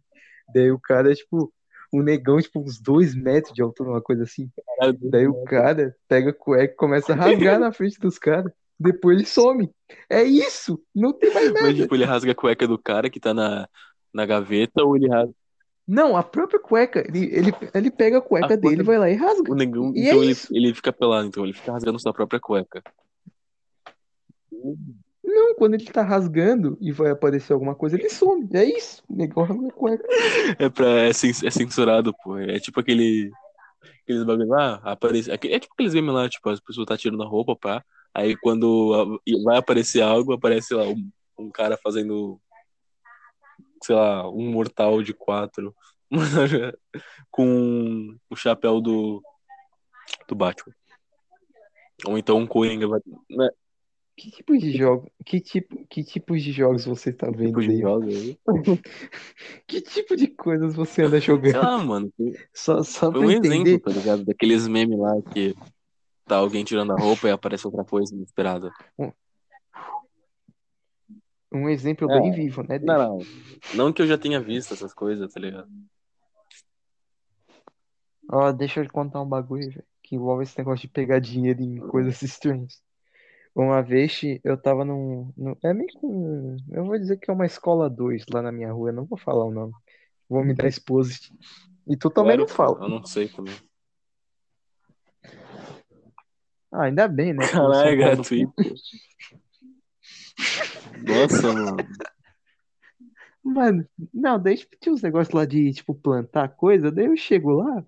Daí 0.53 0.71
o 0.71 0.79
cara, 0.79 1.13
tipo, 1.13 1.53
um 1.93 2.01
negão, 2.01 2.39
tipo, 2.39 2.59
uns 2.59 2.79
dois 2.79 3.15
metros 3.15 3.53
de 3.53 3.61
altura, 3.61 3.91
uma 3.91 4.01
coisa 4.01 4.23
assim. 4.23 4.49
Caralho, 4.77 4.97
Daí 5.01 5.27
o 5.27 5.43
cara 5.43 5.95
pega 6.07 6.29
a 6.31 6.33
cueca 6.33 6.73
e 6.73 6.75
começa 6.75 7.13
a 7.13 7.15
rasgar 7.15 7.59
na 7.59 7.71
frente 7.71 7.99
dos 7.99 8.17
caras. 8.19 8.51
Depois 8.79 9.17
ele 9.17 9.25
some. 9.25 9.71
É 10.09 10.23
isso! 10.23 10.81
Não 10.93 11.13
tem 11.13 11.33
mais 11.33 11.47
nada. 11.47 11.61
Mas, 11.61 11.77
tipo, 11.77 11.95
ele 11.95 12.03
rasga 12.03 12.31
a 12.31 12.35
cueca 12.35 12.67
do 12.67 12.77
cara 12.77 13.09
que 13.09 13.19
tá 13.19 13.33
na, 13.33 13.67
na 14.13 14.25
gaveta 14.25 14.83
ou 14.83 14.97
ele 14.97 15.07
rasga 15.07 15.33
Não, 15.87 16.17
a 16.17 16.23
própria 16.23 16.59
cueca. 16.59 16.99
Ele, 17.07 17.25
ele, 17.33 17.53
ele 17.73 17.89
pega 17.91 18.17
a 18.17 18.21
cueca 18.21 18.53
A 18.53 18.57
dele, 18.57 18.75
cueca- 18.77 18.83
vai 18.83 18.97
lá 18.97 19.09
e 19.09 19.13
rasga. 19.15 19.51
o 19.51 19.55
negão? 19.55 19.93
E 19.95 20.01
então 20.07 20.19
é 20.19 20.23
ele, 20.23 20.31
isso. 20.31 20.47
ele 20.53 20.73
fica 20.73 20.91
pelado, 20.91 21.27
então 21.27 21.43
ele 21.43 21.53
fica 21.53 21.71
rasgando 21.71 21.99
sua 21.99 22.13
própria 22.13 22.39
cueca. 22.39 22.83
Não, 25.35 25.53
quando 25.53 25.73
ele 25.73 25.83
tá 25.83 26.01
rasgando 26.01 26.77
e 26.79 26.93
vai 26.93 27.11
aparecer 27.11 27.51
alguma 27.51 27.75
coisa, 27.75 27.97
ele 27.97 28.09
some. 28.09 28.47
É 28.53 28.63
isso. 28.63 29.03
O 29.09 29.13
negão 29.17 29.43
rasga 29.43 29.67
a 29.67 29.71
cueca. 29.71 30.07
É, 30.57 30.69
pra, 30.69 30.87
é, 31.01 31.09
é 31.09 31.13
censurado, 31.13 32.15
pô. 32.23 32.37
É 32.37 32.57
tipo 32.57 32.79
aquele. 32.79 33.29
Aqueles 34.01 34.23
bagulho 34.23 34.47
lá, 34.47 34.75
aparece. 34.75 35.29
É 35.29 35.37
tipo 35.59 35.73
aqueles 35.73 35.93
memes 35.93 36.13
lá, 36.13 36.29
tipo, 36.29 36.49
as 36.49 36.61
pessoas 36.61 36.87
tá 36.87 36.97
tirando 36.97 37.21
a 37.21 37.27
roupa, 37.27 37.53
pá. 37.53 37.83
Aí 38.13 38.37
quando 38.37 39.19
vai 39.43 39.57
aparecer 39.57 40.01
algo, 40.01 40.31
aparece 40.31 40.73
lá 40.73 40.83
um, 40.83 41.11
um 41.37 41.51
cara 41.51 41.77
fazendo. 41.83 42.39
Sei 43.83 43.93
lá, 43.93 44.29
um 44.29 44.49
mortal 44.51 45.03
de 45.03 45.13
quatro. 45.13 45.75
com 47.29 48.17
o 48.29 48.35
chapéu 48.37 48.79
do. 48.79 49.21
Do 50.29 50.35
Batman. 50.35 50.73
Ou 52.05 52.17
então 52.17 52.37
um 52.37 52.47
Coringa. 52.47 52.87
Né? 53.29 53.49
Que 54.17 54.31
tipo 54.31 54.57
de 54.57 54.71
jogo? 54.71 55.11
Que 55.25 55.41
tipo, 55.41 55.85
que 55.87 56.03
tipos 56.03 56.41
de 56.41 56.51
jogos 56.53 56.85
você 56.85 57.11
tá 57.11 57.29
vendo 57.29 57.59
Tipo 57.59 57.61
de 57.61 58.17
aí? 58.17 58.37
Que 59.67 59.81
tipo 59.81 60.15
de 60.15 60.27
coisas 60.27 60.73
você 60.73 61.03
anda 61.03 61.19
jogando? 61.19 61.61
lá, 61.61 61.77
mano. 61.77 62.13
Só, 62.53 62.81
só 62.81 63.11
Foi 63.11 63.19
pra 63.21 63.27
um 63.27 63.31
entender. 63.31 63.71
exemplo, 63.71 63.93
tá 63.93 63.99
ligado? 63.99 64.23
Daqueles 64.23 64.67
memes 64.69 64.97
lá 64.97 65.13
que 65.33 65.53
tá 66.25 66.37
alguém 66.37 66.63
tirando 66.63 66.93
a 66.93 66.95
roupa 66.97 67.27
e 67.27 67.31
aparece 67.31 67.67
outra 67.67 67.83
coisa 67.83 68.15
inesperada. 68.15 68.71
Um 71.51 71.67
exemplo 71.69 72.09
É. 72.09 72.19
bem 72.19 72.31
vivo, 72.31 72.63
né? 72.63 72.79
Não, 72.79 72.97
não. 72.97 73.19
Não 73.75 73.93
que 73.93 74.01
eu 74.01 74.07
já 74.07 74.17
tenha 74.17 74.39
visto 74.39 74.73
essas 74.73 74.93
coisas, 74.93 75.33
tá 75.33 75.39
ligado? 75.39 75.69
Ó, 78.29 78.51
deixa 78.53 78.79
eu 78.79 78.85
te 78.85 78.91
contar 78.91 79.21
um 79.21 79.27
bagulho, 79.27 79.69
velho, 79.69 79.83
que 80.01 80.15
envolve 80.15 80.43
esse 80.43 80.57
negócio 80.57 80.81
de 80.87 80.93
pegar 80.93 81.19
dinheiro 81.19 81.61
em 81.61 81.77
coisas 81.77 82.21
estranhas. 82.21 82.81
Uma 83.55 83.81
vez 83.81 84.19
eu 84.43 84.57
tava 84.57 84.83
num, 84.83 85.31
num- 85.37 85.55
É 85.63 85.73
meio 85.73 85.87
que 85.87 86.05
um. 86.05 86.57
Eu 86.71 86.83
vou 86.85 86.99
dizer 86.99 87.15
que 87.17 87.31
é 87.31 87.33
uma 87.33 87.45
escola 87.45 87.89
2 87.89 88.25
lá 88.33 88.41
na 88.41 88.51
minha 88.51 88.71
rua, 88.73 88.89
eu 88.89 88.93
não 88.93 89.05
vou 89.05 89.17
falar 89.17 89.45
o 89.45 89.51
nome. 89.51 89.71
Vou 90.27 90.43
me 90.43 90.53
dar 90.53 90.67
exposit. 90.67 91.31
E 91.87 91.95
tu 91.95 92.09
também 92.09 92.35
não 92.35 92.45
Claro, 92.45 92.73
fala. 92.75 92.85
Eu 92.85 92.89
não 92.89 93.05
sei 93.05 93.29
também. 93.29 93.55
Ah, 96.71 96.83
ainda 96.83 97.07
bem, 97.07 97.31
né? 97.33 97.47
que 97.47 97.55
eu 97.55 97.61
sou 97.61 97.69
Caralho, 97.71 97.87
um 97.87 97.91
no 97.91 97.97
gratuito. 97.97 98.75
Nossa, 101.07 101.53
mano. 101.53 101.77
Mano, 103.41 103.87
não, 104.13 104.37
daí 104.41 104.57
tipo, 104.57 104.75
tinha 104.81 104.91
uns 104.93 105.01
negócios 105.01 105.33
lá 105.33 105.45
de, 105.45 105.71
tipo, 105.71 105.93
plantar 105.93 106.49
coisa, 106.49 106.91
daí 106.91 107.05
eu 107.05 107.15
chego 107.15 107.51
lá. 107.51 107.85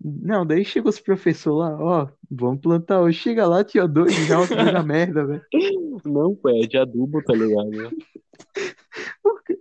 Não, 0.00 0.46
daí 0.46 0.64
chega 0.64 0.88
os 0.88 1.00
professores 1.00 1.58
lá, 1.58 1.76
ó, 1.82 2.08
vamos 2.30 2.60
plantar 2.60 3.00
hoje. 3.00 3.18
Chega 3.18 3.46
lá, 3.46 3.64
tinha 3.64 3.86
dois 3.88 4.14
já 4.26 4.46
que 4.46 4.54
na 4.54 4.82
merda, 4.82 5.26
velho. 5.26 5.42
Não, 6.04 6.34
pô, 6.36 6.48
é 6.50 6.60
de 6.66 6.78
adubo, 6.78 7.22
tá 7.24 7.32
ligado? 7.34 7.70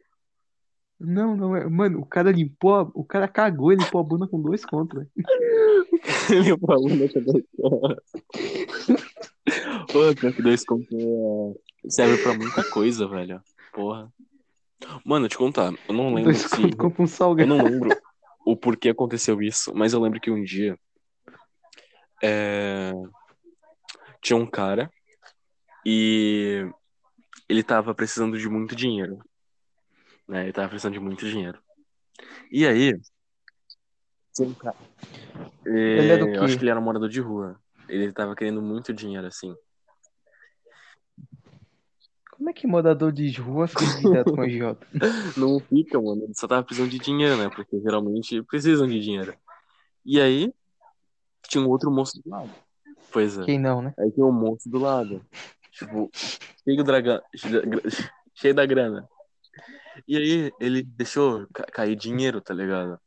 Não, 0.99 1.35
não 1.37 1.55
é. 1.55 1.67
Mano, 1.69 1.99
o 1.99 2.05
cara 2.05 2.31
limpou, 2.31 2.73
a- 2.73 2.89
o 2.93 3.03
cara 3.03 3.27
cagou 3.27 3.71
e 3.71 3.75
limpou 3.75 4.01
a 4.01 4.03
bunda 4.03 4.27
com 4.27 4.41
dois 4.41 4.65
contos, 4.65 4.97
velho. 4.97 5.11
Ele 6.31 6.57
falou 6.57 6.89
na 6.89 7.07
cabeça. 7.07 7.47
Pô, 9.91 10.15
pior 10.15 10.33
que 10.33 10.41
dois 10.41 10.65
contos 10.65 10.87
é- 10.91 11.89
serve 11.89 12.21
pra 12.23 12.33
muita 12.33 12.63
coisa, 12.71 13.07
velho. 13.07 13.39
Porra. 13.73 14.11
Mano, 15.05 15.27
te 15.27 15.37
contar, 15.37 15.71
eu 15.87 15.93
não 15.93 16.07
lembro 16.07 16.23
Dois 16.25 16.37
se. 16.39 16.49
contos 16.49 16.75
compra 16.75 17.01
um 17.01 17.05
Eu 17.05 17.07
salgado. 17.07 17.47
não 17.55 17.63
lembro 17.63 17.89
o 18.47 18.55
porquê 18.55 18.89
aconteceu 18.89 19.41
isso, 19.41 19.73
mas 19.75 19.91
eu 19.91 19.99
lembro 19.99 20.21
que 20.21 20.31
um 20.31 20.41
dia 20.41 20.79
é, 22.23 22.93
tinha 24.21 24.37
um 24.37 24.49
cara 24.49 24.89
e 25.85 26.65
ele 27.49 27.61
tava 27.61 27.93
precisando 27.93 28.37
de 28.37 28.47
muito 28.47 28.73
dinheiro. 28.73 29.19
Né? 30.25 30.43
Ele 30.43 30.53
tava 30.53 30.69
precisando 30.69 30.93
de 30.93 30.99
muito 31.01 31.27
dinheiro. 31.27 31.61
E 32.49 32.65
aí, 32.65 32.97
um 34.39 34.53
cara. 34.53 34.77
Ele 35.65 36.11
é 36.13 36.17
do 36.17 36.29
Eu 36.29 36.43
acho 36.43 36.53
quê? 36.53 36.59
que 36.59 36.63
ele 36.63 36.71
era 36.71 36.79
um 36.79 36.83
morador 36.83 37.09
de 37.09 37.19
rua. 37.19 37.59
Ele 37.89 38.13
tava 38.13 38.33
querendo 38.33 38.61
muito 38.61 38.93
dinheiro, 38.93 39.27
assim. 39.27 39.53
Como 42.37 42.49
é 42.49 42.53
que 42.53 42.67
morador 42.67 43.11
de 43.11 43.29
rua 43.41 43.67
fica 43.67 43.83
endividado 43.83 44.31
com 44.31 44.41
agiota? 44.41 44.87
Não 45.35 45.59
fica, 45.59 45.99
mano. 45.99 46.23
Ele 46.23 46.33
só 46.35 46.47
tava 46.47 46.63
precisando 46.63 46.89
de 46.91 46.99
dinheiro, 46.99 47.35
né? 47.35 47.49
Porque 47.49 47.79
geralmente 47.81 48.41
precisam 48.43 48.87
de 48.87 48.99
dinheiro. 48.99 49.35
E 50.05 50.21
aí, 50.21 50.53
tinha 51.47 51.63
um 51.63 51.67
outro 51.67 51.89
moço 51.91 52.21
do 52.21 52.29
lado. 52.29 52.51
Pois 53.11 53.37
é. 53.37 53.43
Quem 53.43 53.59
não, 53.59 53.81
né? 53.81 53.93
Aí 53.99 54.11
tem 54.11 54.23
um 54.23 54.31
monstro 54.31 54.71
do 54.71 54.77
lado. 54.77 55.25
Tipo, 55.71 56.09
cheio, 56.13 56.77
do 56.77 56.83
dragão, 56.83 57.21
cheio 58.35 58.53
da 58.53 58.65
grana. 58.65 59.07
E 60.07 60.15
aí 60.15 60.51
ele 60.59 60.83
deixou 60.83 61.47
ca- 61.53 61.65
cair 61.65 61.95
dinheiro, 61.95 62.39
tá 62.39 62.53
ligado? 62.53 62.99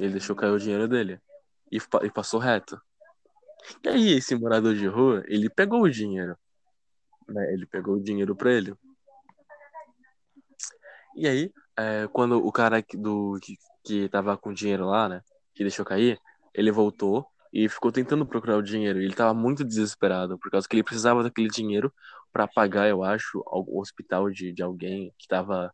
Ele 0.00 0.12
deixou 0.12 0.36
cair 0.36 0.50
o 0.50 0.58
dinheiro 0.58 0.86
dele. 0.86 1.20
E, 1.72 1.78
e 2.04 2.10
passou 2.10 2.38
reto. 2.38 2.80
E 3.82 3.88
aí 3.88 4.12
esse 4.12 4.34
morador 4.36 4.74
de 4.74 4.86
rua, 4.86 5.24
ele 5.26 5.50
pegou 5.50 5.82
o 5.82 5.90
dinheiro. 5.90 6.36
Né? 7.28 7.52
Ele 7.52 7.66
pegou 7.66 7.96
o 7.96 8.02
dinheiro 8.02 8.34
pra 8.34 8.52
ele. 8.52 8.74
E 11.16 11.26
aí, 11.26 11.52
é, 11.76 12.06
quando 12.12 12.44
o 12.44 12.52
cara 12.52 12.84
do, 12.94 13.38
que, 13.40 13.56
que 13.84 14.08
tava 14.08 14.36
com 14.36 14.52
dinheiro 14.52 14.86
lá, 14.86 15.08
né? 15.08 15.22
Que 15.54 15.64
deixou 15.64 15.84
cair, 15.84 16.20
ele 16.54 16.70
voltou 16.70 17.26
e 17.52 17.68
ficou 17.68 17.90
tentando 17.90 18.26
procurar 18.26 18.58
o 18.58 18.62
dinheiro. 18.62 19.00
Ele 19.00 19.14
tava 19.14 19.32
muito 19.32 19.64
desesperado, 19.64 20.38
por 20.38 20.50
causa 20.50 20.68
que 20.68 20.76
ele 20.76 20.82
precisava 20.82 21.22
daquele 21.22 21.48
dinheiro 21.48 21.92
pra 22.32 22.46
pagar, 22.46 22.88
eu 22.88 23.02
acho, 23.02 23.42
o 23.46 23.80
hospital 23.80 24.30
de, 24.30 24.52
de 24.52 24.62
alguém 24.62 25.14
que 25.18 25.26
tava 25.26 25.72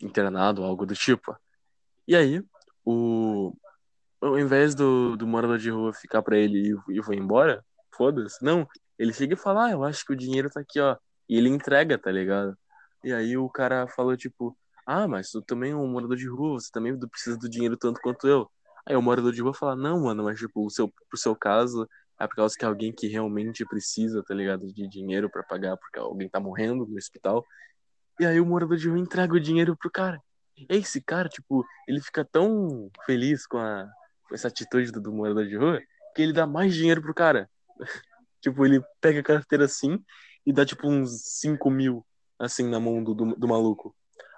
internado, 0.00 0.62
algo 0.62 0.86
do 0.86 0.94
tipo. 0.94 1.36
E 2.06 2.14
aí, 2.14 2.42
o 2.84 3.52
ao 4.20 4.38
invés 4.38 4.74
do, 4.74 5.16
do 5.16 5.26
morador 5.26 5.58
de 5.58 5.70
rua 5.70 5.92
ficar 5.92 6.22
pra 6.22 6.36
ele 6.36 6.72
e, 6.88 6.98
e 6.98 7.02
foi 7.02 7.16
embora, 7.16 7.64
foda-se, 7.92 8.44
não, 8.44 8.66
ele 8.98 9.12
chega 9.12 9.34
e 9.34 9.36
fala, 9.36 9.66
ah, 9.66 9.70
eu 9.72 9.84
acho 9.84 10.04
que 10.04 10.12
o 10.12 10.16
dinheiro 10.16 10.50
tá 10.50 10.60
aqui, 10.60 10.80
ó. 10.80 10.96
E 11.28 11.36
ele 11.36 11.48
entrega, 11.48 11.98
tá 11.98 12.10
ligado? 12.10 12.56
E 13.04 13.12
aí 13.12 13.36
o 13.36 13.48
cara 13.48 13.86
falou, 13.86 14.16
tipo, 14.16 14.56
ah, 14.86 15.06
mas 15.06 15.30
tu 15.30 15.42
também 15.42 15.72
é 15.72 15.76
um 15.76 15.86
morador 15.86 16.16
de 16.16 16.28
rua, 16.28 16.60
você 16.60 16.70
também 16.72 16.98
precisa 16.98 17.36
do 17.38 17.48
dinheiro 17.48 17.76
tanto 17.76 18.00
quanto 18.00 18.26
eu. 18.26 18.50
Aí 18.86 18.96
o 18.96 19.02
morador 19.02 19.32
de 19.32 19.42
rua 19.42 19.54
fala, 19.54 19.76
não, 19.76 20.04
mano, 20.04 20.24
mas 20.24 20.38
tipo, 20.38 20.64
o 20.64 20.70
seu, 20.70 20.88
pro 20.88 21.18
seu 21.18 21.36
caso, 21.36 21.86
é 22.18 22.26
por 22.26 22.36
causa 22.36 22.56
que 22.58 22.64
alguém 22.64 22.92
que 22.92 23.06
realmente 23.06 23.64
precisa, 23.66 24.22
tá 24.26 24.34
ligado? 24.34 24.72
De 24.72 24.88
dinheiro 24.88 25.30
pra 25.30 25.42
pagar, 25.42 25.76
porque 25.76 25.98
alguém 25.98 26.28
tá 26.28 26.40
morrendo 26.40 26.86
no 26.86 26.96
hospital. 26.96 27.44
E 28.18 28.26
aí 28.26 28.40
o 28.40 28.46
morador 28.46 28.76
de 28.76 28.88
rua 28.88 28.98
entrega 28.98 29.34
o 29.34 29.40
dinheiro 29.40 29.76
pro 29.76 29.90
cara. 29.90 30.20
E 30.56 30.66
esse 30.70 31.00
cara, 31.00 31.28
tipo, 31.28 31.64
ele 31.86 32.00
fica 32.00 32.24
tão 32.24 32.90
feliz 33.06 33.46
com, 33.46 33.58
a, 33.58 33.88
com 34.28 34.34
essa 34.34 34.48
atitude 34.48 34.90
do, 34.90 35.00
do 35.00 35.12
morador 35.12 35.46
de 35.46 35.56
rua 35.56 35.80
que 36.16 36.22
ele 36.22 36.32
dá 36.32 36.46
mais 36.46 36.74
dinheiro 36.74 37.00
pro 37.00 37.14
cara. 37.14 37.48
tipo, 38.40 38.64
ele 38.64 38.82
pega 39.00 39.20
a 39.20 39.22
carteira 39.22 39.64
assim 39.64 40.02
e 40.46 40.52
dá 40.52 40.64
tipo 40.64 40.88
uns 40.88 41.38
5 41.40 41.70
mil 41.70 42.04
assim 42.38 42.68
na 42.68 42.78
mão 42.78 43.02
do, 43.02 43.14
do, 43.14 43.36
do 43.36 43.48
maluco. 43.48 43.94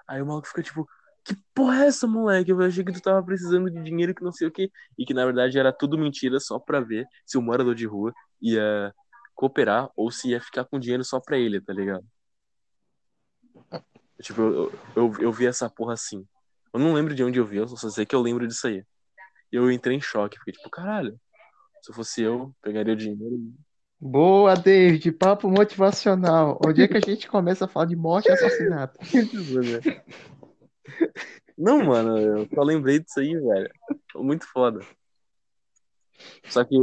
Aí 0.07 0.21
o 0.21 0.25
maluco 0.25 0.47
fica 0.47 0.63
tipo, 0.63 0.87
que 1.23 1.35
porra 1.53 1.83
é 1.83 1.87
essa, 1.87 2.07
moleque? 2.07 2.51
Eu 2.51 2.61
achei 2.61 2.83
que 2.83 2.91
tu 2.91 3.01
tava 3.01 3.23
precisando 3.23 3.69
de 3.69 3.81
dinheiro 3.83 4.13
que 4.15 4.23
não 4.23 4.31
sei 4.31 4.47
o 4.47 4.51
que. 4.51 4.71
E 4.97 5.05
que 5.05 5.13
na 5.13 5.25
verdade 5.25 5.57
era 5.59 5.71
tudo 5.71 5.97
mentira 5.97 6.39
só 6.39 6.59
pra 6.59 6.79
ver 6.79 7.05
se 7.25 7.37
o 7.37 7.41
morador 7.41 7.75
de 7.75 7.85
rua 7.85 8.13
ia 8.41 8.93
cooperar 9.35 9.89
ou 9.95 10.11
se 10.11 10.29
ia 10.29 10.41
ficar 10.41 10.65
com 10.65 10.79
dinheiro 10.79 11.03
só 11.03 11.19
pra 11.19 11.37
ele, 11.37 11.61
tá 11.61 11.73
ligado? 11.73 12.05
Tipo, 14.21 14.39
eu, 14.39 14.73
eu, 14.95 15.13
eu 15.19 15.31
vi 15.31 15.47
essa 15.47 15.67
porra 15.67 15.93
assim. 15.93 16.23
Eu 16.71 16.79
não 16.79 16.93
lembro 16.93 17.15
de 17.15 17.23
onde 17.23 17.39
eu 17.39 17.45
vi, 17.45 17.57
eu 17.57 17.67
só 17.67 17.89
sei 17.89 18.05
que 18.05 18.15
eu 18.15 18.21
lembro 18.21 18.47
disso 18.47 18.67
aí. 18.67 18.85
E 19.51 19.55
eu 19.55 19.71
entrei 19.71 19.97
em 19.97 20.01
choque, 20.01 20.37
fiquei 20.37 20.53
tipo, 20.53 20.69
caralho, 20.69 21.19
se 21.81 21.91
fosse 21.91 22.21
eu, 22.21 22.55
pegaria 22.61 22.93
o 22.93 22.95
dinheiro. 22.95 23.51
Boa, 24.03 24.55
David, 24.55 25.11
papo 25.11 25.47
motivacional. 25.47 26.59
Onde 26.65 26.81
é 26.81 26.87
que 26.87 26.97
a 26.97 27.01
gente 27.07 27.27
começa 27.27 27.65
a 27.65 27.67
falar 27.67 27.85
de 27.85 27.95
morte 27.95 28.29
e 28.29 28.31
assassinato? 28.31 28.97
Não, 31.55 31.85
mano, 31.85 32.17
eu 32.17 32.47
só 32.51 32.63
lembrei 32.63 32.99
disso 32.99 33.19
aí, 33.19 33.39
velho. 33.39 33.69
Muito 34.15 34.47
foda. 34.51 34.79
Só 36.45 36.63
que 36.63 36.75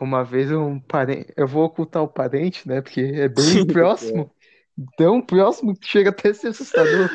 Uma 0.00 0.24
vez 0.24 0.50
um 0.50 0.80
parente, 0.80 1.34
eu 1.36 1.46
vou 1.46 1.64
ocultar 1.64 2.02
o 2.02 2.08
parente, 2.08 2.66
né? 2.66 2.80
Porque 2.80 3.02
é 3.02 3.28
bem 3.28 3.66
próximo. 3.68 4.34
Tão 4.96 5.20
próximo 5.20 5.76
que 5.76 5.86
chega 5.86 6.08
até 6.08 6.30
a 6.30 6.34
ser 6.34 6.48
assustador. 6.48 7.10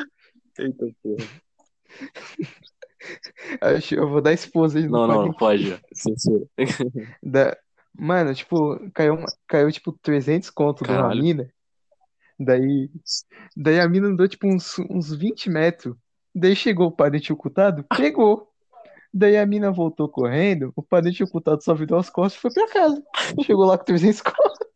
Eita 0.56 0.86
porra. 1.02 1.26
Eu 3.90 4.08
vou 4.08 4.20
dar 4.20 4.32
esposa 4.32 4.78
aí 4.78 4.84
no 4.84 4.92
Não, 4.92 5.08
não, 5.08 5.26
não 5.26 5.32
parente. 5.32 5.70
pode. 5.70 5.82
Censura. 5.92 6.46
Da... 7.20 7.56
Mano, 7.98 8.34
tipo, 8.34 8.78
caiu, 8.92 9.14
uma- 9.14 9.32
caiu 9.48 9.70
tipo 9.72 9.92
300 10.02 10.50
conto 10.50 10.84
de 10.84 10.90
uma 10.90 11.02
Caralho. 11.02 11.22
mina. 11.22 11.50
Daí, 12.38 12.90
daí 13.56 13.80
a 13.80 13.88
mina 13.88 14.08
andou 14.08 14.28
tipo 14.28 14.46
uns, 14.46 14.78
uns 14.90 15.12
20 15.14 15.48
metros. 15.48 15.96
Daí 16.34 16.54
chegou 16.54 16.88
o 16.88 16.92
parente 16.92 17.32
ocultado, 17.32 17.84
pegou. 17.96 18.50
Daí 19.12 19.38
a 19.38 19.46
mina 19.46 19.70
voltou 19.70 20.06
correndo, 20.08 20.70
o 20.76 20.82
parente 20.82 21.24
ocultado 21.24 21.62
só 21.62 21.74
virou 21.74 21.98
as 21.98 22.10
costas 22.10 22.38
e 22.38 22.42
foi 22.42 22.52
pra 22.52 22.68
casa. 22.70 23.02
Chegou 23.44 23.64
lá 23.64 23.78
com 23.78 23.84
300 23.84 24.20
conto. 24.20 24.66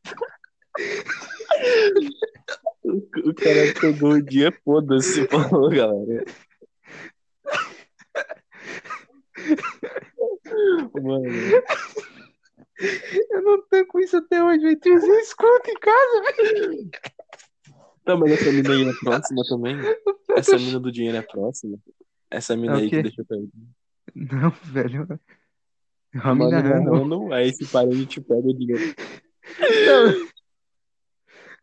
O 2.83 3.29
o 3.31 3.35
cara 3.35 3.75
pegou 3.79 4.13
o 4.13 4.23
dia, 4.23 4.51
foda-se, 4.65 5.27
falou, 5.29 5.69
galera. 5.69 6.25
Mano, 11.03 11.25
Eu 13.31 13.43
não 13.43 13.63
tô 13.63 13.87
com 13.87 14.01
isso 14.01 14.17
até 14.17 14.43
hoje, 14.43 14.61
velho. 14.61 14.81
300 14.81 15.35
conto 15.35 15.71
em 15.71 15.75
casa, 15.75 16.23
velho. 16.37 16.91
tá, 18.05 18.17
mas 18.17 18.33
essa 18.33 18.51
mina 18.53 18.73
aí 18.73 18.89
é 18.89 18.93
próxima 19.05 19.43
também? 19.49 19.77
Essa 20.31 20.59
mina 20.59 20.81
do 20.81 20.91
dinheiro 20.93 21.19
é 21.19 21.23
próxima? 21.23 21.79
Essa 22.31 22.57
mina 22.57 22.75
É 22.75 22.77
aí 22.83 22.91
que 22.91 22.97
quê? 22.97 23.03
deixou 23.03 23.25
cair. 23.27 23.49
Não, 24.15 24.51
velho. 24.73 25.21
É 26.15 26.19
uma 26.19 26.33
Uma 26.33 26.45
mina 26.47 26.61
random. 26.61 26.93
random, 26.99 27.33
aí 27.33 27.49
esse 27.49 27.67
parente 27.67 28.21
pega 28.21 28.41
o 28.49 28.55
dinheiro. 28.57 28.95
Não. 29.87 30.31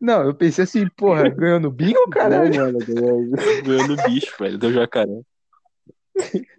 Não, 0.00 0.22
eu 0.26 0.34
pensei 0.34 0.62
assim, 0.64 0.86
porra, 0.88 1.28
ganhou 1.28 1.58
no 1.58 1.72
bingo, 1.72 1.98
Não, 1.98 2.08
caralho? 2.10 2.54
mano, 2.54 2.78
ganhou, 2.86 3.30
ganhou 3.64 3.88
no 3.88 3.96
bicho, 4.04 4.32
velho. 4.38 4.56
Deu 4.56 4.72
jacaré. 4.72 5.20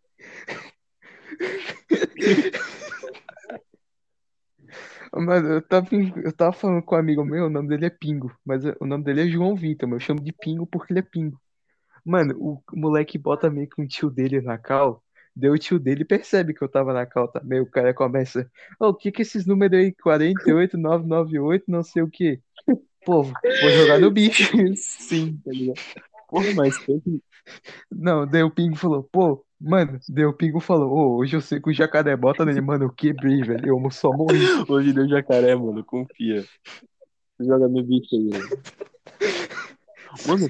Mano, 5.14 5.54
eu 5.54 5.62
tava, 5.62 5.88
eu 6.24 6.34
tava 6.34 6.54
falando 6.54 6.84
com 6.84 6.96
um 6.96 6.98
amigo 7.00 7.26
meu, 7.26 7.46
o 7.46 7.50
nome 7.50 7.70
dele 7.70 7.86
é 7.86 7.90
Pingo, 7.90 8.32
mas 8.46 8.64
o 8.80 8.86
nome 8.86 9.04
dele 9.04 9.22
é 9.22 9.28
João 9.28 9.56
Vitor, 9.56 9.90
mas 9.90 10.02
eu 10.02 10.08
chamo 10.08 10.22
de 10.22 10.32
Pingo 10.32 10.68
porque 10.68 10.94
ele 10.94 11.00
é 11.00 11.04
Pingo. 11.04 11.40
Mano, 12.06 12.36
o 12.40 12.62
moleque 12.74 13.18
bota 13.18 13.50
meio 13.50 13.68
que 13.68 13.82
um 13.82 13.88
tio 13.88 14.10
dele 14.10 14.42
na 14.42 14.58
cal, 14.58 15.04
daí 15.36 15.50
o 15.50 15.58
tio 15.58 15.80
dele 15.80 16.06
percebe 16.06 16.54
que 16.54 16.64
eu 16.64 16.70
tava 16.70 16.94
na 16.94 17.06
cal 17.06 17.28
também, 17.28 17.60
o 17.60 17.66
cara 17.66 17.94
começa, 17.94 18.50
ô, 18.80 18.88
o 18.88 18.94
que 18.94 19.12
que 19.12 19.22
esses 19.22 19.46
números 19.46 19.80
aí, 19.80 19.94
48998, 19.94 21.66
não 21.68 21.84
sei 21.84 22.04
o 22.04 22.10
que. 22.10 22.40
Pô, 23.06 23.24
vou 23.24 23.34
jogar 23.78 24.00
no 24.00 24.12
bicho. 24.12 24.44
Sim, 24.76 25.40
tá 25.44 25.52
ligado? 25.52 25.80
Porra, 26.30 26.54
mas. 26.56 26.76
Não, 27.92 28.28
daí 28.28 28.44
o 28.44 28.52
Pingo 28.52 28.76
falou, 28.76 29.04
pô, 29.04 29.44
mano, 29.60 30.00
daí 30.10 30.26
o 30.26 30.34
Pingo 30.34 30.60
falou, 30.60 30.92
ô, 30.92 31.18
hoje 31.18 31.36
eu 31.36 31.42
sei 31.42 31.60
que 31.60 31.70
o 31.70 31.74
jacaré 31.74 32.16
bota 32.16 32.46
nele, 32.46 32.62
mano, 32.62 32.86
eu 32.86 32.90
quebrei, 32.90 33.42
velho, 33.42 33.68
eu 33.68 33.92
só 33.92 34.12
morri. 34.12 34.40
Hoje 34.70 34.94
deu 34.94 35.08
jacaré, 35.08 35.56
mano. 35.56 35.84
Confia. 35.84 36.46
Joga 37.40 37.68
no 37.68 37.84
bicho 37.84 38.16
aí, 38.16 38.30
velho. 38.30 38.62
Mano, 40.28 40.48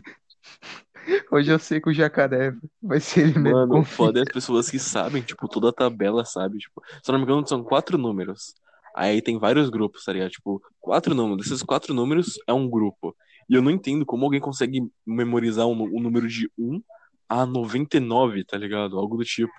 Hoje 1.31 1.51
eu 1.51 1.59
sei 1.59 1.79
que 1.81 1.89
o 1.89 1.93
jacaré 1.93 2.53
vai 2.81 2.99
ser 2.99 3.21
ele 3.21 3.39
mesmo, 3.39 3.57
Mano, 3.57 3.73
confia. 3.73 3.95
foda 3.95 4.19
é 4.19 4.21
as 4.23 4.31
pessoas 4.31 4.69
que 4.69 4.79
sabem, 4.79 5.21
tipo, 5.21 5.47
toda 5.47 5.69
a 5.69 5.73
tabela, 5.73 6.25
sabe? 6.25 6.57
Tipo, 6.57 6.81
se 7.03 7.09
eu 7.09 7.13
não 7.13 7.19
me 7.19 7.25
engano, 7.25 7.47
são 7.47 7.63
quatro 7.63 7.97
números. 7.97 8.53
Aí 8.95 9.21
tem 9.21 9.39
vários 9.39 9.69
grupos, 9.69 10.03
tá 10.03 10.13
ligado? 10.13 10.29
Tipo, 10.29 10.61
quatro 10.79 11.15
números. 11.15 11.47
Esses 11.47 11.63
quatro 11.63 11.93
números 11.93 12.39
é 12.47 12.53
um 12.53 12.69
grupo. 12.69 13.15
E 13.49 13.55
eu 13.55 13.61
não 13.61 13.71
entendo 13.71 14.05
como 14.05 14.25
alguém 14.25 14.39
consegue 14.39 14.87
memorizar 15.05 15.65
o 15.65 15.73
um, 15.73 15.97
um 15.97 15.99
número 15.99 16.27
de 16.27 16.51
1 16.57 16.81
a 17.29 17.45
99, 17.45 18.43
tá 18.43 18.57
ligado? 18.57 18.97
Algo 18.97 19.15
do 19.15 19.23
tipo. 19.23 19.53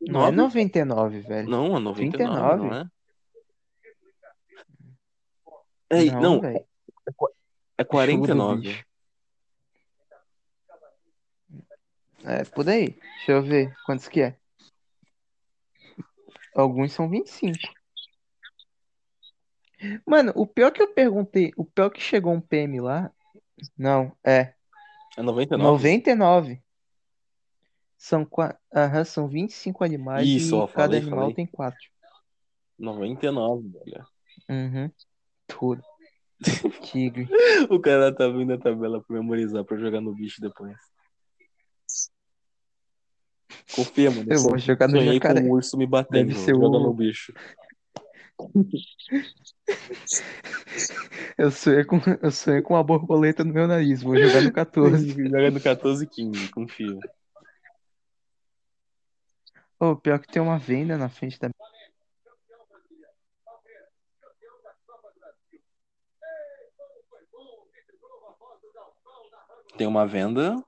Não 0.00 0.26
é 0.26 0.30
9? 0.32 0.36
99, 0.36 1.20
velho. 1.20 1.48
Não, 1.48 1.76
a 1.76 1.80
99, 1.80 2.18
39. 2.18 2.68
não 2.68 2.74
é? 2.76 2.90
É, 5.90 6.04
Não, 6.10 6.20
não, 6.20 6.44
é 6.44 6.66
Show 7.14 7.28
do 7.78 7.86
49. 7.86 8.60
bicho. 8.60 8.84
É, 12.24 12.44
por 12.44 12.68
aí. 12.68 12.90
Deixa 12.90 13.32
eu 13.32 13.42
ver 13.42 13.74
quantos 13.86 14.08
que 14.08 14.20
é. 14.20 14.36
Alguns 16.54 16.92
são 16.92 17.08
25. 17.08 17.56
Mano, 20.04 20.32
o 20.34 20.46
pior 20.46 20.72
que 20.72 20.82
eu 20.82 20.92
perguntei, 20.92 21.52
o 21.56 21.64
pior 21.64 21.88
que 21.88 22.00
chegou 22.00 22.32
um 22.32 22.40
PM 22.40 22.80
lá, 22.80 23.12
não, 23.76 24.12
é 24.24 24.54
É 25.18 25.22
99? 25.22 25.72
99. 25.72 26.62
São, 27.96 28.24
aham, 28.72 29.04
são 29.04 29.26
25 29.26 29.82
animais 29.82 30.28
Isso, 30.28 30.54
e 30.54 30.58
ó, 30.58 30.66
cada 30.68 30.84
falei, 30.84 31.00
animal 31.00 31.18
falei. 31.20 31.34
tem 31.34 31.46
4. 31.46 31.76
99, 32.78 33.68
velho. 33.68 34.06
Uhum. 34.48 34.90
Tudo. 35.48 35.82
Tigre. 36.82 37.28
O 37.68 37.80
cara 37.80 38.14
tá 38.14 38.28
vindo 38.28 38.52
a 38.52 38.58
tabela 38.58 39.02
pra 39.02 39.16
memorizar, 39.16 39.64
pra 39.64 39.76
jogar 39.76 40.00
no 40.00 40.14
bicho 40.14 40.40
depois. 40.40 40.76
Confia, 43.74 44.10
mano. 44.12 44.32
Eu 44.32 44.40
vou 44.40 44.56
jogar 44.58 44.86
no 44.86 44.98
com 45.20 45.28
um 45.40 45.50
urso 45.50 45.76
me 45.76 45.86
batendo. 45.86 46.28
Deve 46.28 46.34
ser 46.38 46.54
Joga 46.54 46.76
o- 46.78 46.80
no 46.80 46.94
bicho. 46.94 47.32
Eu 51.36 51.50
sonhei 51.50 51.84
com, 51.84 52.00
eu 52.22 52.30
sonhei 52.30 52.62
com 52.62 52.74
uma 52.74 52.84
borboleta 52.84 53.44
no 53.44 53.52
meu 53.52 53.66
nariz. 53.66 54.02
Vou 54.02 54.16
jogar 54.16 54.42
no 54.42 54.52
14. 54.52 55.08
Joga 55.28 55.50
no 55.50 55.60
14 55.60 56.06
15, 56.06 56.48
confia. 56.50 56.98
Ô, 59.80 59.96
pior 59.96 60.18
que 60.18 60.28
tem 60.28 60.42
uma 60.42 60.58
venda 60.58 60.96
na 60.98 61.08
frente 61.08 61.38
da. 61.38 61.48
Tem 69.76 69.86
uma 69.86 70.06
venda. 70.06 70.60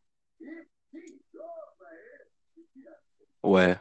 Ué. 3.43 3.81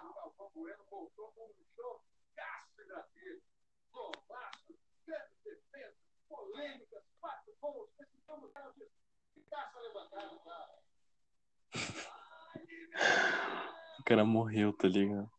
O 14.00 14.04
cara 14.04 14.26
morreu, 14.26 14.74
tá 14.74 14.88
ligado? 14.88 15.30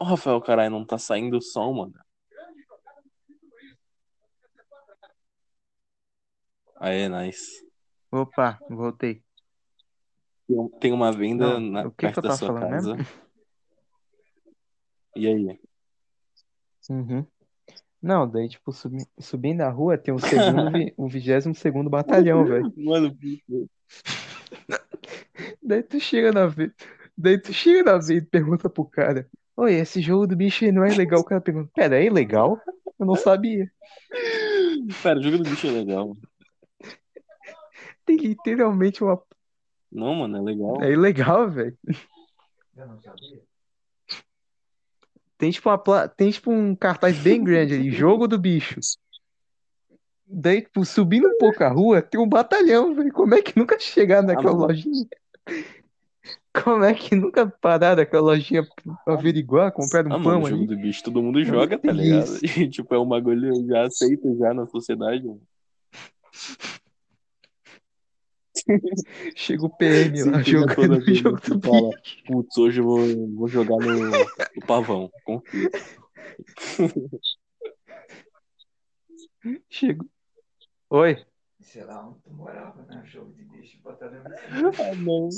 Ô, 0.00 0.04
Rafael, 0.04 0.40
caralho, 0.40 0.70
não 0.70 0.84
tá 0.84 0.98
saindo 0.98 1.36
o 1.36 1.42
som, 1.42 1.72
mano. 1.72 1.94
Aê, 6.82 7.08
nice. 7.08 7.64
Opa, 8.10 8.58
voltei. 8.68 9.22
Tem- 10.80 10.92
uma 10.92 11.12
venda 11.12 11.60
Não, 11.60 11.60
na- 11.60 11.86
o 11.86 11.90
que 11.92 11.96
que 11.96 12.06
perto 12.06 12.18
eu 12.18 12.22
da 12.24 12.36
sua 12.36 12.48
falando 12.48 12.70
casa. 12.70 12.96
mesmo? 12.96 13.06
E 15.14 15.26
aí? 15.28 15.60
Uhum. 16.90 17.24
Não, 18.02 18.28
daí, 18.28 18.48
tipo, 18.48 18.72
subi, 18.72 19.06
subindo 19.20 19.60
a 19.60 19.70
rua 19.70 19.96
tem 19.96 20.12
o 20.12 20.18
segundo, 20.18 20.72
o 20.96 21.06
vigésimo 21.08 21.54
segundo 21.54 21.88
batalhão, 21.88 22.44
velho. 22.44 22.72
Mano, 22.76 23.16
Daí 25.62 25.84
tu 25.84 26.00
chega 26.00 26.32
na 26.32 26.46
vez, 26.48 26.72
daí 27.16 27.38
tu 27.38 27.52
chega 27.52 27.84
na 27.84 27.92
vez 27.92 28.10
e 28.10 28.20
pergunta 28.22 28.68
pro 28.68 28.84
cara, 28.84 29.30
Oi, 29.56 29.74
esse 29.74 30.00
jogo 30.00 30.26
do 30.26 30.34
bicho 30.34 30.64
não 30.72 30.82
é 30.82 30.92
legal? 30.92 31.20
O 31.20 31.24
cara 31.24 31.40
pergunta, 31.40 31.70
pera, 31.72 32.02
é 32.04 32.10
legal? 32.10 32.60
Eu 32.98 33.06
não 33.06 33.14
sabia. 33.14 33.70
cara, 35.00 35.20
o 35.20 35.22
jogo 35.22 35.38
do 35.38 35.44
bicho 35.48 35.68
é 35.68 35.70
legal. 35.70 36.16
Tem 38.16 38.28
literalmente 38.28 39.02
uma. 39.02 39.20
Não, 39.90 40.14
mano, 40.14 40.36
é 40.36 40.40
legal. 40.40 40.82
É 40.82 40.92
ilegal, 40.92 41.50
velho. 41.50 41.76
Tem 45.36 45.50
tipo, 45.50 45.68
uma 45.68 45.78
pla... 45.78 46.08
Tem 46.08 46.30
tipo 46.30 46.50
um 46.50 46.74
cartaz 46.74 47.18
bem 47.18 47.42
grande 47.44 47.74
ali, 47.74 47.90
jogo 47.90 48.26
do 48.28 48.38
bicho. 48.38 48.78
Daí, 50.26 50.62
tipo, 50.62 50.84
subindo 50.84 51.28
um 51.28 51.36
pouco 51.36 51.62
a 51.62 51.68
rua, 51.68 52.00
tem 52.00 52.20
um 52.20 52.28
batalhão, 52.28 52.94
velho. 52.94 53.12
Como 53.12 53.34
é 53.34 53.42
que 53.42 53.58
nunca 53.58 53.78
chegaram 53.78 54.26
naquela 54.28 54.50
Ah, 54.50 54.54
não. 54.54 54.66
lojinha? 54.66 55.06
Como 56.54 56.84
é 56.84 56.94
que 56.94 57.14
nunca 57.16 57.46
pararam 57.46 57.96
naquela 57.96 58.22
lojinha 58.22 58.66
pra 59.04 59.14
averiguar, 59.14 59.72
comprar 59.72 60.06
um 60.06 60.12
Ah, 60.12 60.18
mano, 60.18 60.22
pão 60.22 60.42
o 60.42 60.48
jogo 60.48 60.66
do 60.66 60.76
bicho 60.76 61.02
todo 61.02 61.22
mundo 61.22 61.42
joga, 61.44 61.78
tá 61.78 61.92
ligado? 61.92 62.30
E, 62.56 62.68
tipo, 62.68 62.94
é 62.94 62.98
um 62.98 63.08
bagulho 63.08 63.66
já 63.66 63.86
aceito 63.86 64.36
já 64.38 64.54
na 64.54 64.66
sociedade. 64.66 65.26
mano. 65.26 65.40
Chega 69.36 69.64
o 69.64 69.70
PM 69.70 70.16
Sim, 70.18 70.30
lá 70.30 70.42
jogando 70.42 70.96
o 70.96 71.00
jogo 71.14 71.40
do 71.40 71.60
fala. 71.60 71.90
Putz, 72.26 72.56
hoje 72.58 72.80
eu 72.80 72.84
vou, 72.84 73.34
vou 73.34 73.48
jogar 73.48 73.76
no, 73.78 74.30
no 74.56 74.62
pavão. 74.66 75.10
Confia. 75.24 75.70
Chega. 79.70 80.04
Oi. 80.90 81.16
Sei 81.60 81.84
lá, 81.84 82.06
onde 82.06 82.20
tu 82.22 82.30
morava, 82.32 82.82
né? 82.84 83.02
Jogo 83.06 83.32
de 83.32 83.44
bicho, 83.44 83.78
botando 83.82 84.22
Ah, 84.78 84.94
não. 84.96 85.28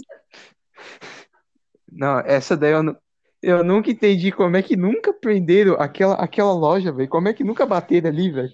Não, 1.90 2.18
essa 2.20 2.56
daí 2.56 2.72
eu, 2.72 2.82
nu- 2.82 2.96
eu 3.42 3.64
nunca 3.64 3.90
entendi 3.90 4.32
como 4.32 4.56
é 4.56 4.62
que 4.62 4.76
nunca 4.76 5.12
prenderam 5.12 5.74
aquela, 5.74 6.14
aquela 6.16 6.52
loja, 6.52 6.92
velho. 6.92 7.08
Como 7.08 7.28
é 7.28 7.34
que 7.34 7.44
nunca 7.44 7.66
bateram 7.66 8.10
ali, 8.10 8.30
velho? 8.30 8.52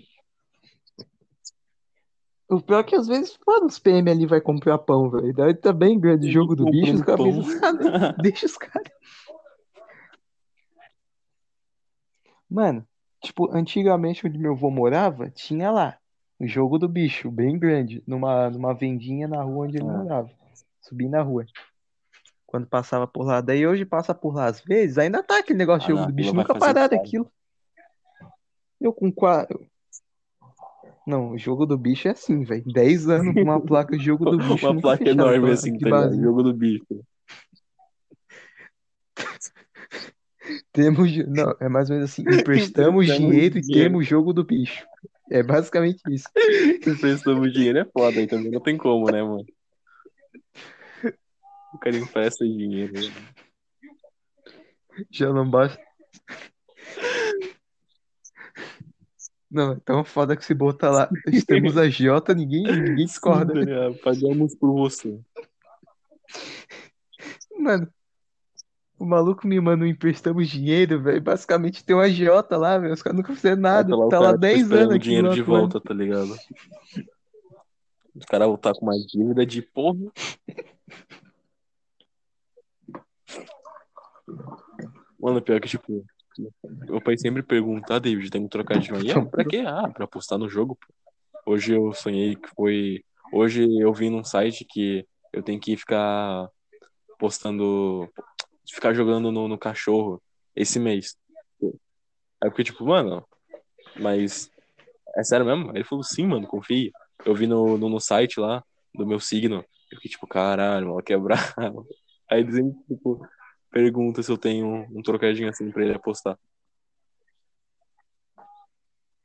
O 2.51 2.61
pior 2.61 2.81
é 2.81 2.83
que 2.83 2.97
às 2.97 3.07
vezes, 3.07 3.39
mano, 3.47 3.67
os 3.67 3.79
PM 3.79 4.11
ali 4.11 4.27
vai 4.27 4.41
comprar 4.41 4.77
pão, 4.79 5.09
velho. 5.09 5.33
Daí 5.33 5.55
tá 5.55 5.73
bem 5.73 5.99
grande 6.01 6.29
o 6.29 6.33
jogo 6.33 6.57
do 6.57 6.65
bicho, 6.65 6.95
os 6.95 7.03
caras 7.03 7.25
pensam, 7.25 7.61
deixa 8.21 8.47
os 8.47 8.57
caras. 8.57 8.91
Mano, 12.49 12.85
tipo, 13.23 13.49
antigamente 13.55 14.27
onde 14.27 14.37
meu 14.39 14.53
avô 14.53 14.71
morava, 14.71 15.31
tinha 15.31 15.71
lá 15.71 15.97
o 16.41 16.47
jogo 16.47 16.79
do 16.79 16.89
bicho, 16.89 17.31
bem 17.31 17.57
grande, 17.59 18.03
numa, 18.07 18.51
numa 18.51 18.75
vendinha 18.75 19.29
na 19.29 19.43
rua 19.43 19.67
onde 19.67 19.77
ele 19.77 19.89
Ah. 19.89 19.93
morava. 19.93 20.31
Subi 20.81 21.09
na 21.09 21.23
rua. 21.23 21.45
Quando 22.47 22.67
passava 22.67 23.07
por 23.07 23.25
lá. 23.25 23.41
Daí 23.41 23.65
hoje 23.65 23.85
passa 23.85 24.13
por 24.13 24.35
lá 24.35 24.47
às 24.47 24.61
vezes, 24.61 24.99
ainda 24.99 25.23
tá 25.23 25.39
aquele 25.39 25.59
negócio 25.59 25.87
de 25.87 25.87
Ah, 25.87 25.89
jogo 25.91 26.01
não, 26.01 26.07
do 26.09 26.15
bicho, 26.15 26.35
nunca 26.35 26.53
estrago. 26.55 26.95
aquilo. 26.97 27.31
Eu 28.81 28.93
com 28.93 29.13
quatro. 29.13 29.70
Não, 31.11 31.33
o 31.33 31.39
jogo 31.39 31.67
do 31.67 31.77
bicho 31.77 32.07
é 32.07 32.13
assim, 32.13 32.45
velho. 32.45 32.63
10 32.73 33.09
anos 33.09 33.35
com 33.35 33.43
uma 33.43 33.61
placa 33.61 33.99
jogo 33.99 34.31
do 34.31 34.39
bicho 34.39 34.65
Uma 34.71 34.81
placa 34.81 34.99
fecharam 34.99 35.21
enorme 35.29 35.41
pra- 35.47 35.53
assim, 35.55 35.73
de 35.73 35.79
tá 35.81 35.87
ligado? 35.87 36.23
Jogo 36.23 36.43
do 36.45 36.55
bicho. 36.55 36.85
Temos, 40.73 41.17
não, 41.27 41.53
é 41.61 41.69
mais 41.69 41.91
ou 41.91 41.97
menos 41.97 42.13
assim, 42.13 42.23
emprestamos 42.23 43.07
Emprestamos 43.07 43.07
dinheiro 43.07 43.59
e 43.59 43.61
dinheiro. 43.61 43.91
temos 43.91 44.07
jogo 44.07 44.33
do 44.33 44.45
bicho. 44.45 44.87
É 45.29 45.43
basicamente 45.43 46.01
isso. 46.09 46.29
Emprestamos 46.87 47.53
dinheiro 47.53 47.79
é 47.81 47.85
foda, 47.85 48.21
aí 48.21 48.29
também 48.29 48.53
não 48.53 48.61
tem 48.61 48.77
como, 48.77 49.11
né, 49.11 49.21
mano? 49.21 49.45
O 51.73 51.79
cara 51.79 51.97
empresta 51.97 52.45
dinheiro. 52.45 52.93
né? 52.93 53.01
Já 55.11 55.33
não 55.33 55.49
basta. 55.51 55.81
Não, 59.51 59.73
é 59.73 59.81
tão 59.85 60.05
foda 60.05 60.37
que 60.37 60.45
se 60.45 60.55
botar 60.55 60.91
lá, 60.91 61.11
estamos 61.27 61.77
a 61.77 61.89
Jota, 61.89 62.33
ninguém, 62.33 62.63
ninguém 62.63 63.07
discorda. 63.07 63.53
Sim, 63.53 63.59
tá 63.61 63.65
ligado? 63.65 63.95
Pagamos 63.97 64.55
por 64.55 64.73
você. 64.73 65.19
Mano, 67.59 67.93
o 68.97 69.05
maluco 69.05 69.49
me 69.49 69.59
manda 69.61 69.85
um 69.85 69.89
emprestamos 69.89 70.49
dinheiro, 70.49 71.03
velho. 71.03 71.21
Basicamente 71.21 71.85
tem 71.85 71.97
um 71.97 72.01
agiota 72.01 72.57
lá, 72.57 72.79
velho. 72.79 72.95
Os 72.95 73.03
caras 73.03 73.17
nunca 73.17 73.35
fizeram 73.35 73.61
nada. 73.61 73.91
tá 73.91 73.97
lá 73.97 74.09
Tá 74.09 74.19
lá 74.21 74.25
cara, 74.27 74.33
tipo, 74.35 74.41
10 74.41 74.61
esperando 74.61 74.83
anos 74.83 74.95
aqui 74.95 75.05
dinheiro 75.05 75.35
de 75.35 75.43
volta, 75.43 75.81
tá 75.81 75.93
ligado? 75.93 76.37
Os 78.15 78.25
caras 78.27 78.47
voltar 78.47 78.73
com 78.75 78.87
uma 78.87 78.99
dívida 78.99 79.45
de 79.45 79.63
porra. 79.63 79.99
Mano, 85.19 85.43
pior 85.43 85.61
que, 85.61 85.69
tipo, 85.69 86.05
meu 86.63 87.01
pai 87.01 87.17
sempre 87.17 87.43
pergunta, 87.43 87.95
ah, 87.95 87.99
David, 87.99 88.31
tem 88.31 88.43
um 88.43 88.49
trocadinho 88.49 88.97
aí? 88.97 89.11
Ah, 89.11 89.25
pra 89.25 89.45
quê? 89.45 89.63
Ah, 89.67 89.89
pra 89.89 90.07
postar 90.07 90.39
no 90.39 90.49
jogo. 90.49 90.79
Hoje 91.47 91.75
eu 91.75 91.93
sonhei 91.93 92.37
que 92.37 92.49
foi. 92.55 93.05
Hoje 93.33 93.67
eu 93.81 93.93
vi 93.93 94.11
num 94.11 94.25
site 94.25 94.65
que 94.65 95.07
eu 95.33 95.43
tenho 95.43 95.61
que 95.61 95.77
ficar 95.77 96.49
postando. 97.19 98.09
Ficar 98.69 98.95
jogando 98.95 99.33
no, 99.33 99.49
no 99.49 99.59
cachorro 99.59 100.23
esse 100.55 100.79
mês. 100.79 101.17
Aí 101.63 102.49
eu 102.49 102.51
fiquei 102.51 102.65
tipo, 102.65 102.85
mano, 102.87 103.25
mas 103.97 104.51
é 105.17 105.25
sério 105.25 105.45
mesmo? 105.45 105.71
Ele 105.77 105.85
falou, 105.85 106.05
sim, 106.05 106.27
mano, 106.27 106.47
confia. 106.47 106.91
Eu 107.25 107.35
vi 107.35 107.47
no, 107.47 107.77
no, 107.77 107.89
no 107.89 108.01
site 108.01 108.39
lá 108.41 108.65
do 108.95 109.07
meu 109.07 109.21
signo. 109.21 109.65
Eu 109.91 109.97
fiquei 109.97 110.11
tipo, 110.11 110.27
caralho, 110.27 110.89
mano, 110.89 111.03
que 111.05 111.13
é 111.13 111.19
brabo. 111.19 111.87
Aí 112.31 112.51
sempre, 112.51 112.79
tipo, 112.89 113.27
pergunta 113.71 114.23
se 114.23 114.31
eu 114.31 114.39
tenho 114.39 114.87
um, 114.91 115.03
trocadinho 115.03 115.49
assim 115.49 115.71
pra 115.71 115.85
ele 115.85 115.95
apostar. 115.95 116.39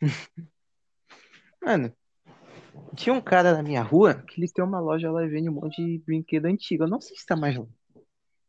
Mano, 1.61 1.91
tinha 2.95 3.13
um 3.13 3.21
cara 3.21 3.53
na 3.53 3.63
minha 3.63 3.81
rua 3.81 4.13
que 4.13 4.39
ele 4.39 4.51
tem 4.51 4.63
uma 4.63 4.79
loja 4.79 5.11
lá 5.11 5.23
e 5.23 5.29
vende 5.29 5.49
um 5.49 5.53
monte 5.53 5.83
de 5.83 5.97
brinquedo 6.05 6.45
antigo. 6.45 6.83
Eu 6.83 6.87
não 6.87 7.01
sei 7.01 7.17
se 7.17 7.25
tá 7.25 7.35
mais 7.35 7.57
lá. 7.57 7.65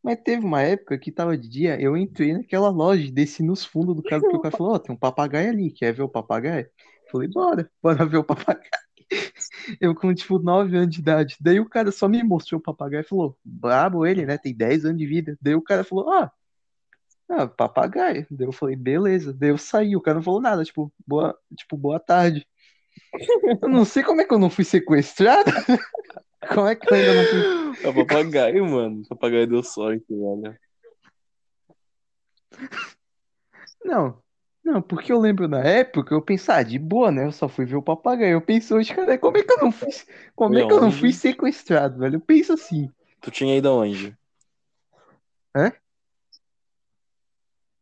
Mas 0.03 0.21
teve 0.23 0.45
uma 0.45 0.63
época 0.63 0.99
que 0.99 1.11
tava 1.11 1.37
de 1.37 1.49
dia, 1.49 1.81
eu 1.81 1.97
entrei 1.97 2.33
naquela 2.33 2.69
loja, 2.69 3.11
desci 3.11 3.43
nos 3.43 3.65
fundos 3.65 3.97
do 3.97 4.03
cara, 4.03 4.21
porque 4.21 4.37
o 4.37 4.41
cara 4.41 4.57
falou, 4.57 4.75
ó, 4.75 4.79
tem 4.79 4.95
um 4.95 4.99
papagaio 4.99 5.51
ali, 5.51 5.73
quer 5.73 5.93
ver 5.93 6.03
o 6.03 6.09
papagaio? 6.09 6.67
Eu 6.67 7.11
Falei, 7.11 7.29
bora, 7.29 7.71
bora 7.83 8.07
ver 8.07 8.19
o 8.19 8.25
papagaio. 8.25 8.71
Eu 9.81 9.95
com, 9.95 10.14
tipo, 10.14 10.39
9 10.39 10.77
anos 10.77 10.95
de 10.95 11.01
idade. 11.01 11.37
Daí 11.41 11.61
o 11.61 11.69
cara 11.69 11.91
só 11.91 12.09
me 12.09 12.23
mostrou 12.23 12.59
o 12.59 12.62
papagaio 12.62 13.01
e 13.01 13.05
falou, 13.05 13.37
brabo 13.45 14.07
ele, 14.07 14.27
né, 14.27 14.39
tem 14.39 14.55
10 14.55 14.85
anos 14.85 14.99
de 14.99 15.07
vida. 15.07 15.37
Daí 15.41 15.55
o 15.55 15.62
cara 15.62 15.85
falou, 15.85 16.07
ó, 16.09 16.29
ah, 17.29 17.47
papagaio. 17.49 18.27
Daí 18.31 18.47
eu 18.47 18.53
falei, 18.53 18.77
beleza. 18.77 19.33
Daí 19.33 19.51
eu 19.51 19.59
saí, 19.59 19.97
o 19.97 20.01
cara 20.01 20.17
não 20.17 20.23
falou 20.23 20.41
nada, 20.41 20.64
tipo, 20.64 20.93
boa, 21.07 21.37
tipo, 21.57 21.77
boa 21.77 21.99
tarde. 21.99 22.47
Eu 23.62 23.69
não 23.69 23.85
sei 23.85 24.03
como 24.03 24.21
é 24.21 24.25
que 24.25 24.33
eu 24.33 24.39
não 24.39 24.51
fui 24.51 24.64
sequestrado. 24.64 25.51
Como 26.55 26.69
é 26.69 26.77
que 26.77 26.89
eu 26.89 26.97
ainda 26.97 27.14
não 27.14 27.75
fui 27.75 27.85
É 27.85 27.89
o 27.89 27.95
papagaio, 27.95 28.64
mano. 28.64 29.03
O 29.03 29.09
papagaio 29.09 29.49
deu 29.49 29.64
sorte, 29.64 30.05
velho. 30.09 30.57
Não, 33.85 34.23
não, 34.67 34.83
porque 34.83 35.12
eu 35.12 35.21
lembro 35.21 35.47
na 35.47 35.61
época, 35.62 36.12
eu 36.12 36.21
pensava, 36.21 36.59
ah, 36.59 36.62
de 36.64 36.77
boa, 36.77 37.12
né? 37.12 37.25
Eu 37.25 37.31
só 37.31 37.49
fui 37.49 37.64
ver 37.64 37.77
o 37.77 37.83
papagaio. 37.83 38.33
Eu 38.33 38.41
penso 38.41 38.75
hoje, 38.75 38.93
cara, 38.93 39.17
como 39.17 39.39
é 39.39 39.43
que 39.45 39.53
eu 39.53 39.59
não 39.59 39.71
fui, 39.71 39.89
como 40.35 40.59
é 40.59 40.67
que 40.67 40.73
eu 40.73 40.81
não 40.81 40.91
fui 40.91 41.12
sequestrado, 41.12 42.01
velho? 42.01 42.17
Eu 42.17 42.21
penso 42.21 42.53
assim, 42.53 42.91
Tu 43.21 43.31
tinha 43.31 43.57
ido 43.57 43.69
aonde? 43.69 44.17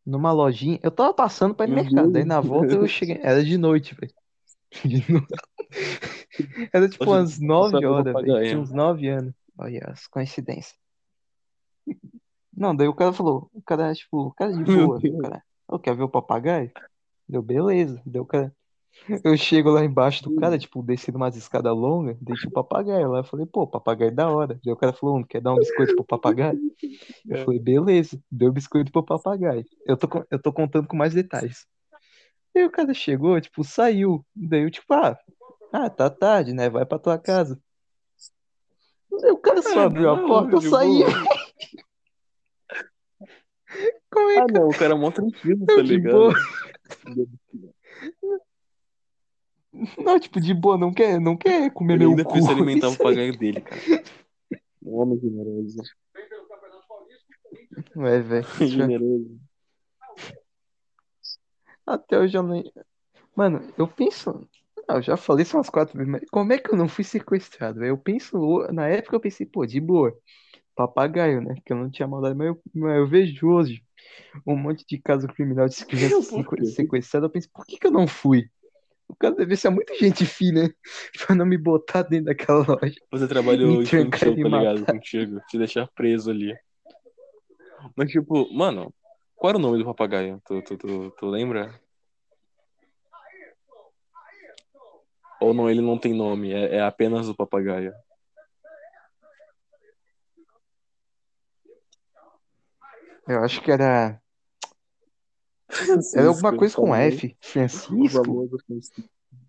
numa 0.05 0.30
lojinha, 0.30 0.78
eu 0.82 0.91
tava 0.91 1.14
passando 1.14 1.55
pra 1.55 1.64
ir 1.64 1.70
no 1.70 1.76
Meu 1.76 1.85
mercado, 1.85 2.03
Deus. 2.05 2.12
daí 2.12 2.24
na 2.26 2.41
volta 2.41 2.74
eu 2.74 2.87
cheguei, 2.87 3.18
era 3.22 3.43
de 3.43 3.57
noite, 3.57 3.95
velho. 3.95 4.12
De 4.85 5.11
noite. 5.11 5.35
Era 6.72 6.89
tipo 6.89 7.05
Nossa, 7.05 7.18
umas 7.20 7.41
9 7.41 7.72
passando 7.72 7.93
horas, 7.93 8.14
velho. 8.14 8.49
Tinha 8.49 8.61
uns 8.61 8.70
9 8.70 9.09
anos. 9.09 9.35
Olha 9.57 9.80
as 9.87 10.07
coincidências. 10.07 10.76
Não, 12.53 12.76
daí 12.76 12.87
o 12.87 12.95
cara 12.95 13.12
falou, 13.12 13.49
o 13.55 13.62
cara, 13.62 13.95
tipo, 13.95 14.26
o 14.28 14.32
cara 14.32 14.53
de 14.53 14.64
boa, 14.64 14.99
o 14.99 15.22
cara, 15.22 15.43
eu 15.71 15.79
quer 15.79 15.95
ver 15.97 16.03
o 16.05 16.09
papagaio? 16.09 16.71
Deu, 17.29 17.43
beleza. 17.43 18.01
Deu, 18.05 18.25
cara. 18.25 18.55
Eu 19.25 19.37
chego 19.37 19.71
lá 19.71 19.85
embaixo 19.85 20.23
do 20.23 20.37
cara, 20.37 20.57
tipo, 20.57 20.81
descendo 20.83 21.17
umas 21.19 21.35
escadas 21.37 21.73
longas, 21.75 22.17
deixa 22.21 22.47
o 22.49 22.51
papagaio 22.53 23.11
lá. 23.11 23.19
Eu 23.19 23.25
falei, 23.25 23.45
pô, 23.45 23.67
papagaio 23.67 24.09
é 24.11 24.15
da 24.15 24.29
hora. 24.31 24.59
Daí 24.65 24.73
o 24.73 24.77
cara 24.77 24.93
falou, 24.93 25.17
não 25.19 25.25
quer 25.25 25.41
dar 25.41 25.53
um 25.53 25.59
biscoito 25.59 25.97
pro 25.97 26.05
papagaio? 26.05 26.61
Eu 27.29 27.37
É. 27.39 27.45
falei, 27.45 27.59
beleza, 27.59 28.21
deu 28.31 28.53
biscoito 28.53 28.93
pro 28.93 29.03
papagaio. 29.05 29.65
Eu 29.85 29.97
tô, 29.97 30.09
eu 30.31 30.41
tô 30.41 30.53
contando 30.53 30.87
com 30.87 30.97
mais 30.97 31.12
detalhes. 31.12 31.67
Aí 32.57 32.65
o 32.65 32.71
cara 32.71 32.95
chegou, 32.95 33.41
tipo, 33.41 33.65
saiu. 33.65 34.25
Daí 34.35 34.62
eu, 34.62 34.71
tipo, 34.71 34.95
ah, 34.95 35.19
ah, 35.73 35.91
tá 35.91 36.09
tarde, 36.09 36.53
né? 36.53 36.71
Vai 36.71 36.87
pra 36.87 36.99
tua 36.99 37.19
casa. 37.19 37.59
Daí 39.21 39.33
o 39.33 39.39
cara 39.39 39.61
só 39.61 39.81
Ah, 39.81 39.85
abriu 39.87 40.09
a 40.11 40.17
porta, 40.25 40.61
saí. 40.61 40.87
boa. 41.03 41.09
Como 44.11 44.31
é 44.31 44.39
Ah, 44.39 44.47
que 44.47 44.53
não, 44.53 44.68
o 44.68 44.77
cara 44.79 44.95
é 44.95 44.97
mó 44.97 45.11
tranquilo, 45.11 45.66
tá 45.66 45.83
ligado? 45.83 46.12
boa? 46.16 46.35
Não, 49.99 50.20
tipo, 50.20 50.41
de 50.41 50.55
boa, 50.55 50.79
não 50.79 50.93
quer, 50.93 51.20
não 51.20 51.37
quer 51.37 51.68
comer 51.72 51.95
Ele 51.95 52.05
meu 52.05 52.11
ainda 52.11 52.25
cu. 52.25 52.33
fez 52.33 52.47
alimentar 52.49 52.89
o 52.91 52.97
papagaio 52.97 53.37
dele, 53.37 53.61
cara. 53.61 53.81
Um 54.83 55.01
homem 55.01 55.18
generoso. 55.18 55.83
É, 57.97 58.20
velho. 58.20 58.47
Generoso. 58.68 59.41
Até 61.85 62.18
hoje 62.18 62.37
eu 62.37 62.43
nem. 62.45 62.72
Mano, 63.35 63.61
eu 63.77 63.89
penso. 63.89 64.49
Ah, 64.87 64.95
eu 64.97 65.03
já 65.03 65.16
falei 65.16 65.43
isso 65.43 65.57
umas 65.57 65.68
quatro 65.70 65.97
vezes, 65.99 66.11
mas 66.12 66.22
como 66.31 66.53
é 66.53 66.59
que 66.59 66.72
eu 66.72 66.77
não 66.77 66.87
fui 66.89 67.03
sequestrado, 67.03 67.81
velho? 67.81 67.91
Eu 67.91 67.99
penso. 67.99 68.39
Na 68.72 68.87
época 68.89 69.16
eu 69.16 69.20
pensei, 69.20 69.45
pô, 69.45 69.66
de 69.66 69.81
boa. 69.81 70.16
Papagaio, 70.75 71.41
né? 71.41 71.57
Que 71.64 71.72
eu 71.72 71.77
não 71.77 71.91
tinha 71.91 72.09
maldade, 72.09 72.37
mas 72.37 72.49
eu, 72.49 72.61
mas 72.75 72.97
eu 72.97 73.07
vejo 73.07 73.49
hoje 73.49 73.83
um 74.47 74.57
monte 74.57 74.85
de 74.87 74.99
caso 74.99 75.27
criminal 75.29 75.68
de 75.68 75.77
criança 75.87 76.45
sequestrada. 76.64 77.27
Eu 77.27 77.31
penso, 77.31 77.49
por 77.53 77.64
que 77.64 77.79
que 77.79 77.87
eu 77.87 77.93
não 77.93 78.07
fui? 78.07 78.49
O 79.09 79.14
cara 79.14 79.35
deve 79.35 79.55
ser 79.55 79.70
muito 79.70 79.95
gente 79.95 80.25
fina 80.25 80.75
pra 81.27 81.35
não 81.35 81.47
me 81.47 81.59
botar 81.59 82.03
dentro 82.03 82.27
daquela 82.27 82.64
loja. 82.66 82.95
Você 83.12 83.29
trabalhou 83.29 83.83
infantil, 83.83 84.11
tá 84.11 84.49
ligado? 84.49 84.81
matar. 84.81 84.93
Contigo. 84.93 85.41
Te 85.49 85.59
deixar 85.59 85.89
preso 85.95 86.31
ali. 86.31 86.55
Mas, 87.95 88.11
tipo, 88.11 88.53
mano, 88.53 88.93
qual 89.37 89.51
era 89.51 89.59
o 89.59 89.61
nome 89.61 89.79
do 89.79 89.85
papagaio? 89.85 90.41
Tu, 90.47 90.62
tu, 90.62 90.79
tu, 90.79 91.11
tu 91.18 91.27
lembra? 91.27 91.79
Ou 95.41 95.53
não, 95.53 95.68
ele 95.68 95.83
não 95.83 95.99
tem 95.99 96.14
nome, 96.14 96.53
é, 96.53 96.77
é 96.77 96.81
apenas 96.81 97.29
o 97.29 97.35
papagaio. 97.35 97.93
Eu 103.27 103.43
acho 103.43 103.61
que 103.62 103.70
era. 103.70 104.20
Francisco, 105.70 106.18
Era 106.18 106.29
alguma 106.29 106.57
coisa 106.57 106.77
com 106.77 106.83
famoso- 106.89 107.01
F. 107.01 107.37
Francisco? 107.41 107.95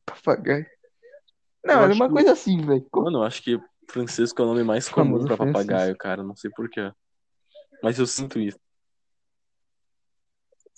Papagaio. 0.06 0.66
Eu 1.64 1.68
Não, 1.68 1.76
era 1.76 1.86
acho 1.88 1.96
uma 1.96 2.08
que- 2.08 2.14
coisa 2.14 2.32
assim, 2.32 2.66
velho. 2.66 2.88
Mano, 2.94 3.18
eu 3.20 3.24
acho 3.24 3.42
que 3.44 3.60
Francisco 3.90 4.42
é 4.42 4.46
o 4.46 4.48
nome 4.48 4.64
mais 4.64 4.88
comum 4.88 5.06
Famoso 5.08 5.28
pra 5.28 5.38
Francisco. 5.38 5.68
papagaio, 5.68 5.98
cara. 5.98 6.24
Não 6.24 6.36
sei 6.36 6.50
porquê. 6.52 6.92
Mas 7.84 8.00
eu 8.00 8.08
sinto 8.08 8.40
isso. 8.40 8.60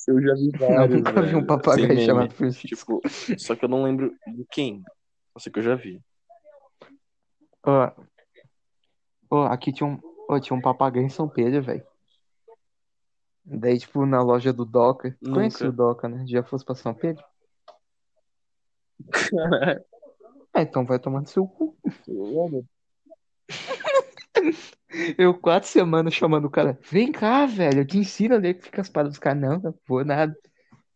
Eu 0.08 0.22
já 0.22 0.34
vi 0.36 0.50
Eu 0.54 0.60
vários, 0.60 0.96
nunca 0.98 1.22
vi 1.22 1.36
um 1.36 1.46
papagaio 1.46 1.88
meme. 1.90 2.06
chamado 2.06 2.34
Francisco. 2.34 3.02
Tipo, 3.02 3.02
só 3.40 3.56
que 3.56 3.66
eu 3.66 3.70
não 3.70 3.84
lembro 3.84 4.16
de 4.26 4.46
quem. 4.50 4.82
Só 5.34 5.40
sei 5.40 5.52
que 5.52 5.60
eu 5.60 5.64
já 5.64 5.76
vi. 5.76 6.02
Ó, 7.66 7.92
ó, 9.30 9.44
aqui 9.48 9.74
tinha 9.74 9.88
um, 9.88 10.00
ó, 10.30 10.40
tinha 10.40 10.58
um 10.58 10.62
papagaio 10.62 11.06
em 11.06 11.10
São 11.10 11.28
Pedro, 11.28 11.62
velho. 11.62 11.86
Daí, 13.50 13.80
tipo, 13.80 14.06
na 14.06 14.22
loja 14.22 14.52
do 14.52 14.66
Doca. 14.66 15.16
Nunca. 15.22 15.36
Conheci 15.36 15.66
o 15.66 15.72
Doca, 15.72 16.10
né? 16.10 16.26
Já 16.28 16.44
fosse 16.44 16.66
pra 16.66 16.76
São 16.76 16.94
Pedro? 16.94 17.24
Ah, 20.54 20.62
então 20.62 20.86
vai 20.86 21.00
tomar 21.00 21.22
no 21.22 21.28
seu 21.28 21.48
cu. 21.48 21.78
Eu 25.18 25.34
quatro 25.34 25.70
semanas 25.70 26.14
chamando 26.14 26.46
o 26.46 26.50
cara. 26.50 26.78
Vem 26.90 27.12
cá, 27.12 27.46
velho. 27.46 27.82
Eu 27.82 27.88
te 27.88 27.98
ensino 27.98 28.36
a 28.36 28.38
ler 28.38 28.56
que 28.56 28.64
fica 28.64 28.82
as 28.82 28.90
paradas 28.90 29.14
dos 29.14 29.20
caras. 29.20 29.42
Não, 29.42 29.60
não 29.60 29.76
vou 29.88 30.04
nada. 30.04 30.36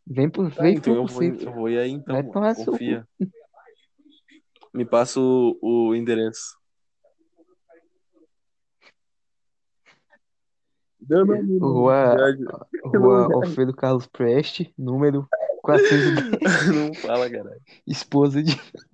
Vem 0.05 0.29
por, 0.29 0.51
Tá, 0.53 0.63
vem 0.63 0.75
então 0.75 0.93
por 0.93 0.99
eu 1.01 1.07
vou, 1.07 1.23
eu 1.23 1.53
vou 1.53 1.69
ir 1.69 1.77
aí 1.77 1.91
então. 1.91 2.15
Vai 2.15 2.23
tomar 2.23 2.55
seu 2.55 2.65
Confia. 2.65 3.07
Me 4.73 4.85
passa 4.85 5.19
o, 5.19 5.57
o 5.61 5.95
endereço. 5.95 6.57
Rua, 11.59 12.15
Já- 12.37 12.65
Rua 12.85 13.27
Alfredo 13.33 13.73
Carlos 13.75 14.07
Preste, 14.07 14.73
número 14.77 15.27
410, 15.63 16.31
Não 16.75 16.93
fala, 16.95 17.29
caralho. 17.29 17.61
esposa 17.87 18.41
de. 18.43 18.51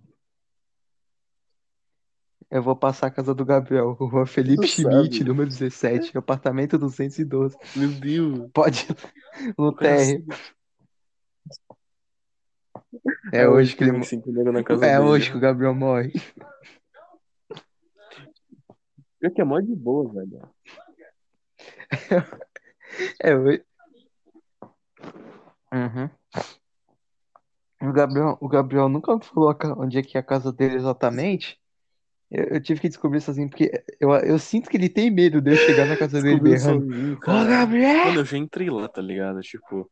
Eu 2.49 2.63
vou 2.63 2.77
passar 2.77 3.07
a 3.07 3.11
casa 3.11 3.35
do 3.35 3.43
Gabriel, 3.43 3.91
Rua 3.91 4.25
Felipe 4.25 4.61
Tu 4.61 4.67
Schmidt, 4.67 5.17
sabe. 5.17 5.23
número 5.29 5.49
17, 5.49 6.17
apartamento 6.17 6.77
212. 6.77 7.57
Meu 7.75 7.89
Deus. 7.89 8.49
Pode 8.53 8.87
ir 8.89 9.53
no 9.57 9.75
cara 9.75 9.97
térreo. 9.97 10.25
É 13.33 13.49
hoje 13.49 13.75
que 13.75 13.83
ele. 13.83 13.91
É 13.91 14.97
dele. 14.97 14.99
hoje 15.09 15.29
que 15.29 15.35
o 15.35 15.41
Gabriel 15.41 15.75
morre. 15.75 16.13
Pior 19.19 19.31
que 19.33 19.41
é 19.41 19.43
mó 19.43 19.59
de 19.59 19.75
boa, 19.75 20.09
velho. 20.13 20.39
É 23.21 23.35
hoje. 23.35 23.63
Uhum. 25.73 26.09
O 27.81 27.91
Gabriel, 27.91 28.37
o 28.39 28.47
Gabriel 28.47 28.89
nunca 28.89 29.19
falou 29.19 29.55
onde 29.77 29.99
é 29.99 30.01
que 30.01 30.17
é 30.17 30.21
a 30.21 30.23
casa 30.23 30.51
dele 30.51 30.77
exatamente. 30.77 31.59
Eu, 32.29 32.45
eu 32.45 32.61
tive 32.61 32.81
que 32.81 32.89
descobrir 32.89 33.21
sozinho, 33.21 33.49
porque 33.49 33.71
eu, 33.99 34.11
eu 34.15 34.39
sinto 34.39 34.69
que 34.69 34.77
ele 34.77 34.89
tem 34.89 35.09
medo 35.11 35.41
de 35.41 35.51
eu 35.51 35.57
chegar 35.57 35.85
na 35.85 35.95
casa 35.95 36.21
dele 36.21 36.39
berrando. 36.39 37.13
Ô, 37.13 37.17
cara. 37.17 37.45
Gabriel! 37.45 38.05
Mano, 38.05 38.19
eu 38.21 38.25
já 38.25 38.37
entrei 38.37 38.69
lá, 38.69 38.87
tá 38.87 39.01
ligado? 39.01 39.41
Tipo, 39.41 39.89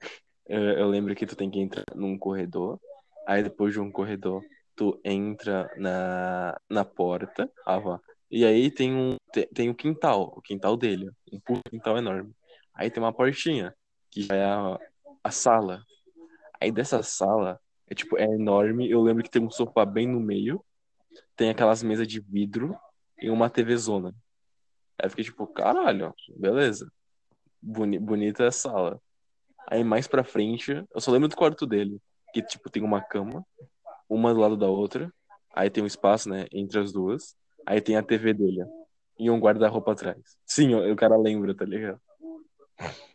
eu, 0.47 0.61
eu 0.61 0.87
lembro 0.87 1.15
que 1.15 1.25
tu 1.25 1.35
tem 1.35 1.49
que 1.49 1.59
entrar 1.59 1.83
num 1.93 2.17
corredor, 2.17 2.79
aí 3.27 3.43
depois 3.43 3.73
de 3.73 3.79
um 3.79 3.91
corredor, 3.91 4.43
tu 4.75 4.99
entra 5.03 5.69
na, 5.77 6.57
na 6.69 6.83
porta, 6.83 7.49
ah, 7.65 7.79
vá. 7.79 7.99
E 8.29 8.45
aí 8.45 8.71
tem 8.71 8.93
um 8.93 9.17
tem, 9.53 9.69
o 9.69 9.75
quintal, 9.75 10.33
o 10.35 10.41
quintal 10.41 10.77
dele, 10.77 11.11
um 11.31 11.39
puto 11.39 11.61
quintal 11.69 11.97
enorme. 11.97 12.33
Aí 12.73 12.89
tem 12.89 13.01
uma 13.01 13.13
portinha, 13.13 13.73
que 14.11 14.23
já 14.23 14.35
é 14.35 14.45
a, 14.45 14.79
a 15.23 15.31
sala. 15.31 15.83
Aí 16.59 16.71
dessa 16.71 17.03
sala, 17.03 17.59
é 17.87 17.93
tipo, 17.93 18.17
é 18.17 18.25
enorme, 18.25 18.89
eu 18.89 19.01
lembro 19.01 19.23
que 19.23 19.29
tem 19.29 19.41
um 19.41 19.49
sofá 19.49 19.85
bem 19.85 20.07
no 20.07 20.19
meio, 20.19 20.63
tem 21.35 21.49
aquelas 21.49 21.83
mesas 21.83 22.07
de 22.07 22.19
vidro 22.19 22.77
e 23.21 23.29
uma 23.29 23.49
TV 23.49 23.75
zona. 23.77 24.09
Aí 24.97 25.05
eu 25.05 25.09
fiquei 25.09 25.25
tipo, 25.25 25.45
caralho, 25.47 26.13
beleza. 26.37 26.91
Boni, 27.61 27.99
bonita 27.99 28.47
a 28.47 28.51
sala. 28.51 29.01
Aí 29.67 29.83
mais 29.83 30.07
pra 30.07 30.23
frente, 30.23 30.71
eu 30.93 31.01
só 31.01 31.11
lembro 31.11 31.27
do 31.27 31.35
quarto 31.35 31.65
dele. 31.65 31.99
Que, 32.33 32.41
tipo, 32.41 32.69
tem 32.69 32.83
uma 32.83 33.01
cama, 33.01 33.45
uma 34.09 34.33
do 34.33 34.39
lado 34.39 34.57
da 34.57 34.67
outra. 34.67 35.11
Aí 35.53 35.69
tem 35.69 35.83
um 35.83 35.87
espaço, 35.87 36.29
né, 36.29 36.45
entre 36.51 36.79
as 36.79 36.91
duas. 36.91 37.35
Aí 37.65 37.81
tem 37.81 37.97
a 37.97 38.03
TV 38.03 38.33
dele. 38.33 38.63
E 39.17 39.29
um 39.29 39.39
guarda-roupa 39.39 39.93
atrás. 39.93 40.37
Sim, 40.45 40.75
o, 40.75 40.91
o 40.91 40.95
cara 40.95 41.17
lembra, 41.17 41.55
tá 41.55 41.65
ligado? 41.65 41.99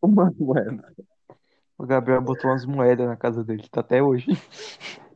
Uma 0.00 0.32
moeda. 0.38 0.94
O 1.78 1.84
Gabriel 1.84 2.22
botou 2.22 2.50
umas 2.50 2.64
moedas 2.64 3.06
na 3.06 3.16
casa 3.16 3.44
dele, 3.44 3.68
tá 3.70 3.80
até 3.80 4.02
hoje. 4.02 4.26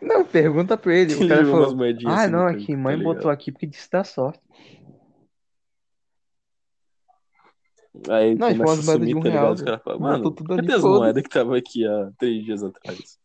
Não, 0.00 0.24
pergunta 0.24 0.76
pra 0.76 0.94
ele. 0.94 1.14
O 1.14 1.20
Ele 1.20 1.28
cara 1.28 1.44
falou: 1.46 1.76
moedinhas 1.76 2.14
Ah, 2.14 2.22
assim 2.22 2.30
não, 2.32 2.48
é 2.48 2.54
que 2.54 2.72
tá 2.72 2.78
mãe 2.78 2.96
ligado? 2.96 3.14
botou 3.14 3.30
aqui 3.30 3.50
porque 3.50 3.66
disse 3.66 3.90
dar 3.90 4.04
sorte. 4.04 4.40
Aí 8.08 8.34
Não, 8.36 8.48
tipo, 8.52 8.64
começa 8.64 8.64
umas 8.64 8.78
a 8.78 8.82
moedas 8.82 9.08
de 9.08 9.14
sumir, 9.14 9.16
um 9.16 9.22
tá 9.22 9.28
ligado? 9.28 9.42
real, 9.42 9.52
Os 9.54 9.62
caras 9.62 9.82
falam, 9.82 9.98
Botou 9.98 10.18
mano, 10.18 10.30
tudo 10.32 10.52
ali, 10.54 10.62
cadê 10.62 10.74
as 10.74 10.84
moedas 10.84 11.22
que 11.22 11.28
tava 11.28 11.56
aqui 11.56 11.86
há 11.86 12.12
três 12.18 12.44
dias 12.44 12.62
atrás? 12.62 13.18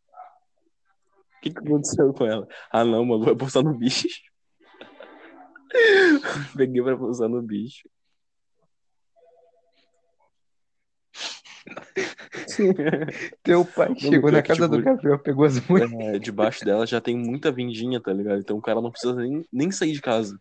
O 1.45 1.47
que, 1.47 1.53
que 1.53 1.59
aconteceu 1.59 2.11
com 2.11 2.25
ela? 2.25 2.47
Ah, 2.71 2.83
não, 2.83 3.05
mano, 3.05 3.23
vai 3.23 3.35
postar 3.35 3.61
no 3.61 3.77
bicho. 3.77 4.07
Peguei 6.57 6.81
pra 6.81 6.97
postar 6.97 7.27
no 7.27 7.39
bicho. 7.39 7.87
Teu 13.43 13.63
pai 13.63 13.95
chegou 13.95 14.31
na 14.31 14.41
casa 14.41 14.67
do 14.67 14.77
tipo, 14.77 14.89
Gabriel, 14.89 15.19
pegou 15.19 15.45
as 15.45 15.67
moedas. 15.67 15.91
É, 15.91 16.17
debaixo 16.19 16.65
dela 16.65 16.87
já 16.87 16.99
tem 16.99 17.15
muita 17.15 17.51
vendinha, 17.51 18.01
tá 18.01 18.11
ligado? 18.11 18.39
Então 18.39 18.57
o 18.57 18.61
cara 18.61 18.81
não 18.81 18.89
precisa 18.89 19.13
nem, 19.13 19.45
nem 19.51 19.71
sair 19.71 19.91
de 19.91 20.01
casa. 20.01 20.39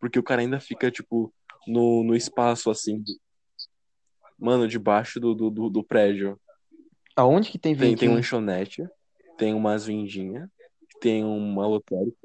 Porque 0.00 0.18
o 0.18 0.22
cara 0.22 0.40
ainda 0.40 0.58
fica, 0.58 0.90
tipo, 0.90 1.30
no, 1.66 2.02
no 2.02 2.14
espaço, 2.14 2.70
assim. 2.70 3.02
Mano, 4.38 4.66
debaixo 4.66 5.20
do, 5.20 5.34
do, 5.34 5.50
do, 5.50 5.68
do 5.68 5.84
prédio. 5.84 6.40
Aonde 7.14 7.50
que 7.50 7.58
tem 7.58 7.74
Tem, 7.74 7.80
tem 7.80 7.90
um 7.90 7.96
ventinho? 7.96 8.14
lanchonete, 8.14 8.88
tem 9.36 9.54
umas 9.54 9.86
vendinhas, 9.86 10.48
tem 11.00 11.24
uma 11.24 11.66
lotérica. 11.66 12.16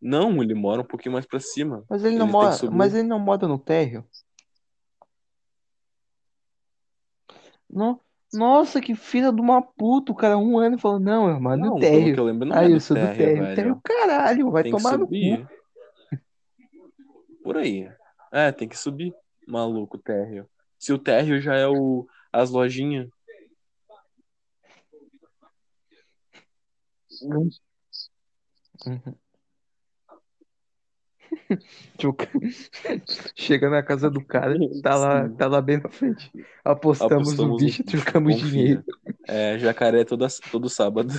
Não, 0.00 0.42
ele 0.42 0.54
mora 0.54 0.80
um 0.80 0.84
pouquinho 0.84 1.12
mais 1.12 1.24
pra 1.24 1.38
cima. 1.38 1.84
Mas 1.88 2.04
ele 2.04 2.16
não 2.16 2.26
Ele 2.26 2.32
mora, 2.32 2.56
mas 2.72 2.94
ele 2.94 3.06
não 3.06 3.18
mora 3.20 3.46
no 3.46 3.58
térreo. 3.58 4.04
No- 7.70 8.00
Nossa, 8.32 8.80
que 8.80 8.94
filha 8.94 9.30
de 9.32 9.40
uma 9.40 9.62
puta. 9.62 10.10
O 10.10 10.14
cara 10.14 10.36
um 10.38 10.58
ano 10.58 10.78
falou, 10.78 10.98
não, 10.98 11.28
eu 11.28 11.40
moro 11.40 11.56
Não, 11.56 11.74
no 11.74 11.80
pelo 11.80 11.92
que 11.92 11.98
térreo. 11.98 12.18
eu 12.18 12.24
lembro, 12.24 12.48
não 12.48 12.56
é 12.56 12.66
eu 12.66 12.70
do 12.74 12.80
sou 12.80 12.96
do 12.96 13.00
térreo, 13.00 13.16
térreo. 13.18 13.42
velho. 13.42 13.56
Térreo, 13.56 13.80
caralho, 13.84 14.50
vai 14.50 14.62
Tem 14.62 14.72
tomar 14.72 14.98
no 14.98 15.06
cu. 15.06 15.12
Por 17.42 17.56
aí. 17.56 17.90
É, 18.32 18.50
tem 18.50 18.68
que 18.68 18.76
subir. 18.76 19.14
Maluco, 19.46 19.98
térreo. 19.98 20.48
Se 20.78 20.92
o 20.92 20.98
térreo 20.98 21.40
já 21.40 21.54
é 21.54 21.66
o, 21.66 22.06
as 22.32 22.50
lojinhas. 22.50 23.08
Uhum. 27.22 27.48
Chega 33.36 33.70
na 33.70 33.82
casa 33.82 34.10
do 34.10 34.24
cara, 34.24 34.56
tá 34.82 34.96
lá, 34.96 35.28
tá 35.30 35.46
lá 35.46 35.62
bem 35.62 35.78
na 35.80 35.88
frente. 35.88 36.30
Apostamos, 36.64 37.36
no 37.36 37.56
Apostamos 37.56 37.62
bicho 37.62 37.82
e 37.82 37.84
no 37.84 37.92
bicho, 37.92 38.02
trocamos 38.04 38.34
confia. 38.34 38.50
dinheiro. 38.50 38.84
É, 39.28 39.58
jacaré 39.58 40.04
toda, 40.04 40.26
todo 40.50 40.68
sábado. 40.68 41.12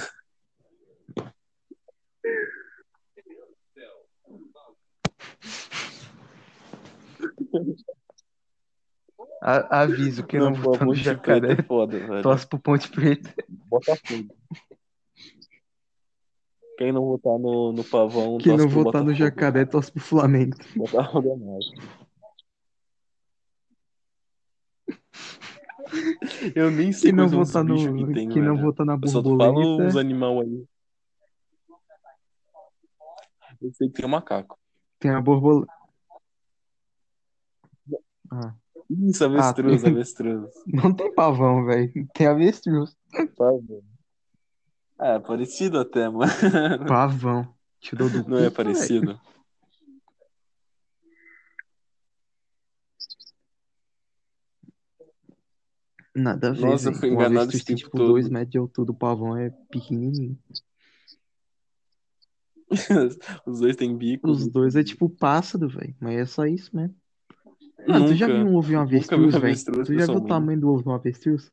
A- 9.41 9.81
aviso 9.81 10.25
que 10.25 10.37
Não, 10.37 10.51
não 10.51 10.57
no 10.57 10.63
Ponte 10.63 10.79
Preta 10.79 11.01
jacaré. 11.01 11.53
é 11.53 11.63
foda, 11.63 11.99
velho. 11.99 12.21
Torce 12.23 12.47
pro 12.47 12.59
Ponte 12.59 12.89
Preta. 12.89 13.33
Botafogo. 13.49 14.33
Quem 16.77 16.91
não 16.91 17.05
votar 17.05 17.37
no, 17.37 17.71
no 17.71 17.83
pavão, 17.83 18.37
Quem 18.39 18.57
não 18.57 18.67
votar 18.67 19.03
no 19.03 19.13
jacaré, 19.13 19.65
torce 19.65 19.91
pro 19.91 20.01
Flamengo. 20.01 20.57
Botafogo 20.75 21.31
é 21.31 21.35
mais. 21.37 21.65
Eu 26.55 26.71
nem 26.71 26.91
sei 26.91 27.11
Quem 27.11 27.17
não 27.17 27.29
votar 27.29 27.63
no. 27.63 27.75
que 28.07 28.13
tem, 28.13 28.29
Quem 28.29 28.41
não 28.41 28.57
votar 28.57 28.85
na 28.85 28.97
Eu 29.01 29.07
só 29.07 29.21
falo 29.21 29.29
os 29.29 29.37
borboleta. 29.77 29.99
animal 29.99 30.41
aí. 30.41 30.65
Eu 33.61 33.71
sei 33.73 33.87
que 33.87 33.93
tem 33.93 34.05
um 34.05 34.09
macaco. 34.09 34.57
Tem 34.99 35.11
a 35.11 35.21
borboleta. 35.21 35.71
Ah, 38.31 38.55
Isso, 38.89 39.23
avestruz, 39.23 39.83
tem- 39.83 39.91
avestruz. 39.91 40.49
não 40.65 40.93
tem 40.93 41.13
pavão, 41.13 41.65
velho. 41.65 41.91
Tem 42.13 42.25
avestruz. 42.27 42.95
Pavão. 43.37 43.83
É, 45.03 45.19
parecido 45.19 45.79
até, 45.79 46.07
mano. 46.07 46.31
Pavão. 46.87 47.53
Do 47.91 48.29
Não 48.29 48.37
é 48.37 48.49
parecido? 48.49 49.19
Nada 56.15 56.49
a 56.49 56.51
ver, 56.53 56.61
Nossa, 56.61 56.89
eu 56.89 56.93
fui 56.93 57.09
enganado 57.09 57.49
esse 57.49 57.65
tempo 57.65 57.79
tipo 57.79 57.97
todo. 57.97 58.13
2 58.13 58.29
metros 58.29 58.51
de 58.51 58.57
altura, 58.57 58.91
o 58.91 58.95
pavão 58.95 59.35
é 59.35 59.49
pequenininho. 59.69 60.39
Os 63.45 63.59
dois 63.59 63.75
têm 63.75 63.97
bico. 63.97 64.29
Os 64.29 64.47
dois 64.47 64.75
é 64.77 64.83
tipo 64.83 65.09
pássaro, 65.09 65.67
velho. 65.67 65.93
Mas 65.99 66.17
é 66.17 66.25
só 66.25 66.45
isso 66.45 66.73
mesmo. 66.73 66.95
Mano, 67.85 68.07
tu 68.07 68.15
já 68.15 68.27
viu 68.27 68.45
um 68.45 68.55
ovo 68.55 68.71
e 68.71 68.77
um 68.77 68.79
avestruz, 68.79 69.35
velho? 69.35 69.85
Tu 69.85 69.95
já 69.95 70.05
viu 70.05 70.15
o 70.15 70.27
tamanho 70.27 70.61
do 70.61 70.69
ovo 70.69 70.83
de 70.83 70.89
um 70.89 70.93
avestruz? 70.93 71.51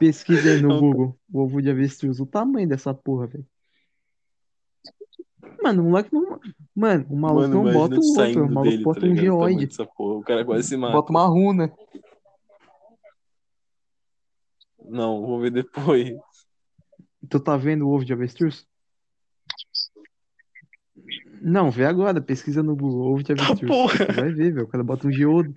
Pesquisa 0.00 0.50
aí 0.50 0.62
no 0.62 0.68
Não, 0.72 0.80
Google, 0.80 1.18
o 1.30 1.40
ovo 1.40 1.60
de 1.60 1.68
avestruz, 1.70 2.18
o 2.20 2.26
tamanho 2.26 2.66
dessa 2.66 2.94
porra, 2.94 3.26
velho. 3.26 3.46
Mano, 5.62 5.82
o 5.82 5.90
moleque 5.90 6.08
não. 6.10 6.40
Mano, 6.74 7.06
o 7.10 7.16
maluco 7.16 7.40
Mano, 7.42 7.64
não 7.64 7.72
bota 7.72 7.96
o 7.96 7.98
ovo, 7.98 8.44
o 8.44 8.50
maluco 8.50 8.62
dele, 8.62 8.78
tá 8.78 8.84
bota 8.84 9.00
um? 9.00 9.12
O 9.12 9.14
tamanho 9.14 9.16
geoide. 9.16 9.68
porra. 9.94 10.18
O 10.18 10.22
cara 10.22 10.42
quase 10.42 10.68
se 10.68 10.76
mata. 10.78 10.94
Bota 10.94 11.10
uma 11.10 11.26
runa. 11.26 11.70
Não, 14.88 15.20
vou 15.20 15.38
ver 15.38 15.50
depois. 15.50 16.10
Tu 17.28 17.38
tá 17.38 17.58
vendo 17.58 17.86
o 17.86 17.90
ovo 17.94 18.02
de 18.02 18.14
avestruz? 18.14 18.66
Não, 21.42 21.70
vê 21.70 21.84
agora, 21.84 22.22
pesquisa 22.22 22.62
no 22.62 22.74
Google, 22.74 23.12
ovo 23.12 23.22
de 23.22 23.34
Tá 23.34 23.44
avestruz. 23.44 23.70
porra. 23.70 24.06
Tu 24.06 24.14
vai 24.14 24.32
ver, 24.32 24.52
velho. 24.54 24.64
O 24.64 24.68
cara 24.68 24.82
bota 24.82 25.06
um 25.06 25.12
geodo. 25.12 25.54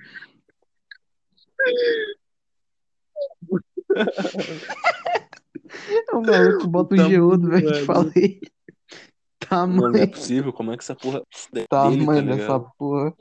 O 6.14 6.22
maluco 6.22 6.68
bota 6.68 6.94
um 6.94 6.98
Tamanho, 6.98 7.16
geodo, 7.16 7.50
velho. 7.50 7.74
Te 7.74 7.82
falei. 7.82 8.42
Mano, 9.52 9.76
não 9.76 9.88
é 9.88 9.92
Tamanho, 9.92 10.12
possível. 10.12 10.54
Como 10.54 10.72
é 10.72 10.78
que 10.78 10.84
essa 10.84 10.96
porra 10.96 11.20
é 11.20 11.24
dele, 11.52 11.68
tá 11.68 11.84
tamanho 11.84 12.26
dessa 12.26 12.60
porra. 12.60 13.14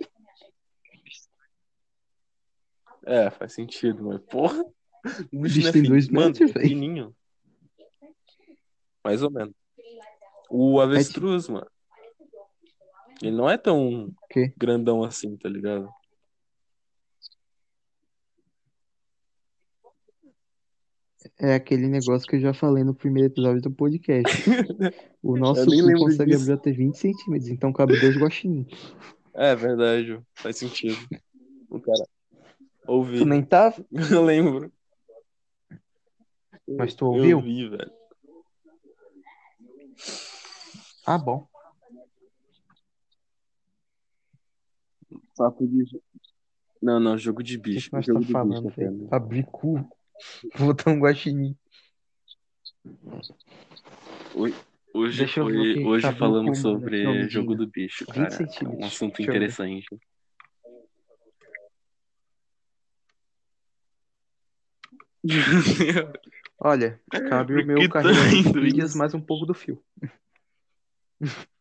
É, 3.05 3.31
faz 3.31 3.55
sentido, 3.55 4.05
mas 4.05 4.20
porra. 4.20 4.62
O 5.33 5.39
O 5.39 5.41
bicho 5.43 5.66
é 5.66 5.73
tem 5.73 5.83
dois 5.83 6.09
metros, 6.09 6.51
é 6.51 6.53
velho. 6.53 7.14
Mais 9.05 9.23
ou 9.23 9.31
menos. 9.31 9.55
O 10.49 10.81
É 10.81 10.81
tipo, 10.81 10.81
avestruz, 10.81 11.49
mano. 11.49 11.66
Ele 13.20 13.37
não 13.37 13.49
é 13.49 13.57
tão 13.57 14.07
o 14.07 14.14
grandão 14.57 15.03
assim, 15.03 15.37
tá 15.37 15.49
ligado? 15.49 15.89
É 21.39 21.55
aquele 21.55 21.87
negócio 21.89 22.27
que 22.29 22.37
eu 22.37 22.41
já 22.41 22.53
falei 22.55 22.83
no 22.85 22.95
primeiro 22.95 23.29
episódio 23.33 23.62
do 23.62 23.70
podcast. 23.70 24.27
O 25.25 25.37
Eu 25.37 25.41
nosso 25.41 25.64
cu 25.66 25.70
consegue 25.99 26.33
disso. 26.33 26.43
abrir 26.43 26.53
até 26.55 26.73
20 26.73 26.99
centímetros, 26.99 27.49
então 27.49 27.73
cabe 27.73 27.97
dois 28.01 28.16
guaxinins. 28.16 28.66
É 29.33 29.55
verdade, 29.55 30.20
faz 30.35 30.57
sentido. 30.59 30.99
O 31.70 31.79
cara 31.79 32.05
Tu 32.85 32.91
ouvi. 32.93 33.25
nem 33.25 33.41
tava, 33.45 33.87
Eu 34.11 34.25
lembro. 34.25 34.73
mas 36.66 36.93
tu 36.95 37.05
Eu 37.05 37.11
ouviu? 37.12 37.41
vi, 37.41 37.68
velho. 37.68 37.93
Ah, 41.07 41.18
bom. 41.18 41.47
Papo 45.37 45.66
de. 45.66 45.85
Não, 46.83 46.99
não, 46.99 47.16
jogo 47.16 47.43
de 47.45 47.59
O 47.59 47.62
que 47.62 47.70
bicho. 47.70 47.91
que 47.91 47.97
nós 47.97 48.05
Jogo 48.05 48.20
tá 48.20 48.27
do 48.27 48.33
falando, 48.33 48.62
bicho 48.64 48.77
velho? 48.77 49.09
Abrir 49.11 49.45
cu. 49.47 49.89
Botar 50.59 50.91
um 50.91 50.99
guaxinim. 50.99 51.57
Hoje, 54.35 54.55
hoje, 54.95 55.41
hoje, 55.41 55.85
hoje 55.85 56.07
no 56.07 56.17
falamos 56.17 56.59
sobre 56.59 57.29
jogo 57.29 57.55
do 57.55 57.67
bicho, 57.67 58.05
20 58.13 58.15
cara. 58.15 58.49
É 58.63 58.69
um 58.69 58.85
assunto 58.85 59.23
interessante. 59.23 59.87
Olha, 66.59 67.01
cabe 67.29 67.63
o 67.63 67.67
meu 67.67 67.89
tá 67.89 68.03
carregador 68.03 68.67
de 68.67 68.97
mais 68.97 69.15
um 69.15 69.21
pouco 69.21 69.47
do 69.47 69.55
fio. 69.55 69.83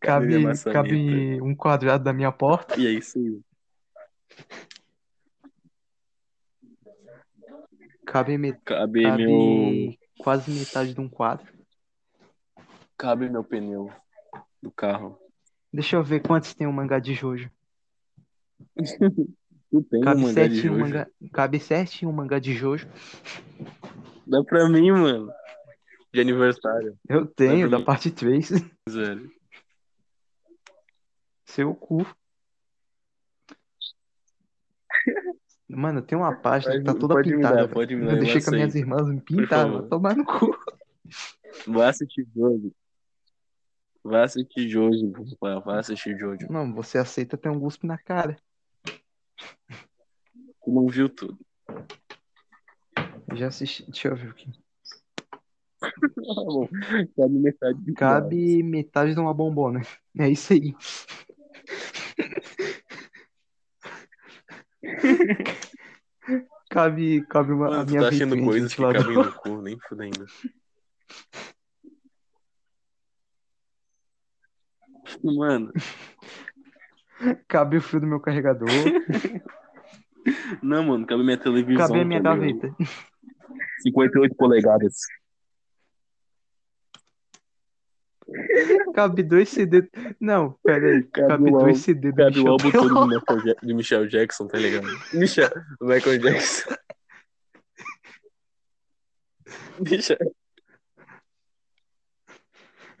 Cabe, 0.00 0.34
cabe 0.72 1.40
um 1.40 1.54
quadrado 1.54 2.02
da 2.04 2.12
minha 2.12 2.32
porta. 2.32 2.78
E 2.78 2.86
é 2.86 2.90
isso 2.90 3.18
aí. 3.18 3.40
Cabe, 8.14 8.38
me- 8.38 8.52
Cabe 8.52 9.02
cabe 9.02 9.26
meu. 9.26 9.92
quase 10.18 10.48
metade 10.48 10.94
de 10.94 11.00
um 11.00 11.08
quadro. 11.08 11.52
Cabe 12.96 13.28
meu 13.28 13.42
pneu 13.42 13.90
do 14.62 14.70
carro. 14.70 15.18
Deixa 15.72 15.96
eu 15.96 16.04
ver 16.04 16.20
quantos 16.22 16.54
tem 16.54 16.64
um 16.64 16.70
mangá 16.70 17.00
de 17.00 17.12
Jojo. 17.12 17.50
Um 19.72 20.00
Cabe 20.04 20.26
certinho 20.32 20.74
um 20.74 20.78
mangá, 20.78 21.08
cabe 21.32 21.58
certinho 21.58 22.08
um 22.08 22.14
mangá 22.14 22.38
de 22.38 22.54
Jojo. 22.54 22.88
Dá 24.24 24.44
pra 24.44 24.68
mim, 24.68 24.92
mano. 24.92 25.28
De 26.12 26.20
aniversário, 26.20 26.96
Eu 27.08 27.26
tenho, 27.26 27.68
da 27.68 27.78
mim. 27.80 27.84
parte 27.84 28.12
3. 28.12 28.50
velho. 28.88 29.28
Seu 31.44 31.74
cu. 31.74 32.06
Mano, 35.68 36.02
tem 36.02 36.16
uma 36.16 36.34
página 36.34 36.74
que 36.78 36.84
tá 36.84 36.92
Pode, 36.92 37.00
toda 37.00 37.14
pode 37.14 37.30
me 37.30 37.36
pintada, 37.36 37.56
dar, 37.56 37.68
pode 37.68 37.96
me 37.96 38.02
Eu 38.02 38.06
dar, 38.06 38.12
eu 38.14 38.20
deixei 38.20 38.42
com 38.42 38.50
as 38.50 38.54
minhas 38.54 38.74
irmãs 38.74 39.08
me 39.08 39.22
vai 39.46 39.88
tomar 39.88 40.16
no 40.16 40.24
cu. 40.24 40.56
Vai 41.66 41.88
assistir 41.88 42.26
Jojo. 42.34 42.72
Vai 44.02 44.22
assistir 44.24 44.68
Jojo. 44.68 45.12
Vai 45.40 45.78
assistir 45.78 46.18
Jojo. 46.18 46.46
Não, 46.50 46.72
você 46.74 46.98
aceita 46.98 47.38
ter 47.38 47.48
um 47.48 47.58
guspe 47.58 47.86
na 47.86 47.96
cara. 47.96 48.36
Tu 48.84 50.70
não 50.70 50.86
viu 50.86 51.08
tudo. 51.08 51.38
Já 53.34 53.48
assisti. 53.48 53.84
Deixa 53.84 54.08
eu 54.08 54.16
ver 54.16 54.30
aqui. 54.30 54.50
Cabe 57.16 57.38
metade 57.38 57.78
de 57.80 57.92
Cabe 57.92 58.62
metade 58.62 59.14
de 59.14 59.20
uma 59.20 59.34
bombona. 59.34 59.82
É 60.18 60.28
isso 60.28 60.52
aí. 60.52 60.74
Cabe, 66.70 67.24
cabe 67.26 67.52
uma, 67.52 67.66
a 67.66 67.70
Mano, 67.70 67.84
tu 67.86 67.90
minha 67.90 68.02
tá 68.02 68.08
achando 68.08 68.42
coisas 68.42 68.74
que 68.74 68.82
cabem 68.82 69.16
no 69.16 69.32
cu, 69.32 69.62
nem 69.62 69.78
fudendo. 69.78 70.26
Mano, 75.22 75.72
Cabe 77.48 77.76
o 77.76 77.82
fio 77.82 78.00
do 78.00 78.06
meu 78.06 78.20
carregador. 78.20 78.68
não, 80.62 80.84
mano, 80.84 81.06
cabe 81.06 81.22
minha 81.22 81.38
televisão 81.38 81.86
Cabe 81.86 82.00
a 82.00 82.04
minha 82.04 82.22
também. 82.22 82.58
gaveta. 82.58 82.76
58 83.82 84.34
polegadas. 84.36 84.94
Cabe 88.94 89.22
dois 89.22 89.48
CD. 89.48 89.88
Não, 90.20 90.52
pera 90.64 90.86
aí. 90.88 91.02
Cabe 91.04 91.28
Cabe 91.28 91.50
o 91.50 91.58
dois 91.58 91.78
CD 91.78 92.10
do 92.10 92.16
Cabe 92.16 92.40
o 92.40 92.42
Michel 92.44 92.50
álbum 92.52 92.70
todo 92.70 92.94
do 92.94 93.06
Michael, 93.08 93.56
de 93.62 93.74
Michel 93.74 94.06
Jackson, 94.08 94.46
tá 94.46 94.58
ligado? 94.58 94.86
Michel, 95.12 95.50
Michael 95.80 96.18
Jackson. 96.18 96.74
Michel. 99.80 100.18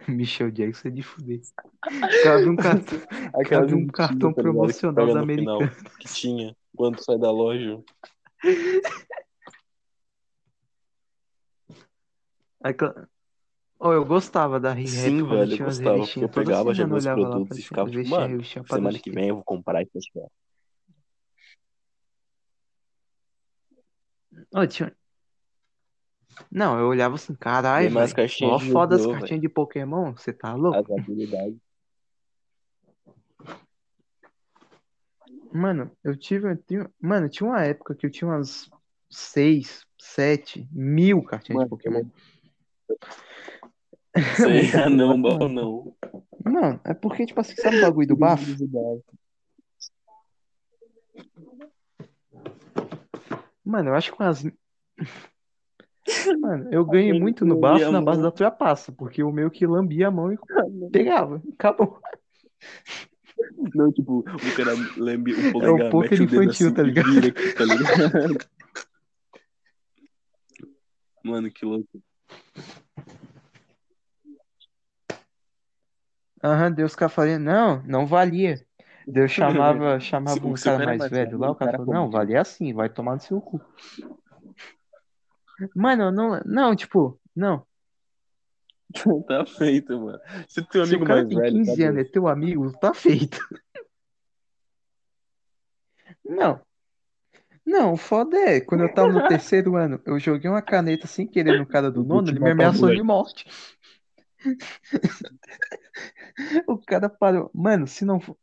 Michel 0.06 0.50
Jackson 0.50 0.88
é 0.88 0.90
de 0.90 1.02
fuder. 1.02 1.40
Cabe 2.22 2.48
um 2.48 2.56
cartão, 2.56 2.98
cabe 3.48 3.74
um 3.74 3.86
cartão 3.86 4.32
tá 4.32 4.42
promocional 4.42 5.14
da 5.14 5.20
Americana. 5.20 5.74
Que 5.98 6.08
tinha 6.08 6.54
quando 6.76 7.02
sai 7.02 7.18
da 7.18 7.30
loja. 7.30 7.82
Aquela- 12.62 13.08
Oh, 13.86 13.92
eu 13.92 14.02
gostava 14.02 14.58
da 14.58 14.72
Re-Rap 14.72 14.88
Sim, 14.88 15.22
velho, 15.24 15.42
eu 15.42 15.56
tinha 15.56 15.66
umas 15.66 15.76
gostava, 15.76 16.06
porque 16.06 16.24
eu 16.24 16.28
pegava, 16.30 16.72
já 16.72 16.84
eu 16.84 16.88
meus 16.88 17.04
produtos 17.04 17.58
e 17.58 17.62
ficava 17.62 17.90
tipo, 17.90 18.08
mano, 18.08 18.42
semana 18.66 18.98
que 18.98 19.10
vem 19.10 19.28
eu 19.28 19.34
vou 19.34 19.44
comprar 19.44 19.80
aqui, 19.80 19.98
ó. 20.16 20.26
Oh, 24.54 24.66
tinha... 24.66 24.96
Não, 26.50 26.78
eu 26.78 26.86
olhava 26.86 27.16
assim, 27.16 27.34
caralho, 27.34 27.92
mais 27.92 28.14
de 28.14 28.72
foda 28.72 28.96
as 28.96 29.06
cartinhas 29.06 29.42
de 29.42 29.48
Pokémon, 29.50 30.14
você 30.14 30.32
tá 30.32 30.54
louco? 30.54 30.78
As 30.78 30.90
habilidades. 30.90 31.58
Mano, 35.52 35.90
eu 36.02 36.16
tive, 36.16 36.50
eu 36.52 36.56
tinha- 36.56 36.90
Mano, 36.98 37.28
tinha 37.28 37.46
uma 37.50 37.62
época 37.62 37.94
que 37.94 38.06
eu 38.06 38.10
tinha 38.10 38.30
umas 38.30 38.70
6, 39.10 39.86
7 40.00 40.66
mil 40.72 41.22
cartinhas 41.22 41.64
de 41.64 41.64
Mano, 41.64 41.68
Pokémon. 41.68 42.04
Sei, 44.36 44.70
não, 44.90 45.20
bom. 45.20 45.38
bom, 45.38 45.48
não. 45.48 45.96
Não, 46.44 46.80
é 46.84 46.94
porque, 46.94 47.26
tipo 47.26 47.40
assim, 47.40 47.56
sabe 47.56 47.78
o 47.78 47.80
bagulho 47.80 48.08
do 48.08 48.16
bafo? 48.16 48.44
Mano, 53.64 53.90
eu 53.90 53.94
acho 53.94 54.12
que 54.12 54.22
umas. 54.22 54.44
Mano, 56.40 56.68
eu 56.70 56.84
ganhei 56.84 57.18
muito 57.18 57.44
no 57.44 57.54
lambia 57.54 57.86
bafo 57.86 57.92
na 57.92 58.00
base 58.00 58.22
da 58.22 58.30
trapaça, 58.30 58.92
porque 58.92 59.22
o 59.22 59.32
meu 59.32 59.50
que 59.50 59.66
lambia 59.66 60.08
a 60.08 60.10
mão 60.10 60.32
e 60.32 60.38
pegava. 60.92 61.42
Acabou. 61.54 61.98
Não, 63.74 63.90
tipo, 63.90 64.18
o 64.18 64.56
cara 64.56 64.74
lembre 64.96 65.32
o 65.32 65.46
É 65.46 65.48
o 65.48 65.52
polegar, 65.52 65.90
poker 65.90 66.10
mete 66.10 66.22
o 66.22 66.26
dedo 66.26 66.42
infantil, 66.42 66.66
assim 66.68 66.74
tá 66.74 66.82
ligado? 66.82 67.10
vira 67.10 67.32
tá 67.32 67.64
ligado? 67.64 68.46
Mano, 71.24 71.50
que 71.50 71.64
louco. 71.64 72.02
Aham, 76.44 76.70
Deus 76.70 76.94
cafaria. 76.94 77.38
Não, 77.38 77.82
não 77.84 78.06
valia. 78.06 78.64
Deus 79.06 79.30
chamava, 79.32 79.98
chamava 79.98 80.36
Se- 80.36 80.46
um 80.46 80.56
se 80.56 80.62
o 80.62 80.64
cara 80.64 80.76
cara 80.76 80.82
é 80.82 80.86
mais 80.86 80.98
mais 80.98 81.10
velho 81.10 81.30
velho, 81.30 81.40
lá, 81.40 81.48
o 81.48 81.52
o 81.52 81.54
cara 81.54 81.72
cara 81.72 81.84
falou, 81.84 81.94
não, 81.94 82.10
valia 82.10 82.40
assim, 82.40 82.74
vai 82.74 82.88
tomar 82.90 83.14
no 83.14 83.20
seu 83.20 83.40
cu. 83.40 83.60
Mano, 85.74 86.10
não, 86.10 86.40
não, 86.44 86.76
tipo, 86.76 87.18
não. 87.34 87.66
Tá 89.26 89.44
feito, 89.46 89.98
mano. 89.98 90.20
Se 90.48 90.62
teu 90.62 90.86
Se 90.86 90.94
o 90.96 91.00
cara 91.00 91.14
mais 91.16 91.28
tem 91.28 91.38
velho, 91.38 91.64
15 91.64 91.82
tá 91.82 91.88
anos 91.88 92.00
é 92.00 92.04
teu 92.04 92.28
amigo, 92.28 92.72
tá 92.78 92.94
feito. 92.94 93.40
Não. 96.24 96.60
Não, 97.66 97.94
o 97.94 97.96
foda 97.96 98.36
é, 98.36 98.60
quando 98.60 98.82
eu 98.82 98.92
tava 98.92 99.10
no 99.10 99.26
terceiro 99.26 99.74
ano, 99.74 100.00
eu 100.04 100.18
joguei 100.20 100.50
uma 100.50 100.60
caneta 100.60 101.06
sem 101.06 101.26
querer 101.26 101.58
no 101.58 101.66
cara 101.66 101.90
do 101.90 102.04
nono, 102.04 102.28
ele 102.28 102.38
me 102.38 102.50
ameaçou 102.50 102.90
de 102.94 103.02
morte. 103.02 103.46
O 106.66 106.78
cara 106.78 107.08
parou. 107.08 107.50
Mano, 107.54 107.86
se 107.86 108.04
não 108.04 108.20
for. 108.20 108.36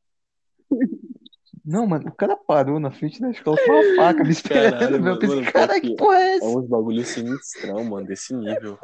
Não, 1.64 1.86
mano, 1.86 2.10
o 2.10 2.16
cara 2.16 2.36
parou 2.36 2.80
na 2.80 2.89
frente 2.89 3.22
da 3.22 3.30
escola 3.30 3.58
com 3.58 3.72
uma 3.72 3.95
faca 3.95 4.24
me 4.24 4.32
esperando. 4.32 4.80
Caralho, 4.80 5.02
meu. 5.02 5.04
Mano, 5.04 5.20
pensei, 5.20 5.36
mano, 5.36 5.45
que 5.45 5.52
pior 5.52 5.82
que 5.82 5.95
porra 5.95 6.18
é 6.18 6.22
É 6.22 6.36
essa? 6.38 6.45
uns 6.45 6.68
bagulho 6.68 7.06
sinistrão, 7.06 7.84
mano, 7.84 8.08
desse 8.08 8.34
nível. 8.34 8.80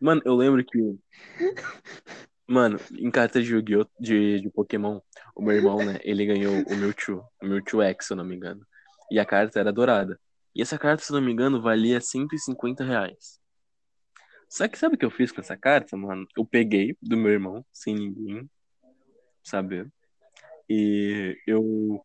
Mano, 0.00 0.22
eu 0.24 0.34
lembro 0.34 0.64
que. 0.64 0.98
Mano, 2.46 2.78
em 2.98 3.10
carta 3.10 3.42
de 3.42 3.52
Yu-Gi-Oh! 3.52 3.86
De, 4.00 4.40
de 4.40 4.50
Pokémon, 4.50 5.00
o 5.34 5.42
meu 5.42 5.56
irmão, 5.56 5.78
né? 5.84 5.98
Ele 6.02 6.24
ganhou 6.26 6.54
o 6.66 6.76
Mewtwo, 6.76 7.24
o 7.42 7.46
Mewtwo 7.46 7.82
X, 7.82 8.06
se 8.06 8.12
eu 8.12 8.16
não 8.16 8.24
me 8.24 8.36
engano. 8.36 8.66
E 9.10 9.18
a 9.18 9.24
carta 9.26 9.60
era 9.60 9.72
dourada. 9.72 10.18
E 10.54 10.62
essa 10.62 10.78
carta, 10.78 11.02
se 11.02 11.12
eu 11.12 11.16
não 11.16 11.22
me 11.26 11.32
engano, 11.32 11.60
valia 11.62 12.00
150 12.00 12.84
reais. 12.84 13.40
Só 14.52 14.68
que 14.68 14.78
sabe 14.78 14.96
o 14.96 14.98
que 14.98 15.04
eu 15.06 15.10
fiz 15.10 15.32
com 15.32 15.40
essa 15.40 15.56
carta, 15.56 15.96
mano? 15.96 16.26
Eu 16.36 16.44
peguei 16.44 16.94
do 17.00 17.16
meu 17.16 17.32
irmão, 17.32 17.64
sem 17.72 17.94
ninguém 17.94 18.50
saber. 19.42 19.90
E 20.68 21.38
eu, 21.46 22.04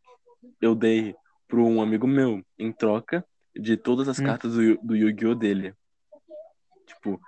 eu 0.61 0.73
dei 0.73 1.13
para 1.45 1.59
um 1.59 1.81
amigo 1.81 2.07
meu, 2.07 2.41
em 2.57 2.71
troca 2.71 3.27
de 3.53 3.75
todas 3.75 4.07
as 4.07 4.17
Hum. 4.17 4.23
cartas 4.23 4.53
do, 4.53 4.77
do 4.77 4.95
Yu-Gi-Oh! 4.95 5.35
dele. 5.35 5.75
Tipo, 6.85 7.19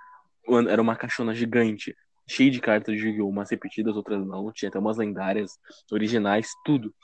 era 0.70 0.80
uma 0.80 0.96
caixona 0.96 1.34
gigante, 1.34 1.94
cheia 2.26 2.50
de 2.50 2.58
cartas 2.58 2.96
de 2.96 3.06
Yu-Gi-Oh! 3.06 3.28
Umas 3.28 3.50
repetidas, 3.50 3.96
outras 3.96 4.26
não. 4.26 4.50
Tinha 4.50 4.70
até 4.70 4.78
umas 4.78 4.96
lendárias, 4.96 5.52
originais, 5.92 6.48
tudo. 6.64 6.94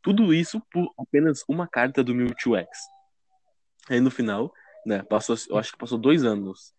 Tudo 0.00 0.32
isso 0.32 0.62
por 0.72 0.90
apenas 0.98 1.44
uma 1.46 1.68
carta 1.68 2.02
do 2.02 2.14
Mewtwo 2.14 2.56
X. 2.56 2.68
Aí 3.90 4.00
no 4.00 4.10
final, 4.10 4.50
né, 4.86 5.02
passou, 5.02 5.36
eu 5.50 5.58
acho 5.58 5.72
que 5.72 5.78
passou 5.78 5.98
dois 5.98 6.24
anos. 6.24 6.74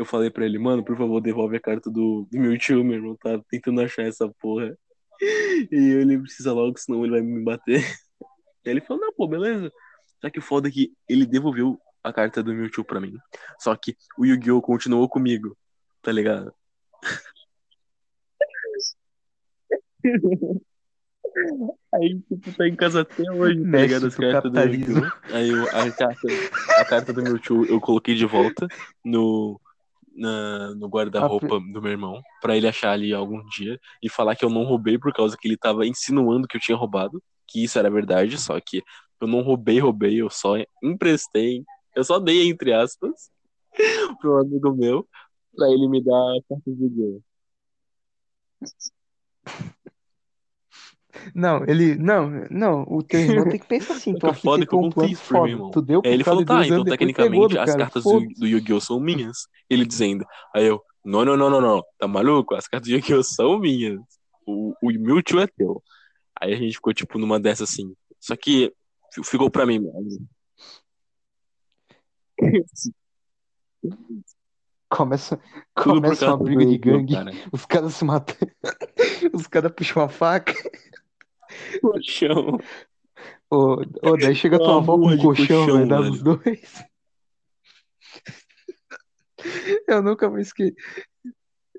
Eu 0.00 0.06
falei 0.06 0.30
pra 0.30 0.46
ele, 0.46 0.58
mano, 0.58 0.82
por 0.82 0.96
favor, 0.96 1.20
devolve 1.20 1.58
a 1.58 1.60
carta 1.60 1.90
do, 1.90 2.26
do 2.32 2.40
Mewtwo, 2.40 2.82
meu 2.82 2.94
irmão 2.94 3.14
tá 3.16 3.38
tentando 3.50 3.82
achar 3.82 4.04
essa 4.04 4.26
porra. 4.40 4.74
E 5.70 5.76
ele 5.76 6.18
precisa 6.18 6.54
logo, 6.54 6.78
senão 6.78 7.04
ele 7.04 7.10
vai 7.10 7.20
me 7.20 7.44
bater. 7.44 7.84
Aí 7.84 8.24
ele 8.64 8.80
falou, 8.80 9.02
não, 9.02 9.12
pô, 9.12 9.28
beleza. 9.28 9.70
Só 10.18 10.30
que 10.30 10.38
o 10.38 10.42
foda 10.42 10.68
é 10.68 10.70
que 10.70 10.94
ele 11.06 11.26
devolveu 11.26 11.78
a 12.02 12.10
carta 12.10 12.42
do 12.42 12.54
Mewtwo 12.54 12.82
pra 12.82 12.98
mim. 12.98 13.14
Só 13.58 13.76
que 13.76 13.94
o 14.16 14.24
Yu-Gi-Oh! 14.24 14.62
continuou 14.62 15.06
comigo, 15.06 15.54
tá 16.00 16.10
ligado? 16.10 16.50
Aí, 21.94 22.18
tipo, 22.20 22.56
tá 22.56 22.66
em 22.66 22.74
casa 22.74 23.02
até 23.02 23.30
hoje, 23.30 23.70
tá 23.70 23.78
ligado? 23.78 24.06
As 24.06 24.14
do 24.14 24.20
cartas 24.22 24.50
do. 24.50 24.58
Yu-Gi-Oh! 24.58 25.34
Aí 25.34 25.50
eu- 25.50 25.68
a, 25.68 25.92
carta, 25.92 26.28
a 26.78 26.84
carta 26.86 27.12
do 27.12 27.22
Mewtwo 27.22 27.66
eu 27.66 27.78
coloquei 27.78 28.14
de 28.14 28.24
volta 28.24 28.66
no, 29.04 29.60
na- 30.14 30.74
no 30.74 30.88
guarda-roupa 30.88 31.46
do 31.72 31.80
meu 31.82 31.92
irmão, 31.92 32.20
pra 32.40 32.56
ele 32.56 32.66
achar 32.68 32.92
ali 32.92 33.12
algum 33.12 33.42
dia 33.46 33.78
e 34.02 34.08
falar 34.08 34.36
que 34.36 34.44
eu 34.44 34.50
não 34.50 34.64
roubei 34.64 34.98
por 34.98 35.12
causa 35.12 35.36
que 35.38 35.46
ele 35.48 35.56
tava 35.56 35.86
insinuando 35.86 36.46
que 36.48 36.56
eu 36.56 36.60
tinha 36.60 36.76
roubado, 36.76 37.22
que 37.46 37.62
isso 37.64 37.78
era 37.78 37.90
verdade, 37.90 38.38
só 38.38 38.60
que 38.60 38.82
eu 39.20 39.28
não 39.28 39.42
roubei, 39.42 39.78
roubei, 39.78 40.20
eu 40.20 40.30
só 40.30 40.54
emprestei, 40.82 41.64
eu 41.94 42.04
só 42.04 42.18
dei, 42.18 42.48
entre 42.48 42.72
aspas, 42.72 43.30
pra 44.20 44.30
um 44.30 44.38
amigo 44.38 44.74
meu, 44.74 45.08
pra 45.56 45.68
ele 45.70 45.88
me 45.88 46.02
dar 46.02 46.14
a 46.14 46.40
carta 46.48 46.70
de 46.70 46.84
Yu-Gi-Oh! 46.84 47.22
Não, 51.34 51.64
ele. 51.66 51.96
Não, 51.96 52.30
não, 52.50 52.82
o 52.88 53.02
teu 53.02 53.20
irmão 53.20 53.48
tem 53.48 53.58
que 53.58 53.66
pensar 53.66 53.94
assim. 53.94 54.14
Tu 54.18 54.26
o 54.28 54.34
foda 54.34 54.62
é 54.64 54.66
que 54.66 54.74
eu 54.74 54.78
um 54.80 54.90
plano 54.90 55.08
meu 55.08 55.18
foda. 55.18 55.48
irmão. 55.48 55.70
Tu 55.70 55.82
deu 55.82 56.02
Aí 56.04 56.12
ele 56.12 56.24
falou, 56.24 56.44
tá, 56.44 56.64
então 56.64 56.84
pegou 56.84 56.84
tecnicamente 56.84 57.58
as 57.58 57.66
cara. 57.70 57.78
cartas 57.78 58.02
do, 58.04 58.10
Foda-se. 58.10 58.34
do 58.40 58.46
Yu-Gi-Oh! 58.46 58.80
são 58.80 59.00
minhas. 59.00 59.46
Ele 59.68 59.84
dizendo, 59.86 60.24
aí 60.54 60.66
eu, 60.66 60.80
não, 61.04 61.24
não, 61.24 61.36
não, 61.36 61.50
não, 61.50 61.60
não, 61.60 61.82
tá 61.98 62.06
maluco? 62.08 62.54
As 62.54 62.66
cartas 62.68 62.88
do 62.88 62.94
Yu-Gi-Oh! 62.94 63.22
são 63.22 63.58
minhas. 63.58 64.00
O, 64.46 64.72
o 64.82 64.86
Mewtwo 64.90 65.40
é 65.40 65.46
teu. 65.46 65.82
Aí 66.40 66.52
a 66.52 66.56
gente 66.56 66.74
ficou, 66.74 66.92
tipo, 66.94 67.18
numa 67.18 67.38
dessa 67.38 67.64
assim. 67.64 67.94
Só 68.18 68.34
que 68.36 68.72
fi- 69.12 69.22
ficou 69.24 69.50
pra 69.50 69.66
mim 69.66 69.78
mesmo. 69.78 70.26
Começa, 74.88 75.36
Tudo 75.76 76.00
começa 76.02 76.26
uma 76.26 76.36
briga 76.36 76.66
de 76.66 76.76
gangue. 76.76 77.14
cara. 77.14 77.30
Os 77.52 77.64
caras 77.64 77.94
se 77.94 78.04
matam. 78.04 78.34
Os 79.32 79.46
caras 79.46 79.70
puxam 79.72 80.02
a 80.02 80.08
faca. 80.08 80.52
Colchão. 81.80 82.58
Ô, 83.50 83.82
ô, 84.02 84.16
daí 84.16 84.34
chega 84.34 84.58
tua 84.58 84.76
avó 84.76 84.96
com 84.96 85.08
um 85.08 85.16
de 85.16 85.22
colchão, 85.22 85.66
colchão, 85.66 85.88
dar 85.88 85.98
velho. 86.00 86.10
nos 86.10 86.22
dois. 86.22 86.84
Eu 89.88 90.02
nunca 90.02 90.28
vou 90.28 90.38
esquecer. 90.38 90.74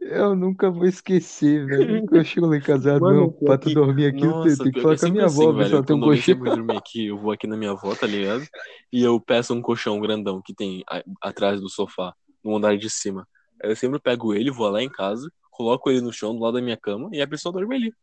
Eu 0.02 0.36
nunca 0.36 0.72
vou 0.72 0.86
esquecer, 0.86 1.66
velho. 1.66 2.06
Eu 2.12 2.24
chego 2.26 2.48
lá 2.48 2.58
em 2.58 2.62
casa, 2.62 2.96
ah, 2.96 3.00
Mano, 3.00 3.22
não, 3.22 3.32
pra 3.32 3.58
tu 3.58 3.72
dormir 3.72 4.08
aqui, 4.08 4.26
eu 4.26 4.42
tenho, 4.42 4.58
Nossa, 4.58 4.72
que 4.72 4.82
falar 4.82 4.96
é 4.96 4.98
com 4.98 5.06
a 5.06 5.10
minha 5.12 5.26
avó, 5.26 5.30
assim, 5.30 5.60
ela 5.60 5.70
velho. 5.70 5.84
tem 5.86 5.96
um 5.96 6.00
colchão. 6.00 6.36
me 6.40 6.50
dormir 6.50 6.78
aqui, 6.78 7.06
eu 7.06 7.18
vou 7.20 7.32
aqui 7.32 7.46
na 7.46 7.56
minha 7.56 7.72
avó, 7.72 7.94
tá 7.94 8.08
ligado? 8.08 8.44
E 8.92 9.04
eu 9.04 9.20
peço 9.22 9.54
um 9.54 9.62
colchão 9.62 10.00
grandão 10.00 10.42
que 10.44 10.56
tem 10.56 10.84
atrás 11.22 11.62
do 11.62 11.70
sofá, 11.70 12.16
no 12.44 12.58
andar 12.58 12.76
de 12.78 12.90
cima. 12.90 13.28
Aí 13.64 13.70
eu 13.70 13.76
sempre 13.76 14.00
pego 14.00 14.34
ele, 14.34 14.50
vou 14.50 14.68
lá 14.70 14.82
em 14.82 14.90
casa, 14.90 15.32
coloco 15.52 15.92
ele 15.92 16.02
no 16.02 16.12
chão 16.12 16.34
do 16.34 16.42
lado 16.42 16.56
da 16.56 16.62
minha 16.62 16.78
cama 16.78 17.10
e 17.14 17.22
a 17.22 17.28
pessoa 17.28 17.54
dorme 17.54 17.76
ali. 17.76 17.94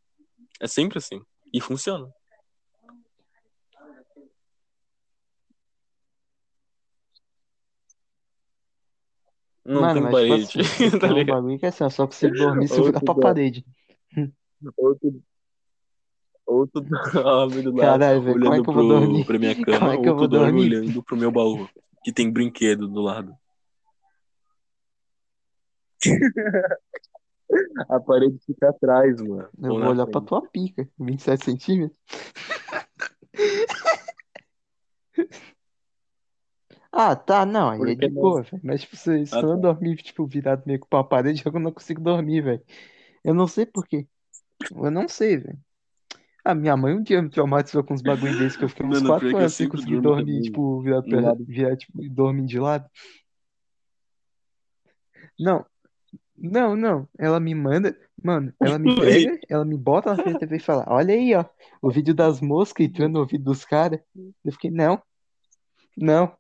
É 0.61 0.69
sempre 0.69 0.99
assim. 0.99 1.21
E 1.53 1.61
funciona. 1.61 2.13
Não 9.65 9.81
Mano, 9.83 9.93
tem 9.95 10.03
mas 10.03 10.13
parede, 10.13 10.47
tipo 10.49 10.63
assim, 10.63 10.99
tá 10.99 11.07
um 11.09 11.15
ligado? 11.15 11.37
bagulho 11.37 11.59
que 11.59 11.67
é 11.67 11.69
assim, 11.69 11.85
ó, 11.85 11.91
só 11.91 12.07
consigo 12.07 12.35
dormir 12.37 12.69
se 12.69 12.75
eu 12.75 12.85
virar 12.85 12.99
Outro 13.01 13.05
pra 13.05 13.15
da- 13.15 13.21
parede. 13.23 13.65
Ou 14.77 14.95
tu, 14.97 15.23
ou 16.47 16.67
tu 16.67 16.81
dorme 16.81 17.63
do 17.63 17.75
lado, 17.75 17.81
Caralho, 18.01 18.23
velho, 18.23 18.41
como 18.41 18.55
é 18.55 18.57
olhando 18.57 18.65
que 18.65 18.71
eu 18.71 18.75
vou 18.75 18.83
pro, 18.89 19.01
dormir? 19.01 19.25
pra 19.27 19.39
minha 19.39 19.55
Como 19.55 19.67
cama, 19.67 19.93
é 19.95 19.99
que 19.99 20.09
eu 20.09 20.17
vou 20.17 20.29
dorme 20.29 20.53
dormir? 20.53 20.77
olhando 20.77 21.03
pro 21.03 21.17
meu 21.17 21.31
baú, 21.31 21.69
que 22.03 22.13
tem 22.13 22.31
brinquedo 22.31 22.89
do 22.89 23.01
lado. 23.03 23.35
A 27.89 28.01
parede 28.01 28.39
fica 28.45 28.71
atrás, 28.71 29.21
mano. 29.21 29.49
Eu 29.63 29.73
ou 29.73 29.81
vou 29.81 29.89
olhar 29.91 30.07
pra 30.07 30.21
frente. 30.21 30.29
tua 30.29 30.43
pica, 30.49 30.89
27 30.99 31.45
centímetros. 31.45 31.99
Ah, 36.91 37.15
tá, 37.15 37.45
não, 37.45 37.69
aí 37.71 37.77
é 37.77 37.79
Porque 37.79 38.09
de 38.09 38.15
boa, 38.15 38.43
velho. 38.43 38.61
Mas, 38.65 38.81
tipo, 38.81 38.97
se, 38.97 39.27
se 39.27 39.37
Ah, 39.37 39.41
eu 39.41 39.49
tá. 39.51 39.57
dormir, 39.57 39.97
tipo, 39.97 40.27
virado 40.27 40.63
meio 40.67 40.81
que 40.81 40.87
pra 40.89 41.05
parede, 41.05 41.43
eu 41.45 41.53
não 41.61 41.71
consigo 41.71 42.01
dormir, 42.01 42.41
velho. 42.43 42.63
Eu 43.23 43.35
não 43.35 43.47
sei 43.47 43.67
por 43.67 43.87
quê. 43.87 44.07
Eu 44.71 44.91
não 44.91 45.07
sei, 45.09 45.37
velho. 45.37 45.59
A 46.45 46.55
minha 46.55 46.77
mãe 46.77 46.95
um 46.95 47.03
dia 47.03 47.21
me 47.21 47.29
traumatizou 47.29 47.85
com 47.85 47.93
uns 47.95 48.01
bagulho 48.01 48.37
desses 48.39 48.57
que 48.57 48.65
eu 48.65 48.69
fiquei 48.71 48.87
uns 48.87 49.03
Mano, 49.03 49.21
pior 49.21 49.21
4 49.21 49.29
que 49.29 49.35
eu 49.35 49.39
anos 49.41 49.55
sem 49.55 49.67
sempre 49.67 49.77
conseguir 49.77 50.01
durmo 50.01 50.09
dormir, 50.09 50.25
também 50.27 50.43
tipo, 50.43 50.81
virado 50.81 51.03
do 51.05 51.11
pra, 51.11 51.21
lado. 51.21 51.45
virar, 51.45 51.77
tipo, 51.77 51.93
dormindo 52.11 52.49
de 52.49 52.59
lado. 52.59 52.91
Não, 55.39 55.65
não, 56.41 56.77
não. 56.77 57.09
Ela 57.19 57.41
me 57.41 57.55
manda, 57.55 57.97
mano, 58.23 58.53
ela 58.61 58.79
me 58.79 58.95
pega, 58.97 59.39
ela 59.49 59.65
me 59.65 59.77
bota 59.77 60.11
na 60.11 60.23
frente 60.23 60.35
da 60.35 60.41
TV 60.41 60.57
e 60.57 60.61
fala: 60.61 60.85
Olha 60.89 61.13
aí, 61.13 61.35
ó, 61.35 61.45
o 61.83 61.91
vídeo 61.91 62.15
das 62.15 62.41
moscas 62.41 62.87
entrando 62.87 63.15
no 63.15 63.21
ouvido 63.21 63.45
dos 63.45 63.65
caras. 63.65 64.01
Eu 64.45 64.53
fiquei: 64.53 64.71
Não, 64.71 65.03
não, 65.97 66.33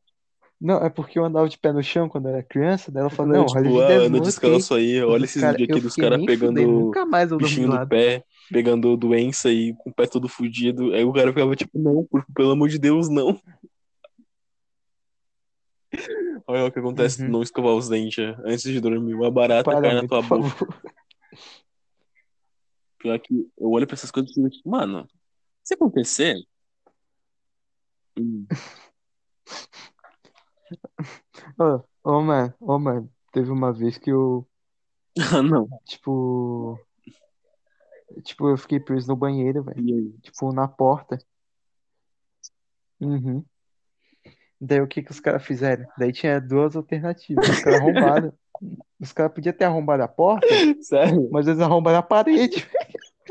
não. 0.60 0.76
É 0.78 0.88
porque 0.88 1.18
eu 1.18 1.24
andava 1.24 1.48
de 1.48 1.58
pé 1.58 1.72
no 1.72 1.82
chão 1.82 2.08
quando 2.08 2.28
era 2.28 2.42
criança. 2.42 2.92
Daí 2.92 3.00
ela 3.00 3.10
falou: 3.10 3.32
Não, 3.32 3.46
olha 3.46 3.64
tipo, 3.64 3.80
ah, 3.80 3.88
das 3.88 4.02
anda 4.04 4.18
moscas 4.18 4.72
aí. 4.72 5.02
olha 5.02 5.24
esses 5.24 5.42
cara, 5.42 5.56
vídeos 5.56 5.76
aqui 5.76 5.80
dos 5.84 5.96
caras 5.96 6.24
pegando 6.24 6.62
nunca 6.62 7.04
mais 7.04 7.30
eu 7.32 7.38
bichinho 7.38 7.68
do 7.68 7.88
pé, 7.88 8.24
pegando 8.52 8.96
doença 8.96 9.48
aí, 9.48 9.74
com 9.78 9.90
o 9.90 9.94
pé 9.94 10.06
todo 10.06 10.28
fudido. 10.28 10.94
Aí 10.94 11.04
o 11.04 11.12
cara 11.12 11.32
ficava 11.32 11.56
tipo, 11.56 11.78
não, 11.78 12.06
pelo 12.34 12.52
amor 12.52 12.68
de 12.68 12.78
Deus, 12.78 13.08
não. 13.08 13.40
Olha 16.50 16.64
o 16.64 16.72
que 16.72 16.78
acontece 16.78 17.22
Uhum. 17.22 17.28
não 17.30 17.42
escovar 17.42 17.74
os 17.74 17.88
dentes 17.90 18.34
antes 18.42 18.62
de 18.62 18.80
dormir. 18.80 19.14
Uma 19.14 19.30
barata 19.30 19.70
Para, 19.70 19.82
cai 19.82 19.94
na 19.94 20.06
tua 20.08 20.22
boca. 20.22 20.48
favor. 20.48 20.82
Pior 22.98 23.18
que 23.20 23.34
eu 23.58 23.70
olho 23.70 23.86
pra 23.86 23.94
essas 23.94 24.10
coisas 24.10 24.30
e 24.30 24.34
fico 24.34 24.48
tipo, 24.48 24.70
mano, 24.70 25.06
se 25.62 25.74
acontecer. 25.74 26.36
Hum, 28.18 28.46
Ô, 31.58 31.82
ô, 32.02 32.22
mano, 32.22 32.54
ô, 32.60 32.78
mano, 32.78 33.10
teve 33.32 33.50
uma 33.50 33.72
vez 33.72 33.98
que 33.98 34.10
eu, 34.10 34.48
Ah, 35.38 35.42
não. 35.42 35.68
tipo, 35.84 36.78
tipo, 38.24 38.48
eu 38.48 38.56
fiquei 38.56 38.80
preso 38.80 39.06
no 39.08 39.16
banheiro, 39.16 39.62
velho. 39.62 40.12
Tipo, 40.22 40.52
na 40.52 40.66
porta. 40.66 41.18
Uhum. 43.00 43.44
Daí 44.60 44.80
o 44.80 44.88
que 44.88 45.02
que 45.02 45.10
os 45.10 45.20
caras 45.20 45.44
fizeram? 45.44 45.86
Daí 45.96 46.12
tinha 46.12 46.40
duas 46.40 46.74
alternativas. 46.74 47.48
Os 47.48 47.60
caras 47.60 47.80
arrombaram. 47.80 48.32
Os 49.00 49.12
caras 49.12 49.32
podiam 49.32 49.52
ter 49.52 49.64
arrombado 49.66 50.02
a 50.02 50.08
porta, 50.08 50.48
Sério? 50.82 51.28
mas 51.30 51.46
eles 51.46 51.60
arrombaram 51.60 51.98
a 51.98 52.02
parede. 52.02 52.66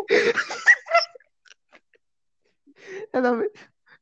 Era... 3.12 3.32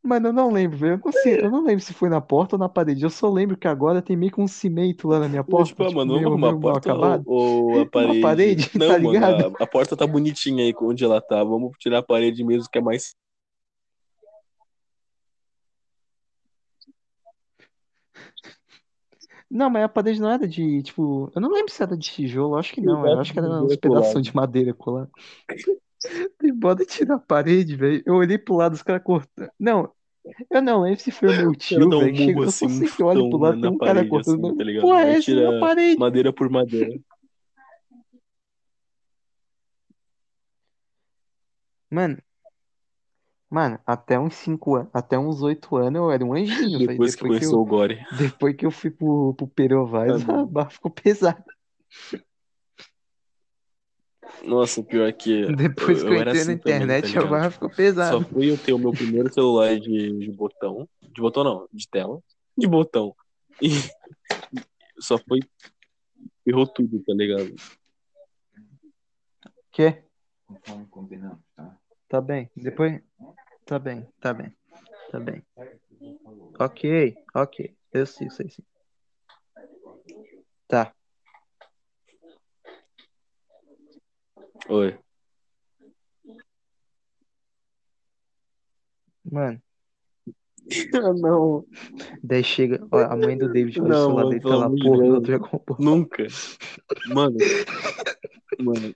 Mano, 0.03 0.28
eu 0.28 0.34
não 0.34 0.51
lembro. 0.51 0.86
Eu 0.86 0.99
não 1.03 1.11
sei, 1.11 1.39
eu 1.41 1.49
não 1.49 1.63
lembro 1.63 1.84
se 1.84 1.91
foi 1.91 2.09
na 2.09 2.21
porta 2.21 2.55
ou 2.55 2.59
na 2.59 2.69
parede. 2.69 3.03
Eu 3.03 3.09
só 3.09 3.28
lembro 3.28 3.57
que 3.57 3.67
agora 3.67 4.03
tem 4.03 4.15
meio 4.15 4.32
que 4.32 4.39
um 4.39 4.47
cimento 4.47 5.07
lá 5.07 5.19
na 5.19 5.28
minha 5.28 5.43
porta, 5.43 5.69
tipo, 5.69 5.82
ah, 5.82 5.88
tipo, 5.88 5.97
mano, 5.97 6.13
vamos 6.13 6.28
arrumar 6.28 6.49
a 6.51 6.59
porta 6.59 6.93
ou, 6.93 6.95
acabado. 6.95 7.23
ou 7.26 7.82
a 7.82 7.86
parede? 7.88 8.21
parede, 8.21 8.69
Não, 8.76 8.88
tá 8.88 8.93
mano, 8.93 9.11
ligado? 9.11 9.55
a, 9.59 9.63
a 9.63 9.67
porta 9.67 9.97
tá 9.97 10.05
bonitinha 10.05 10.63
aí 10.63 10.76
onde 10.80 11.03
ela 11.03 11.19
tá. 11.19 11.43
Vamos 11.43 11.71
tirar 11.80 11.97
a 11.97 12.03
parede 12.03 12.43
mesmo, 12.43 12.69
que 12.71 12.78
é 12.78 12.82
mais. 12.82 13.15
Não, 19.56 19.70
mas 19.70 19.84
a 19.86 19.89
parede 19.89 20.20
não 20.20 20.30
era 20.30 20.45
de, 20.45 20.84
tipo, 20.84 21.32
eu 21.34 21.41
não 21.41 21.49
lembro 21.49 21.72
se 21.72 21.82
era 21.82 21.95
de 21.95 22.12
tijolo, 22.12 22.58
acho 22.58 22.74
que 22.74 22.82
não, 22.82 23.08
eu 23.08 23.20
acho 23.22 23.32
que 23.32 23.39
era 23.39 23.47
uns 23.64 23.78
pedaços 23.78 24.22
de 24.22 24.36
madeira 24.36 24.74
colados. 24.74 25.12
Tem 26.38 26.53
bota 26.53 26.86
tirar 26.86 27.16
a 27.16 27.20
parede, 27.20 27.76
velho. 27.76 28.03
Eu 28.06 28.16
olhei 28.16 28.38
pro 28.38 28.56
lado, 28.56 28.74
os 28.74 28.84
caras 28.84 29.01
cortando. 29.01 29.49
Não, 29.58 29.89
eu 30.51 30.62
não 30.62 30.82
lembro 30.82 30.99
se 30.99 31.10
foi 31.10 31.30
o 31.30 31.38
meu 31.38 31.56
tio, 31.56 31.88
um 31.88 31.89
velho, 31.99 32.16
chegou. 32.16 32.34
murro 32.34 32.43
Eu 32.43 32.51
só 32.51 32.66
assim, 32.66 32.80
sei 32.80 32.88
que 32.91 33.01
eu 33.01 33.08
olho 33.08 33.30
pro 33.30 33.39
lado, 33.39 33.56
na, 33.56 33.62
tem 33.62 33.72
um 33.72 33.78
cara 33.78 34.06
cortando. 34.06 34.45
assim, 34.45 34.58
tá 34.58 34.64
Que 34.64 34.64
ligado? 34.66 34.82
porra 34.84 35.01
é 35.06 35.18
essa 35.18 35.32
na 35.32 35.60
parede? 35.60 35.99
madeira 35.99 36.34
por 36.34 36.49
madeira. 36.49 36.99
Mano, 41.89 42.18
mano, 43.56 43.80
até 43.86 44.20
uns 44.20 44.36
5 44.36 44.76
anos, 44.76 44.89
até 44.93 45.18
uns 45.18 45.41
8 45.41 45.78
anos 45.78 45.95
eu 45.97 46.12
era 46.12 46.26
um 46.26 46.34
anjinho. 46.34 46.78
Depois 46.78 46.78
que 46.78 46.88
Depois 46.88 47.16
que 47.16 47.22
começou 47.22 47.60
eu, 47.60 47.62
o 47.62 47.66
Gore. 47.66 48.06
depois 48.20 48.53
que 48.53 48.66
eu 48.66 48.72
fui 48.72 48.91
pro, 48.91 49.34
pro 49.34 49.47
Perovais, 49.47 50.28
Ah, 50.28 50.41
a 50.43 50.45
barra 50.45 50.70
ficou 50.70 50.91
pesada. 50.91 51.45
Nossa, 54.43 54.82
o 54.82 54.84
pior 54.84 55.08
é 55.08 55.14
que 55.14 55.45
Depois 55.56 56.01
eu, 56.01 56.08
que 56.10 56.14
eu 56.14 56.18
entrei 56.18 56.26
na 56.26 56.32
assim 56.32 56.58
também, 56.58 56.58
tá 56.58 56.70
internet, 56.97 57.18
a 57.18 57.26
barra 57.26 57.49
ficou 57.49 57.70
só 57.70 57.76
pesada. 57.76 58.26
fui 58.26 58.51
eu 58.51 58.58
ter 58.58 58.74
o 58.74 58.78
meu 58.78 58.91
primeiro 58.91 59.34
celular 59.34 59.80
de, 59.80 60.18
de 60.18 60.32
botão. 60.34 60.89
De 61.01 61.22
botão 61.22 61.43
não, 61.45 61.70
de 61.72 61.88
tela. 61.88 62.22
De 62.58 62.68
botão. 62.68 63.16
E 63.62 63.70
só 64.99 65.18
foi. 65.18 65.39
Ferrou 66.43 66.68
tudo, 66.68 67.01
tá 67.06 67.14
ligado? 67.14 67.56
Quê? 69.72 70.03
Conforme 70.45 70.86
combinamos, 70.88 71.39
tá? 71.56 71.78
Tá 72.10 72.20
bem. 72.20 72.49
Depois. 72.53 73.01
Tá 73.66 73.80
bem, 73.80 74.07
tá 74.22 74.32
bem, 74.32 74.55
tá 75.11 75.20
bem. 75.20 75.43
Ok, 76.59 77.18
ok. 77.34 77.76
Eu 77.91 78.05
sei, 78.05 78.30
sei 78.30 78.47
sim. 78.47 78.63
Tá. 80.68 80.93
Oi. 84.70 84.99
Mano, 89.32 89.59
não. 91.20 91.66
daí 92.24 92.43
chega. 92.43 92.86
Ó, 92.91 92.99
a 92.99 93.16
mãe 93.16 93.36
do 93.36 93.51
David 93.51 93.82
olha 93.82 93.93
o 93.93 93.95
celular 93.95 94.30
dele, 94.30 94.41
tá 94.41 94.55
lá, 94.55 94.70
porra. 94.70 95.22
Dragon 95.22 95.63
Ball. 95.66 95.78
Nunca. 95.80 96.28
Mano. 97.07 97.38
Mano. 98.61 98.95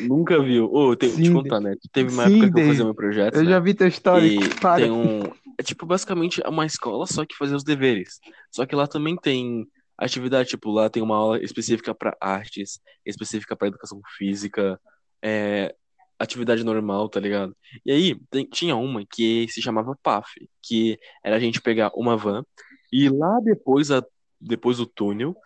Nunca 0.00 0.42
viu. 0.42 0.64
Ô, 0.72 0.96
que 0.96 1.08
te 1.08 1.16
Sim, 1.16 1.32
contar, 1.32 1.60
né? 1.60 1.74
Teve 1.92 2.10
uma 2.10 2.24
sim, 2.24 2.34
época 2.40 2.50
que 2.50 2.58
eu 2.62 2.66
fazia 2.68 2.84
meu 2.84 2.94
projeto, 2.94 3.36
Eu 3.36 3.44
né? 3.44 3.50
já 3.50 3.60
vi 3.60 3.74
tua 3.74 3.88
história. 3.88 4.26
E 4.26 4.48
Para. 4.60 4.82
tem 4.82 4.90
um. 4.90 5.22
É 5.58 5.62
tipo 5.62 5.84
basicamente 5.86 6.40
uma 6.46 6.64
escola 6.64 7.06
só 7.06 7.24
que 7.26 7.34
fazia 7.36 7.56
os 7.56 7.64
deveres. 7.64 8.20
Só 8.52 8.64
que 8.64 8.74
lá 8.76 8.86
também 8.86 9.16
tem 9.16 9.66
atividade, 9.96 10.48
tipo, 10.50 10.70
lá 10.70 10.88
tem 10.88 11.02
uma 11.02 11.16
aula 11.16 11.42
específica 11.42 11.92
para 11.94 12.16
artes, 12.20 12.80
específica 13.04 13.56
para 13.56 13.66
educação 13.66 14.00
física, 14.16 14.80
é, 15.20 15.74
atividade 16.18 16.62
normal, 16.64 17.08
tá 17.08 17.18
ligado? 17.18 17.56
E 17.84 17.90
aí 17.90 18.16
tem- 18.30 18.46
tinha 18.48 18.76
uma 18.76 19.04
que 19.04 19.48
se 19.48 19.60
chamava 19.60 19.96
PAF, 20.02 20.28
que 20.62 20.96
era 21.24 21.36
a 21.36 21.40
gente 21.40 21.60
pegar 21.60 21.90
uma 21.96 22.16
van 22.16 22.44
e 22.92 23.08
lá 23.08 23.40
depois, 23.40 23.90
a, 23.90 24.02
depois 24.40 24.78
do 24.78 24.86
túnel 24.86 25.36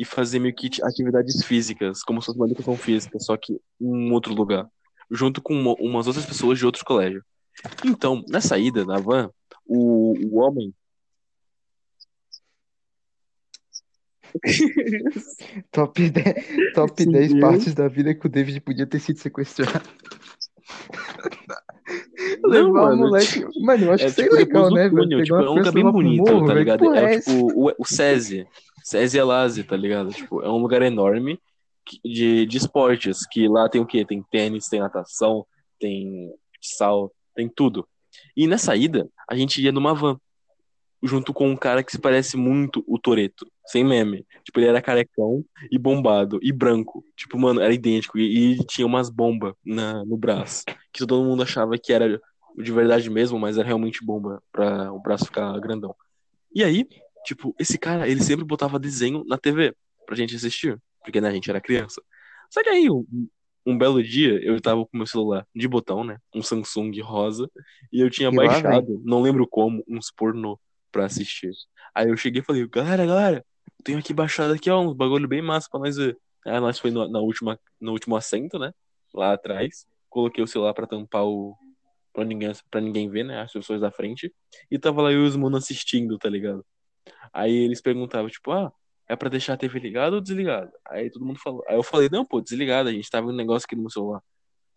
e 0.00 0.04
fazer 0.04 0.38
meio 0.38 0.54
que 0.54 0.70
atividades 0.82 1.44
físicas, 1.44 2.02
como 2.02 2.22
se 2.22 2.26
fosse 2.26 2.38
uma 2.38 2.46
educação 2.46 2.74
física, 2.76 3.18
só 3.20 3.36
que 3.36 3.52
em 3.78 3.86
um 4.08 4.12
outro 4.14 4.32
lugar, 4.32 4.66
junto 5.10 5.42
com 5.42 5.52
uma- 5.54 5.74
umas 5.78 6.06
outras 6.06 6.24
pessoas 6.24 6.58
de 6.58 6.64
outros 6.64 6.82
colégios. 6.82 7.22
Então, 7.84 8.24
na 8.28 8.40
saída 8.40 8.82
da 8.84 8.96
van, 8.98 9.30
o, 9.66 10.14
o 10.26 10.38
homem. 10.38 10.72
Top 15.72 15.98
10, 16.10 16.34
top 16.74 17.02
Sim, 17.02 17.10
10 17.10 17.32
eu- 17.32 17.40
partes 17.40 17.74
da 17.74 17.88
vida 17.88 18.14
que 18.14 18.26
o 18.26 18.28
David 18.30 18.60
podia 18.60 18.86
ter 18.86 19.00
sido 19.00 19.18
sequestrado. 19.18 19.88
Não, 22.50 22.72
mano, 22.72 22.96
moleque. 22.96 23.46
Mano, 23.60 23.84
eu 23.84 23.92
acho 23.92 24.04
É 24.04 24.10
que 24.12 24.20
é 24.20 24.24
tipo 24.24 24.34
legal, 24.36 24.68
do 24.68 24.74
né, 24.74 24.82
velho? 24.88 24.96
túnel, 25.02 25.18
Pegar 25.18 25.24
tipo, 25.24 25.36
é 25.36 25.50
um 25.50 25.54
lugar 25.54 25.72
bem 25.72 25.90
bonito, 25.90 26.18
morro, 26.32 26.40
tá 26.40 26.46
velho. 26.46 26.58
ligado? 26.58 26.78
Porra 26.80 27.00
É 27.00 27.14
é 27.14 27.20
tipo 27.20 27.52
o, 27.54 27.72
o 27.78 27.84
SESI, 27.84 28.46
SESI 28.84 29.18
Elase, 29.18 29.64
tá 29.64 29.76
ligado? 29.76 30.10
Tipo, 30.10 30.42
é 30.42 30.48
um 30.48 30.58
lugar 30.58 30.82
enorme 30.82 31.38
de, 32.04 32.46
de 32.46 32.56
esportes, 32.56 33.26
que 33.26 33.48
lá 33.48 33.68
tem 33.68 33.80
o 33.80 33.86
quê? 33.86 34.04
Tem 34.04 34.22
tênis, 34.30 34.68
tem 34.68 34.80
natação, 34.80 35.44
tem 35.78 36.30
futsal, 36.54 37.12
tem 37.34 37.48
tudo. 37.48 37.86
E 38.36 38.46
nessa 38.46 38.76
ida, 38.76 39.08
a 39.28 39.34
gente 39.34 39.62
ia 39.62 39.72
numa 39.72 39.94
van, 39.94 40.16
junto 41.02 41.32
com 41.32 41.48
um 41.48 41.56
cara 41.56 41.82
que 41.82 41.90
se 41.92 41.98
parece 41.98 42.36
muito 42.36 42.84
o 42.86 42.98
Toreto, 42.98 43.46
sem 43.66 43.82
meme. 43.84 44.26
Tipo, 44.44 44.60
ele 44.60 44.66
era 44.68 44.82
carecão 44.82 45.42
e 45.70 45.78
bombado, 45.78 46.38
e 46.42 46.52
branco. 46.52 47.02
Tipo, 47.16 47.38
mano, 47.38 47.60
era 47.60 47.72
idêntico. 47.72 48.18
E, 48.18 48.52
e 48.60 48.66
tinha 48.66 48.86
umas 48.86 49.08
bombas 49.08 49.54
na, 49.64 50.04
no 50.04 50.16
braço, 50.16 50.64
que 50.92 51.06
todo 51.06 51.24
mundo 51.24 51.42
achava 51.42 51.78
que 51.78 51.92
era 51.92 52.20
de 52.56 52.72
verdade 52.72 53.08
mesmo, 53.10 53.38
mas 53.38 53.58
era 53.58 53.66
realmente 53.66 54.04
bomba 54.04 54.42
pra 54.52 54.92
o 54.92 55.00
braço 55.00 55.26
ficar 55.26 55.58
grandão. 55.60 55.94
E 56.54 56.64
aí, 56.64 56.86
tipo, 57.24 57.54
esse 57.58 57.78
cara, 57.78 58.08
ele 58.08 58.22
sempre 58.22 58.44
botava 58.44 58.78
desenho 58.78 59.24
na 59.24 59.38
TV 59.38 59.74
pra 60.06 60.16
gente 60.16 60.34
assistir, 60.34 60.80
porque 61.02 61.20
né, 61.20 61.28
a 61.28 61.32
gente 61.32 61.48
era 61.48 61.60
criança. 61.60 62.02
Só 62.50 62.62
que 62.62 62.68
aí, 62.68 62.88
um, 62.90 63.78
belo 63.78 64.02
dia, 64.02 64.42
eu 64.42 64.60
tava 64.60 64.84
com 64.84 64.96
meu 64.96 65.06
celular 65.06 65.46
de 65.54 65.68
botão, 65.68 66.02
né? 66.02 66.18
Um 66.34 66.42
Samsung 66.42 67.00
rosa, 67.00 67.48
e 67.92 68.00
eu 68.00 68.10
tinha 68.10 68.28
E 68.28 68.36
lá 68.36 68.46
baixado, 68.46 69.00
não 69.04 69.22
lembro 69.22 69.46
como, 69.46 69.84
uns 69.88 70.10
pornô 70.10 70.58
pra 70.90 71.04
assistir. 71.04 71.52
Aí 71.94 72.08
eu 72.08 72.16
cheguei 72.16 72.42
e 72.42 72.44
falei, 72.44 72.66
galera, 72.66 73.06
galera, 73.06 73.44
tenho 73.84 73.98
aqui 73.98 74.12
baixado 74.12 74.52
aqui, 74.52 74.70
ó, 74.70 74.80
uns 74.80 74.94
bagulho 74.94 75.28
bem 75.28 75.42
massa 75.42 75.68
pra 75.70 75.80
nós 75.80 75.96
ver. 75.96 76.18
Aí 76.46 76.58
nós 76.60 76.78
foi 76.78 76.90
no, 76.90 77.08
na 77.08 77.20
última, 77.20 77.58
no 77.80 77.92
último 77.92 78.16
assento, 78.16 78.58
né? 78.58 78.72
Lá 79.14 79.34
atrás. 79.34 79.86
Coloquei 80.08 80.42
o 80.42 80.46
celular 80.46 80.74
pra 80.74 80.86
tampar 80.86 81.24
o. 81.24 81.56
Pra 82.12 82.24
ninguém, 82.24 82.52
ninguém 82.74 83.08
ver, 83.08 83.24
né? 83.24 83.40
As 83.40 83.52
pessoas 83.52 83.80
da 83.80 83.90
frente. 83.90 84.32
E 84.70 84.78
tava 84.78 85.02
lá 85.02 85.12
eu 85.12 85.24
e 85.24 85.28
os 85.28 85.36
mano 85.36 85.56
assistindo, 85.56 86.18
tá 86.18 86.28
ligado? 86.28 86.64
Aí 87.32 87.54
eles 87.54 87.80
perguntavam, 87.80 88.28
tipo, 88.28 88.50
ah, 88.52 88.72
é 89.08 89.16
pra 89.16 89.28
deixar 89.28 89.54
a 89.54 89.56
TV 89.56 89.78
ligada 89.78 90.16
ou 90.16 90.22
desligada? 90.22 90.72
Aí 90.88 91.10
todo 91.10 91.24
mundo 91.24 91.38
falou. 91.38 91.64
Aí 91.68 91.76
eu 91.76 91.82
falei, 91.82 92.08
não, 92.10 92.24
pô, 92.24 92.40
desligada, 92.40 92.90
a 92.90 92.92
gente 92.92 93.10
tava 93.10 93.28
um 93.28 93.32
negócio 93.32 93.66
aqui 93.66 93.76
no 93.76 93.82
meu 93.82 93.90
celular. 93.90 94.22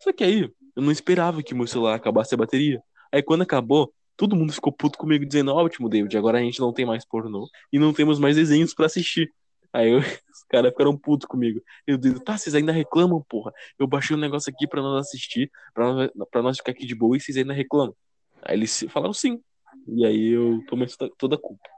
Só 0.02 0.12
que 0.12 0.24
aí, 0.24 0.50
eu 0.76 0.82
não 0.82 0.90
esperava 0.90 1.42
que 1.42 1.54
meu 1.54 1.66
celular 1.66 1.94
acabasse 1.94 2.34
a 2.34 2.38
bateria. 2.38 2.80
Aí 3.12 3.22
quando 3.22 3.42
acabou, 3.42 3.92
todo 4.16 4.36
mundo 4.36 4.52
ficou 4.52 4.72
puto 4.72 4.98
comigo, 4.98 5.24
dizendo, 5.24 5.52
ótimo, 5.54 5.88
David, 5.88 6.16
agora 6.16 6.38
a 6.38 6.42
gente 6.42 6.60
não 6.60 6.72
tem 6.72 6.84
mais 6.84 7.04
pornô 7.04 7.48
e 7.72 7.78
não 7.78 7.92
temos 7.92 8.18
mais 8.18 8.36
desenhos 8.36 8.74
pra 8.74 8.86
assistir. 8.86 9.32
Aí 9.74 9.90
eu- 9.90 9.98
os 10.32 10.44
caras 10.48 10.70
ficaram 10.70 10.96
putos 10.96 11.26
comigo. 11.26 11.60
Eu 11.84 11.98
digo, 11.98 12.20
tá, 12.20 12.38
vocês 12.38 12.54
ainda 12.54 12.70
reclamam, 12.70 13.20
porra. 13.28 13.52
Eu 13.78 13.86
baixei 13.88 14.16
um 14.16 14.20
negócio 14.20 14.52
aqui 14.54 14.68
pra 14.68 14.80
nós 14.80 15.08
assistir, 15.08 15.50
pra 15.74 15.92
nós, 15.92 16.10
pra 16.30 16.42
nós 16.42 16.56
ficar 16.56 16.70
aqui 16.70 16.86
de 16.86 16.94
boa 16.94 17.16
e 17.16 17.20
vocês 17.20 17.36
ainda 17.36 17.52
reclamam. 17.52 17.94
Aí 18.42 18.56
eles 18.56 18.84
falaram 18.88 19.12
sim. 19.12 19.42
E 19.88 20.06
aí 20.06 20.28
eu 20.28 20.62
tomei 20.68 20.86
toda- 21.18 21.34
a 21.34 21.38
culpa. 21.38 21.68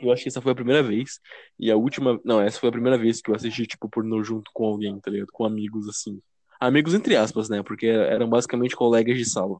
Eu 0.00 0.10
acho 0.12 0.24
que 0.24 0.28
essa 0.28 0.40
foi 0.40 0.50
a 0.50 0.56
primeira 0.56 0.82
vez. 0.82 1.20
E 1.58 1.70
a 1.70 1.76
última. 1.76 2.20
Não, 2.24 2.40
essa 2.40 2.58
foi 2.58 2.68
a 2.68 2.72
primeira 2.72 2.98
vez 2.98 3.22
que 3.22 3.30
eu 3.30 3.34
assisti, 3.34 3.64
tipo, 3.64 3.88
pornô 3.88 4.22
junto 4.24 4.50
com 4.52 4.66
alguém, 4.66 4.98
tá 4.98 5.08
ligado? 5.10 5.28
Com 5.32 5.44
amigos, 5.44 5.88
assim. 5.88 6.20
Amigos 6.58 6.94
entre 6.94 7.14
aspas, 7.16 7.48
né? 7.48 7.62
Porque 7.62 7.86
eram 7.86 8.28
basicamente 8.28 8.74
colegas 8.74 9.16
de 9.16 9.24
sala. 9.24 9.58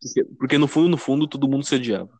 Porque, 0.00 0.24
porque 0.38 0.58
no 0.58 0.68
fundo, 0.68 0.88
no 0.88 0.96
fundo, 0.96 1.26
todo 1.26 1.48
mundo 1.48 1.64
se 1.64 1.74
odiava. 1.74 2.19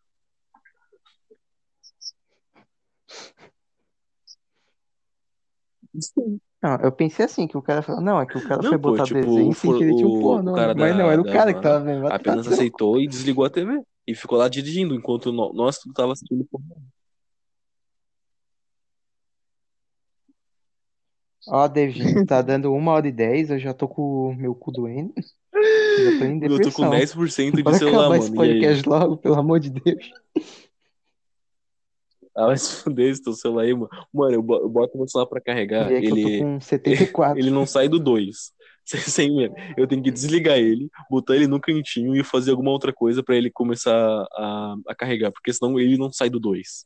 Não, 6.62 6.76
eu 6.82 6.92
pensei 6.92 7.24
assim, 7.24 7.46
que 7.46 7.56
o 7.56 7.62
cara 7.62 7.80
falou, 7.82 8.00
não, 8.02 8.20
é 8.20 8.26
que 8.26 8.36
o 8.36 8.42
cara 8.42 8.62
Não, 8.62 8.70
foi 8.70 8.78
pô, 8.78 8.90
botar 8.92 9.04
tipo, 9.04 9.20
desenho 9.20 9.54
sem 9.54 9.70
um 9.72 10.08
o- 10.08 10.20
pornô. 10.20 10.52
o 10.52 10.54
cara 10.54 10.74
Mas 10.74 10.92
da- 10.92 10.98
não, 11.02 11.10
era 11.10 11.20
o 11.20 11.24
da 11.24 11.32
cara 11.32 11.52
que 11.52 11.58
van 11.58 11.62
tava 11.62 11.84
vendo. 11.84 12.06
apenas 12.06 12.46
Tá, 12.46 12.52
aceitou 12.52 13.00
e 13.00 13.06
desligou 13.08 13.44
a 13.44 13.50
TV. 13.50 13.82
E 14.06 14.14
ficou 14.14 14.38
lá 14.38 14.48
dirigindo 14.48 14.94
enquanto 14.94 15.32
nó- 15.32 15.52
nós 15.52 15.78
tudo 15.78 15.94
tava 15.94 16.12
assistindo. 16.12 16.44
pornô. 16.50 16.76
Ó, 21.48 21.66
David, 21.68 22.26
tá 22.26 22.42
dando 22.42 22.72
uma 22.72 22.92
hora 22.92 23.08
e 23.08 23.12
dez, 23.12 23.50
eu 23.50 23.58
já 23.58 23.72
tô 23.72 23.88
com 23.88 24.28
o 24.28 24.34
meu 24.34 24.54
cu 24.54 24.70
doendo. 24.70 25.12
Já 25.16 26.18
tô 26.18 26.24
em 26.24 26.38
Eu 26.42 26.60
tô 26.60 26.70
com 26.72 26.88
depressão. 26.88 26.90
10% 26.90 27.62
de 27.62 27.78
celular, 27.78 28.00
acabar 28.00 28.16
esse 28.18 28.30
mano. 28.30 28.44
E 28.44 28.48
aí? 28.50 28.60
podcast 28.60 28.88
logo, 28.88 29.16
pelo 29.16 29.34
amor 29.36 29.58
de 29.60 29.70
Deus. 29.70 30.10
Ah, 32.36 32.46
vai 32.46 32.56
se 32.56 32.82
fuder 32.82 33.10
esse 33.10 33.22
teu 33.22 33.32
celular 33.32 33.62
aí, 33.64 33.74
mano. 33.74 33.88
Mano, 34.12 34.34
eu 34.34 34.42
bo- 34.42 34.58
eu 34.60 34.68
boto 34.68 34.96
meu 34.96 35.08
celular 35.08 35.26
pra 35.28 35.40
carregar, 35.40 35.90
E 35.90 35.94
é 35.96 36.00
que 36.00 36.06
eu 36.06 36.10
tô 36.10 36.16
ele, 36.16 36.38
com 36.38 36.60
74. 36.60 37.38
ele 37.40 37.50
não 37.50 37.66
sai 37.66 37.88
do 37.88 37.98
2. 37.98 38.52
Sem 38.84 39.34
mesmo. 39.36 39.54
Eu 39.76 39.86
tenho 39.86 40.02
que 40.02 40.10
desligar 40.10 40.58
ele, 40.58 40.88
botar 41.10 41.36
ele 41.36 41.46
no 41.46 41.60
cantinho 41.60 42.14
e 42.16 42.24
fazer 42.24 42.50
alguma 42.52 42.70
outra 42.70 42.92
coisa 42.92 43.22
pra 43.22 43.36
ele 43.36 43.50
começar 43.50 43.94
a, 44.32 44.74
a 44.88 44.94
carregar, 44.94 45.30
porque 45.32 45.52
senão 45.52 45.78
ele 45.78 45.96
não 45.96 46.10
sai 46.12 46.28
do 46.30 46.40
2. 46.40 46.84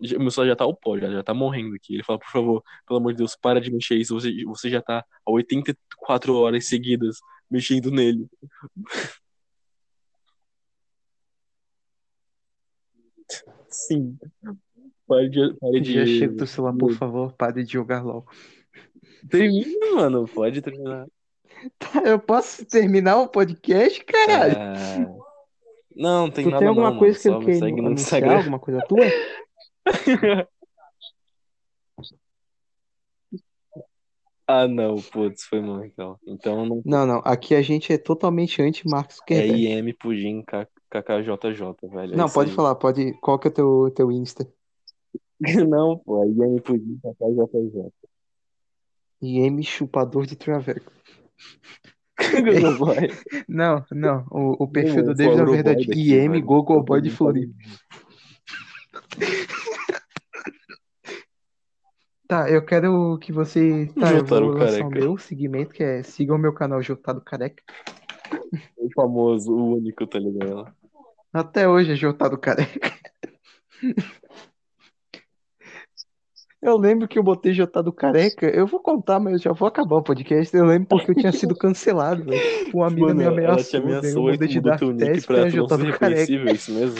Meu 0.00 0.30
celular 0.30 0.50
já 0.52 0.56
tá 0.56 0.62
ao 0.64 0.76
pó, 0.76 0.96
já, 0.96 1.10
já 1.10 1.22
tá 1.24 1.34
morrendo 1.34 1.74
aqui. 1.74 1.94
Ele 1.94 2.04
fala, 2.04 2.20
por 2.20 2.30
favor, 2.30 2.62
pelo 2.86 3.00
amor 3.00 3.12
de 3.12 3.18
Deus, 3.18 3.36
para 3.40 3.60
de 3.60 3.68
mexer 3.70 3.96
isso. 3.96 4.14
Você, 4.14 4.44
você 4.44 4.70
já 4.70 4.80
tá 4.80 5.04
há 5.26 5.30
84 5.32 6.34
horas 6.36 6.68
seguidas 6.68 7.16
mexendo 7.50 7.90
nele. 7.90 8.26
Sim. 13.86 14.18
Pare 15.06 15.28
de. 15.28 15.54
Pare 15.58 15.80
de... 15.80 15.92
Já 15.92 16.04
chega 16.06 16.34
do 16.34 16.46
celular, 16.46 16.74
por 16.76 16.92
favor, 16.94 17.32
pare 17.34 17.62
de 17.64 17.72
jogar 17.72 18.02
LOL. 18.04 18.26
Termina, 19.30 19.94
mano. 19.94 20.26
Pode 20.26 20.60
terminar. 20.62 21.06
Tá, 21.76 22.02
eu 22.04 22.20
posso 22.20 22.64
terminar 22.64 23.16
o 23.16 23.26
podcast, 23.28 24.04
caralho? 24.04 24.54
Ah, 24.56 25.16
Não, 25.96 26.30
tem 26.30 26.44
tu 26.44 26.50
nada 26.50 26.60
tem 26.60 26.68
alguma 26.68 26.92
não, 26.92 26.98
coisa 27.00 27.18
que 27.18 27.28
mano. 27.28 27.40
eu 27.50 27.54
Só 27.58 27.64
me 27.64 27.72
queira 27.72 27.86
anunciar? 27.88 28.04
Instagram. 28.22 28.36
Alguma 28.36 28.58
coisa 28.60 28.80
tua? 28.86 29.04
Ah, 34.46 34.66
não, 34.66 34.96
putz, 34.96 35.44
foi 35.44 35.60
mal 35.60 35.84
então. 35.84 36.18
Então 36.26 36.64
não 36.64 36.82
Não, 36.84 37.06
não. 37.06 37.20
Aqui 37.24 37.54
a 37.54 37.60
gente 37.60 37.92
é 37.92 37.98
totalmente 37.98 38.62
anti-Mark 38.62 39.10
é 39.10 39.14
Zuckerberg. 39.14 39.66
IM 39.66 39.92
Pudim 39.94 40.42
K- 40.42 40.66
KKJJ, 40.90 41.88
velho. 41.90 42.14
é 42.14 42.16
Não, 42.16 42.26
isso 42.26 42.34
pode 42.34 42.50
aí. 42.50 42.56
falar, 42.56 42.74
pode. 42.74 43.12
Qual 43.20 43.38
que 43.38 43.48
é 43.48 43.50
o 43.50 43.54
teu, 43.54 43.90
teu 43.94 44.12
Insta? 44.12 44.46
Não, 45.68 45.98
pô, 45.98 46.22
é 46.22 46.26
IM 46.26 46.58
Pudim 46.60 46.98
KKJJ. 47.02 47.92
IM 49.20 49.62
Chupador 49.62 50.26
de 50.26 50.36
Traveco. 50.36 50.92
Não. 53.48 53.84
Não. 53.90 54.26
O, 54.30 54.64
o 54.64 54.68
perfil 54.68 55.04
do 55.04 55.10
eu 55.10 55.14
David, 55.14 55.36
na 55.36 55.44
verdade, 55.44 55.86
daqui, 55.86 56.12
IM 56.12 56.30
velho. 56.30 56.44
Gogoboy 56.44 57.00
de 57.00 57.10
Eu 57.10 57.14
Floripa. 57.14 57.54
Tá, 62.28 62.50
eu 62.50 62.62
quero 62.62 63.18
que 63.22 63.32
você. 63.32 63.86
Tá, 63.98 64.12
eu 64.12 64.18
Jotaro 64.18 64.50
vou 64.50 64.58
lançar 64.58 64.84
o 64.84 64.90
meu 64.90 65.16
segmento, 65.16 65.72
que 65.72 65.82
é 65.82 66.02
siga 66.02 66.34
o 66.34 66.38
meu 66.38 66.52
canal 66.52 66.82
Jotado 66.82 67.22
Careca. 67.22 67.62
O 68.76 68.90
famoso, 68.94 69.50
o 69.50 69.76
único, 69.76 70.06
tá 70.06 70.18
ligado? 70.18 70.70
Até 71.38 71.68
hoje 71.68 71.92
é 71.92 71.94
Jotado 71.94 72.36
Careca. 72.36 72.92
Eu 76.60 76.76
lembro 76.76 77.06
que 77.06 77.16
eu 77.16 77.22
botei 77.22 77.54
Jotado 77.54 77.92
Careca. 77.92 78.46
Eu 78.46 78.66
vou 78.66 78.80
contar, 78.80 79.20
mas 79.20 79.34
eu 79.34 79.38
já 79.38 79.52
vou 79.52 79.68
acabar 79.68 79.94
o 79.94 80.02
podcast. 80.02 80.54
Eu 80.56 80.64
lembro 80.64 80.88
porque 80.88 81.12
eu 81.12 81.14
tinha 81.14 81.30
sido 81.30 81.54
cancelado. 81.54 82.24
Uma 82.74 82.90
mina 82.90 83.14
me 83.14 83.24
Mano, 83.24 83.40
ela 83.40 83.62
te 83.62 83.76
ameaçou, 83.76 84.28
ameaçou 84.28 84.34
e 84.34 84.54
mudou 84.56 84.76
teu 84.76 84.92
nick 84.92 85.26
pra 85.28 85.48
tu 85.48 85.56
não 85.56 85.84
reconhecível, 85.84 86.48
é 86.48 86.52
isso 86.52 86.72
mesmo? 86.72 86.98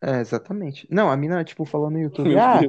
É, 0.00 0.20
exatamente. 0.20 0.86
Não, 0.88 1.10
a 1.10 1.16
mina, 1.16 1.42
tipo, 1.42 1.64
falou 1.64 1.90
no 1.90 1.98
YouTube, 1.98 2.30
ah, 2.38 2.60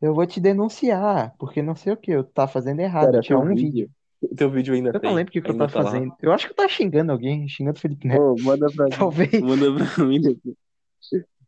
eu 0.00 0.14
vou 0.14 0.26
te 0.26 0.40
denunciar, 0.40 1.34
porque 1.38 1.60
não 1.60 1.74
sei 1.74 1.92
o 1.92 1.96
que, 1.96 2.10
eu 2.10 2.24
tá 2.24 2.48
fazendo 2.48 2.80
errado. 2.80 3.06
Cara, 3.06 3.18
Eu 3.18 3.22
tinha 3.22 3.38
teu 3.38 3.46
um 3.46 3.54
vídeo. 3.54 3.64
vídeo. 3.64 3.90
Teu 4.36 4.50
vídeo 4.50 4.74
ainda 4.74 4.90
Eu 4.90 5.00
tem. 5.00 5.08
não 5.10 5.16
lembro 5.16 5.30
o 5.30 5.32
que, 5.32 5.40
que 5.42 5.50
eu 5.50 5.56
tava 5.58 5.72
tá 5.72 5.78
lá. 5.80 5.84
fazendo. 5.90 6.14
Eu 6.20 6.32
acho 6.32 6.46
que 6.46 6.52
eu 6.52 6.56
tava 6.56 6.68
xingando 6.68 7.12
alguém, 7.12 7.48
xingando 7.48 7.76
o 7.76 7.80
Felipe 7.80 8.06
Neto. 8.08 8.20
Ô, 8.22 8.36
manda 8.42 8.66
pra 8.70 8.84
mim. 8.86 8.90
Talvez. 8.96 9.40
Manda 9.40 9.66
pra 9.94 10.04
mim 10.04 10.20
depois. 10.20 10.56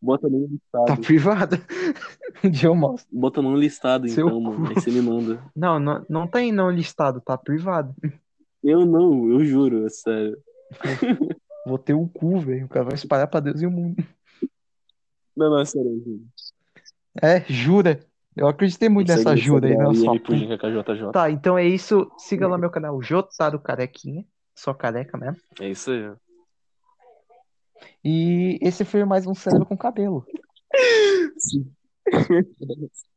Bota 0.02 0.28
Tá 0.28 0.36
listado. 0.36 1.01
privado. 1.02 1.56
Um 2.44 2.51
dia 2.51 2.68
eu 2.68 2.74
mostro. 2.74 3.09
Bota 3.16 3.40
num 3.40 3.56
listado, 3.56 4.06
Seu 4.09 4.26
então, 4.26 4.40
mano. 4.40 4.66
Aí 4.68 4.74
você 4.74 4.90
me 4.90 5.01
manda. 5.01 5.42
Não, 5.56 5.78
não, 5.78 6.05
não 6.10 6.26
tem 6.26 6.52
não 6.52 6.68
listado, 6.70 7.20
tá 7.20 7.38
privado. 7.38 7.94
Eu 8.62 8.84
não, 8.84 9.30
eu 9.30 9.42
juro, 9.44 9.86
é 9.86 9.88
sério. 9.88 10.36
Vou 11.66 11.78
ter 11.78 11.94
o 11.94 12.06
cu, 12.06 12.40
velho. 12.40 12.66
O 12.66 12.68
cara 12.68 12.84
vai 12.84 12.94
espalhar 12.94 13.28
pra 13.28 13.40
Deus 13.40 13.62
e 13.62 13.66
o 13.66 13.70
mundo. 13.70 14.05
Não, 15.34 15.48
não, 15.48 15.60
é 15.60 15.64
sério, 15.64 15.90
eu 15.90 16.02
juro. 16.05 16.22
É, 17.22 17.40
jura. 17.48 18.01
Eu 18.36 18.48
acreditei 18.48 18.89
muito 18.89 19.09
nessa 19.09 19.31
no 19.31 19.36
jura 19.36 19.69
aí, 19.69 19.77
não, 19.77 19.93
puta. 19.93 20.20
Pudim 20.20 20.48
KKJJ. 20.56 21.12
Tá, 21.12 21.31
então 21.31 21.56
é 21.56 21.65
isso. 21.65 22.11
Siga 22.19 22.48
lá 22.48 22.59
meu 22.59 22.70
canal, 22.70 23.01
Jotaro 23.01 23.61
Carequinha. 23.61 24.24
Só 24.55 24.73
careca 24.74 25.16
mesmo. 25.19 25.36
É 25.61 25.70
isso 25.70 25.90
aí. 25.90 26.12
E 28.05 28.59
esse 28.61 28.85
foi 28.85 29.05
mais 29.05 29.27
um 29.27 29.35
cérebro 29.35 29.66
com 29.66 29.77
cabelo. 29.77 30.24
Sim. 31.39 31.70